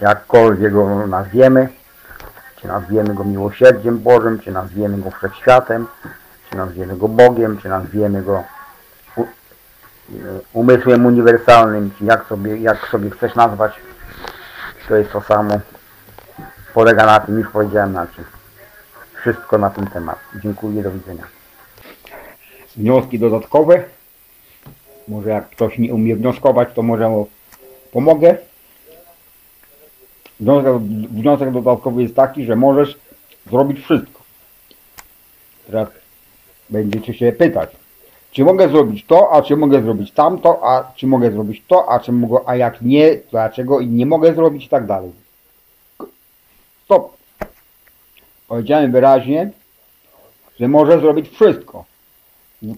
jakkolwiek 0.00 0.72
go 0.72 1.06
nazwiemy, 1.06 1.68
czy 2.56 2.68
nazwiemy 2.68 3.14
go 3.14 3.24
miłosierdziem 3.24 3.98
Bożym, 3.98 4.40
czy 4.40 4.50
nazwiemy 4.52 4.98
go 4.98 5.10
wszechświatem, 5.10 5.86
czy 6.50 6.56
nazwiemy 6.56 6.96
go 6.96 7.08
Bogiem, 7.08 7.58
czy 7.58 7.68
nazwiemy 7.68 8.22
go 8.22 8.44
umysłem 10.52 11.06
uniwersalnym, 11.06 11.90
czy 11.98 12.04
jak 12.04 12.26
sobie, 12.26 12.56
jak 12.56 12.86
sobie 12.86 13.10
chcesz 13.10 13.34
nazwać, 13.34 13.72
to 14.88 14.96
jest 14.96 15.12
to 15.12 15.20
samo. 15.20 15.60
Polega 16.76 17.06
na 17.06 17.20
tym, 17.20 17.38
już 17.38 17.48
powiedziałem 17.50 17.92
na 17.92 18.06
czym. 18.06 18.24
Wszystko 19.20 19.58
na 19.58 19.70
ten 19.70 19.86
temat. 19.86 20.18
Dziękuję, 20.42 20.82
do 20.82 20.90
widzenia. 20.90 21.24
Wnioski 22.76 23.18
dodatkowe. 23.18 23.84
Może 25.08 25.30
jak 25.30 25.50
ktoś 25.50 25.78
nie 25.78 25.94
umie 25.94 26.16
wnioskować, 26.16 26.68
to 26.74 26.82
może 26.82 27.08
mu 27.08 27.28
pomogę. 27.92 28.36
Wniosek, 30.40 30.78
wniosek 31.10 31.52
dodatkowy 31.52 32.02
jest 32.02 32.14
taki, 32.14 32.44
że 32.44 32.56
możesz 32.56 32.98
zrobić 33.50 33.80
wszystko. 33.80 34.20
Teraz 35.66 35.88
będziecie 36.70 37.14
się 37.14 37.32
pytać, 37.32 37.76
czy 38.32 38.44
mogę 38.44 38.68
zrobić 38.68 39.04
to, 39.06 39.32
a 39.32 39.42
czy 39.42 39.56
mogę 39.56 39.82
zrobić 39.82 40.12
tamto, 40.12 40.60
a 40.68 40.92
czy 40.96 41.06
mogę 41.06 41.30
zrobić 41.30 41.62
to, 41.68 41.90
a 41.90 42.00
czy 42.00 42.12
mogę, 42.12 42.38
a 42.46 42.56
jak 42.56 42.82
nie, 42.82 43.16
dlaczego 43.30 43.80
i 43.80 43.86
nie 43.86 44.06
mogę 44.06 44.34
zrobić 44.34 44.66
i 44.66 44.68
tak 44.68 44.86
dalej. 44.86 45.25
Stop. 46.86 47.16
Powiedziałem 48.48 48.92
wyraźnie, 48.92 49.50
że 50.60 50.68
może 50.68 51.00
zrobić 51.00 51.28
wszystko. 51.28 51.84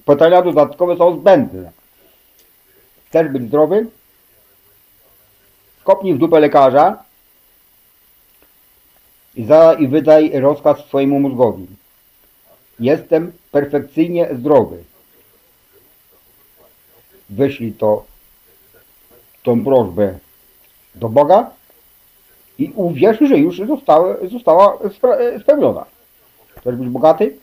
Pytania 0.04 0.42
dodatkowe 0.42 0.96
są 0.96 1.20
zbędne. 1.20 1.72
Chcesz 3.06 3.28
być 3.28 3.42
zdrowy? 3.42 3.86
Kopnij 5.84 6.14
w 6.14 6.18
dupę 6.18 6.40
lekarza 6.40 7.04
i, 9.34 9.44
za, 9.44 9.74
i 9.74 9.88
wydaj 9.88 10.40
rozkaz 10.40 10.78
swojemu 10.78 11.20
mózgowi. 11.20 11.66
Jestem 12.80 13.32
perfekcyjnie 13.52 14.28
zdrowy. 14.32 14.84
Wyślij 17.30 17.72
to, 17.72 18.04
tą 19.42 19.64
prośbę 19.64 20.18
do 20.94 21.08
Boga 21.08 21.57
i 22.58 22.72
uwierz, 22.76 23.18
że 23.20 23.38
już 23.38 23.58
została, 23.58 24.14
została 24.30 24.78
spełniona. 25.40 25.84
Chcesz 26.60 26.76
być 26.76 26.88
bogaty? 26.88 27.36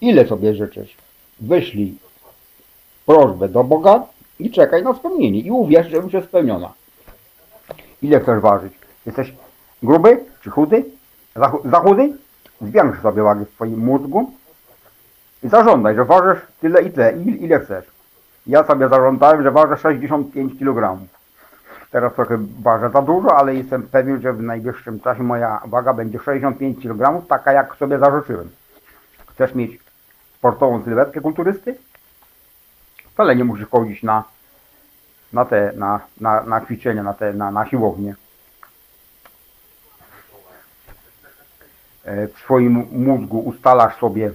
Ile 0.00 0.26
sobie 0.26 0.54
życzysz? 0.54 0.96
Wyślij 1.40 1.98
prośbę 3.06 3.48
do 3.48 3.64
Boga 3.64 4.02
i 4.38 4.50
czekaj 4.50 4.82
na 4.82 4.94
spełnienie. 4.94 5.40
I 5.40 5.50
uwierz, 5.50 5.86
że 5.90 5.96
już 5.96 6.12
jest 6.12 6.28
spełniona. 6.28 6.72
Ile 8.02 8.20
chcesz 8.20 8.40
ważyć? 8.40 8.72
Jesteś 9.06 9.32
gruby 9.82 10.24
czy 10.42 10.50
chudy? 10.50 10.84
Za, 11.36 11.46
chu- 11.48 11.70
za 11.70 11.80
chudy? 11.80 12.12
Zwiększ 12.60 13.02
sobie 13.02 13.22
wagę 13.22 13.44
w 13.46 13.50
swoim 13.50 13.78
mózgu 13.78 14.30
i 15.42 15.48
zażądaj, 15.48 15.94
że 15.94 16.04
ważysz 16.04 16.38
tyle 16.60 16.82
i 16.82 16.90
tyle, 16.90 17.12
il- 17.12 17.36
ile 17.44 17.60
chcesz. 17.60 17.84
Ja 18.46 18.64
sobie 18.64 18.88
zażądałem, 18.88 19.42
że 19.42 19.50
ważę 19.50 19.76
65 19.76 20.58
kg. 20.58 20.98
Teraz 21.90 22.14
trochę 22.14 22.38
ważę 22.62 22.90
za 22.90 23.02
dużo, 23.02 23.36
ale 23.36 23.54
jestem 23.54 23.82
pewien, 23.82 24.20
że 24.20 24.32
w 24.32 24.42
najbliższym 24.42 25.00
czasie 25.00 25.22
moja 25.22 25.60
waga 25.64 25.94
będzie 25.94 26.18
65 26.18 26.82
kg, 26.82 27.26
taka 27.28 27.52
jak 27.52 27.76
sobie 27.76 27.98
zażyczyłem. 27.98 28.50
Chcesz 29.30 29.54
mieć 29.54 29.80
sportową 30.38 30.84
sylwetkę 30.84 31.20
kulturysty? 31.20 31.76
Wcale 33.12 33.36
nie 33.36 33.44
musisz 33.44 33.68
chodzić 33.68 34.02
na, 34.02 34.24
na 35.32 35.44
te, 35.44 35.72
na, 35.76 36.00
na, 36.20 36.42
na 36.42 36.60
ćwiczenia, 36.60 37.02
na, 37.02 37.14
te, 37.14 37.32
na, 37.32 37.50
na 37.50 37.66
siłownię. 37.66 38.14
E, 42.04 42.28
W 42.28 42.38
swoim 42.38 42.86
mózgu 42.92 43.38
ustalasz 43.38 43.96
sobie, 43.96 44.30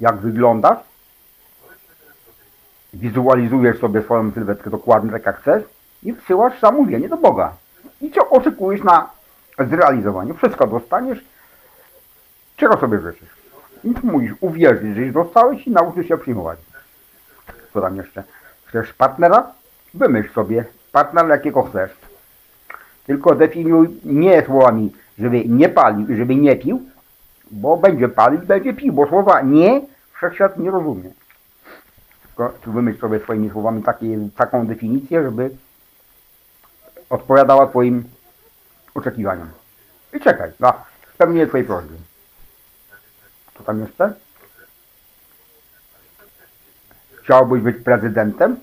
jak 0.00 0.16
wyglądasz 0.16 0.78
wizualizujesz 2.94 3.78
sobie 3.78 4.02
swoją 4.02 4.30
sylwetkę 4.30 4.70
dokładnie 4.70 5.10
tak 5.10 5.26
jak 5.26 5.40
chcesz 5.40 5.62
i 6.02 6.12
wsyłasz 6.12 6.60
zamówienie 6.60 7.08
do 7.08 7.16
Boga. 7.16 7.52
I 8.00 8.10
co 8.10 8.30
oczekujesz 8.30 8.82
na 8.82 9.10
zrealizowanie. 9.58 10.34
Wszystko 10.34 10.66
dostaniesz, 10.66 11.24
czego 12.56 12.76
sobie 12.76 13.00
życzysz. 13.00 13.28
Nic 13.84 14.02
musisz 14.02 14.32
uwierzyć, 14.40 14.94
że 14.94 15.00
już 15.00 15.14
dostałeś 15.14 15.66
i 15.66 15.70
nauczysz 15.70 16.08
się 16.08 16.18
przyjmować. 16.18 16.58
Co 17.72 17.80
tam 17.80 17.96
jeszcze? 17.96 18.24
Chcesz 18.66 18.92
partnera? 18.92 19.52
Wymyśl 19.94 20.32
sobie 20.32 20.64
partnera 20.92 21.28
jakiego 21.28 21.62
chcesz. 21.62 21.90
Tylko 23.06 23.34
definiuj 23.34 24.00
nie 24.04 24.42
słowami, 24.42 24.92
żeby 25.18 25.44
nie 25.44 25.68
palił, 25.68 26.16
żeby 26.16 26.36
nie 26.36 26.56
pił, 26.56 26.82
bo 27.50 27.76
będzie 27.76 28.08
palił, 28.08 28.40
będzie 28.40 28.74
pił, 28.74 28.92
bo 28.92 29.06
słowa 29.06 29.40
nie 29.40 29.80
wszechświat 30.12 30.58
nie 30.58 30.70
rozumie. 30.70 31.10
Tu 32.60 32.72
wymyśl 32.72 33.00
sobie 33.00 33.20
swoimi 33.20 33.50
słowami 33.50 33.82
takie, 33.82 34.28
taką 34.36 34.66
definicję, 34.66 35.22
żeby 35.22 35.50
odpowiadała 37.10 37.66
Twoim 37.66 38.04
oczekiwaniom. 38.94 39.48
I 40.12 40.20
czekaj 40.20 40.52
na 40.60 40.84
spełnienie 41.14 41.46
Twojej 41.46 41.66
prośby. 41.66 41.94
Co 43.58 43.64
tam 43.64 43.80
jeszcze? 43.80 44.14
Chciałbyś 47.22 47.62
być 47.62 47.76
prezydentem? 47.76 48.56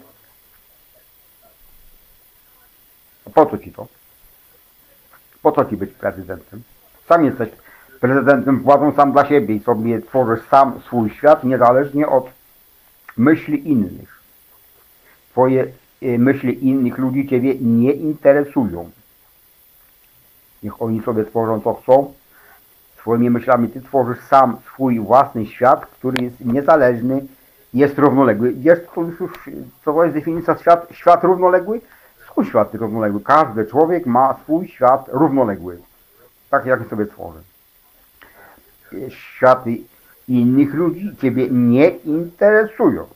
Po 3.33 3.45
co 3.45 3.57
Ci 3.57 3.71
to? 3.71 3.87
Po 5.41 5.51
co 5.51 5.65
Ci 5.65 5.77
być 5.77 5.91
prezydentem? 5.91 6.63
Sam 7.07 7.25
jesteś 7.25 7.49
prezydentem, 7.99 8.63
władzą 8.63 8.95
sam 8.95 9.11
dla 9.11 9.25
siebie 9.25 9.55
i 9.55 9.63
sobie 9.63 10.01
tworzysz 10.01 10.47
sam 10.47 10.81
swój 10.81 11.09
świat 11.09 11.43
niezależnie 11.43 12.07
od 12.07 12.40
myśli 13.21 13.69
innych. 13.69 14.21
Twoje 15.31 15.67
y, 16.03 16.19
myśli 16.19 16.67
innych 16.67 16.97
ludzi 16.97 17.27
Ciebie 17.27 17.55
nie 17.61 17.91
interesują. 17.91 18.91
Niech 20.63 20.81
oni 20.81 21.01
sobie 21.01 21.25
tworzą 21.25 21.61
co 21.61 21.73
chcą. 21.73 22.13
Swoimi 22.99 23.29
myślami 23.29 23.69
Ty 23.69 23.81
tworzysz 23.81 24.19
sam 24.29 24.57
swój 24.65 24.99
własny 24.99 25.45
świat, 25.45 25.85
który 25.85 26.23
jest 26.23 26.45
niezależny, 26.45 27.25
jest 27.73 27.97
równoległy. 27.97 28.53
Wiesz, 28.53 28.79
co, 28.95 29.01
już, 29.01 29.19
co 29.85 29.93
to 29.93 30.03
jest 30.03 30.15
definicja 30.15 30.57
świat, 30.57 30.87
świat 30.91 31.23
równoległy? 31.23 31.81
Swój 32.25 32.45
świat 32.45 32.75
równoległy. 32.75 33.21
Każdy 33.21 33.65
człowiek 33.65 34.05
ma 34.05 34.37
swój 34.43 34.67
świat 34.67 35.05
równoległy. 35.07 35.81
Tak 36.49 36.65
jak 36.65 36.89
sobie 36.89 37.05
tworzy. 37.05 37.39
Światy 39.09 39.77
innych 40.39 40.73
ludzi 40.73 41.15
Ciebie 41.21 41.47
nie 41.49 41.89
interesują. 41.89 43.07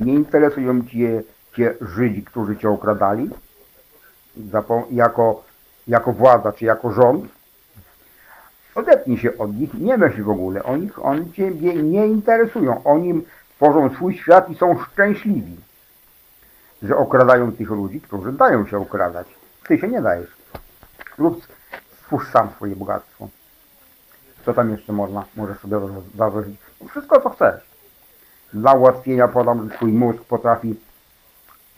Nie 0.00 0.14
interesują 0.14 0.84
Cię, 0.84 1.22
cię 1.56 1.74
Żydzi, 1.80 2.22
którzy 2.22 2.56
Cię 2.56 2.70
okradali 2.70 3.30
jako, 4.90 5.44
jako 5.88 6.12
władza 6.12 6.52
czy 6.52 6.64
jako 6.64 6.92
rząd. 6.92 7.24
Odepnij 8.74 9.18
się 9.18 9.38
od 9.38 9.56
nich, 9.56 9.74
nie 9.74 9.98
myśl 9.98 10.22
w 10.22 10.30
ogóle 10.30 10.62
o 10.62 10.76
nich, 10.76 11.04
oni 11.04 11.32
Ciebie 11.32 11.74
nie 11.74 12.06
interesują. 12.06 12.84
Oni 12.84 13.24
tworzą 13.56 13.94
swój 13.94 14.18
świat 14.18 14.50
i 14.50 14.54
są 14.54 14.78
szczęśliwi, 14.78 15.56
że 16.82 16.96
okradają 16.96 17.52
tych 17.52 17.70
ludzi, 17.70 18.00
którzy 18.00 18.32
dają 18.32 18.66
się 18.66 18.78
okradać. 18.78 19.26
Ty 19.68 19.78
się 19.78 19.88
nie 19.88 20.02
dajesz. 20.02 20.36
Lub 21.18 21.46
stwórz 22.02 22.28
sam 22.30 22.50
swoje 22.50 22.76
bogactwo. 22.76 23.28
Co 24.46 24.54
tam 24.54 24.70
jeszcze 24.70 24.92
można, 24.92 25.24
możesz 25.36 25.58
sobie 25.58 25.76
założyć? 26.16 26.56
Wszystko 26.88 27.20
co 27.20 27.30
chcesz. 27.30 27.64
Dla 28.52 28.72
ułatwienia 28.72 29.28
podam, 29.28 29.70
twój 29.70 29.92
mózg 29.92 30.24
potrafi 30.24 30.80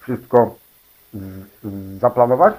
wszystko 0.01 0.55
zaplanować, 2.01 2.55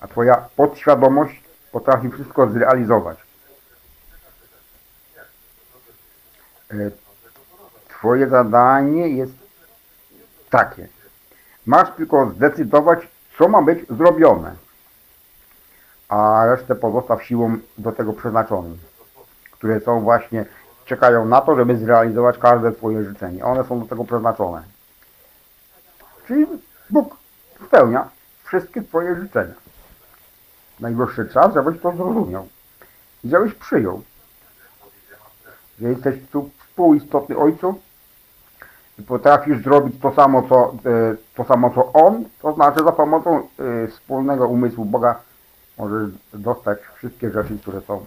a 0.00 0.08
twoja 0.08 0.48
podświadomość 0.56 1.42
potrafi 1.72 2.10
wszystko 2.10 2.50
zrealizować. 2.50 3.18
E, 6.70 6.90
Twoje 7.88 8.28
zadanie 8.28 9.08
jest 9.08 9.32
takie. 10.50 10.88
Masz 11.66 11.96
tylko 11.96 12.30
zdecydować, 12.30 13.08
co 13.38 13.48
ma 13.48 13.62
być 13.62 13.78
zrobione, 13.90 14.54
a 16.08 16.46
resztę 16.46 16.74
pozostaw 16.74 17.24
siłom 17.24 17.60
do 17.78 17.92
tego 17.92 18.12
przeznaczonym, 18.12 18.78
które 19.52 19.80
są 19.80 20.00
właśnie, 20.00 20.44
czekają 20.84 21.24
na 21.24 21.40
to, 21.40 21.56
żeby 21.56 21.76
zrealizować 21.76 22.38
każde 22.38 22.72
Twoje 22.72 23.04
życzenie. 23.04 23.44
One 23.44 23.64
są 23.64 23.80
do 23.80 23.86
tego 23.86 24.04
przeznaczone. 24.04 24.62
Czyli 26.26 26.46
Bóg 26.90 27.16
spełnia 27.66 28.08
wszystkie 28.44 28.82
Twoje 28.82 29.16
życzenia. 29.16 29.54
Najwyższy 30.80 31.28
czas, 31.28 31.54
żebyś 31.54 31.80
to 31.80 31.92
zrozumiał 31.92 32.48
i 33.24 33.28
żebyś 33.28 33.54
przyjął, 33.54 34.02
że 35.80 35.88
jesteś 35.88 36.14
tu 36.32 36.50
współistotny 36.58 37.38
Ojcu 37.38 37.80
i 38.98 39.02
potrafisz 39.02 39.62
zrobić 39.62 40.00
to 40.02 40.14
samo, 40.14 40.42
co, 40.48 40.74
e, 40.90 41.16
to 41.34 41.44
samo, 41.44 41.70
co 41.70 41.92
On, 41.92 42.24
to 42.42 42.52
znaczy 42.52 42.84
za 42.84 42.92
pomocą 42.92 43.38
e, 43.38 43.88
wspólnego 43.88 44.48
umysłu 44.48 44.84
Boga 44.84 45.27
możesz 45.78 46.10
dostać 46.34 46.78
wszystkie 46.96 47.30
rzeczy, 47.30 47.58
które 47.58 47.80
są. 47.80 48.06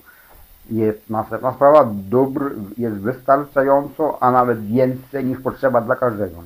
Jest 0.70 1.10
następna 1.10 1.54
sprawa, 1.54 1.90
dóbr 1.94 2.52
jest 2.78 2.96
wystarczająco, 2.96 4.24
a 4.24 4.32
nawet 4.32 4.66
więcej 4.68 5.26
niż 5.26 5.40
potrzeba 5.40 5.82
dla 5.82 5.96
każdego. 5.96 6.44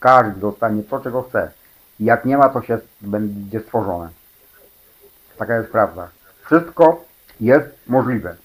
Każdy 0.00 0.40
dostanie 0.40 0.82
to, 0.82 1.00
czego 1.00 1.22
chce. 1.22 1.50
Jak 2.00 2.24
nie 2.24 2.38
ma, 2.38 2.48
to 2.48 2.62
się 2.62 2.78
będzie 3.00 3.60
stworzone. 3.60 4.08
Taka 5.38 5.56
jest 5.56 5.70
prawda. 5.70 6.08
Wszystko 6.44 7.04
jest 7.40 7.68
możliwe. 7.86 8.36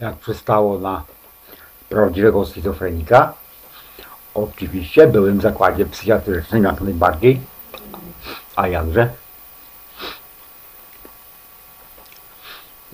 jak 0.00 0.16
przystało 0.16 0.78
na 0.78 1.04
prawdziwego 1.88 2.46
schizofrenika. 2.46 3.34
Oczywiście 4.36 5.06
byłem 5.06 5.38
w 5.38 5.42
zakładzie 5.42 5.86
psychiatrycznym 5.86 6.64
jak 6.64 6.80
najbardziej. 6.80 7.40
A 8.56 8.68
jakże? 8.68 9.08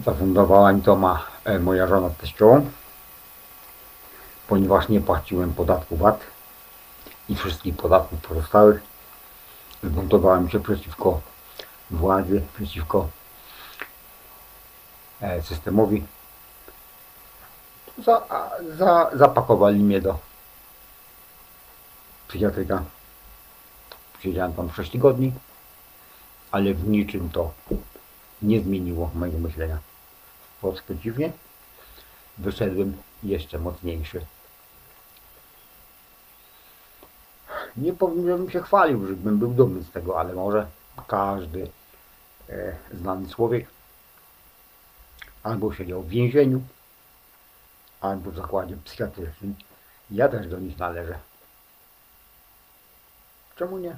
Zafundowała 0.04 0.72
mi 0.72 0.82
to 0.82 0.96
ma 0.96 1.24
e, 1.44 1.58
moja 1.58 1.86
żona 1.86 2.08
z 2.08 2.16
teściową, 2.16 2.70
ponieważ 4.48 4.88
nie 4.88 5.00
płaciłem 5.00 5.54
podatku 5.54 5.96
VAT 5.96 6.20
i 7.28 7.36
wszystkich 7.36 7.76
podatków 7.76 8.20
pozostałych. 8.20 8.82
Zbuntowałem 9.82 10.50
się 10.50 10.60
przeciwko 10.60 11.20
władzy, 11.90 12.42
przeciwko 12.54 13.08
e, 15.20 15.42
systemowi 15.42 16.06
za, 18.04 18.22
a- 18.28 18.50
za, 18.78 19.10
zapakowali 19.14 19.80
mnie 19.80 20.00
do 20.00 20.18
psychiatryka. 22.32 22.84
Siedziałem 24.20 24.52
tam 24.52 24.70
6 24.70 24.90
tygodni, 24.90 25.32
ale 26.50 26.74
w 26.74 26.88
niczym 26.88 27.30
to 27.30 27.52
nie 28.42 28.60
zmieniło 28.60 29.10
mojego 29.14 29.38
myślenia. 29.38 29.78
Wprost 30.56 30.82
przeciwnie, 30.82 31.32
wyszedłem 32.38 32.96
jeszcze 33.22 33.58
mocniejszy. 33.58 34.26
Nie 37.76 37.92
powinienem 37.92 38.50
się 38.50 38.60
chwalił, 38.60 39.06
żebym 39.06 39.38
był 39.38 39.50
dumny 39.50 39.82
z 39.82 39.90
tego, 39.90 40.20
ale 40.20 40.32
może 40.34 40.66
każdy 41.06 41.70
e, 42.48 42.76
znany 42.92 43.28
człowiek 43.28 43.66
albo 45.42 45.74
siedział 45.74 46.02
w 46.02 46.08
więzieniu, 46.08 46.60
albo 48.00 48.30
w 48.30 48.36
zakładzie 48.36 48.76
psychiatrycznym. 48.84 49.54
Ja 50.10 50.28
też 50.28 50.48
do 50.48 50.58
nich 50.58 50.78
należę. 50.78 51.31
Czemu 53.56 53.78
nie? 53.78 53.96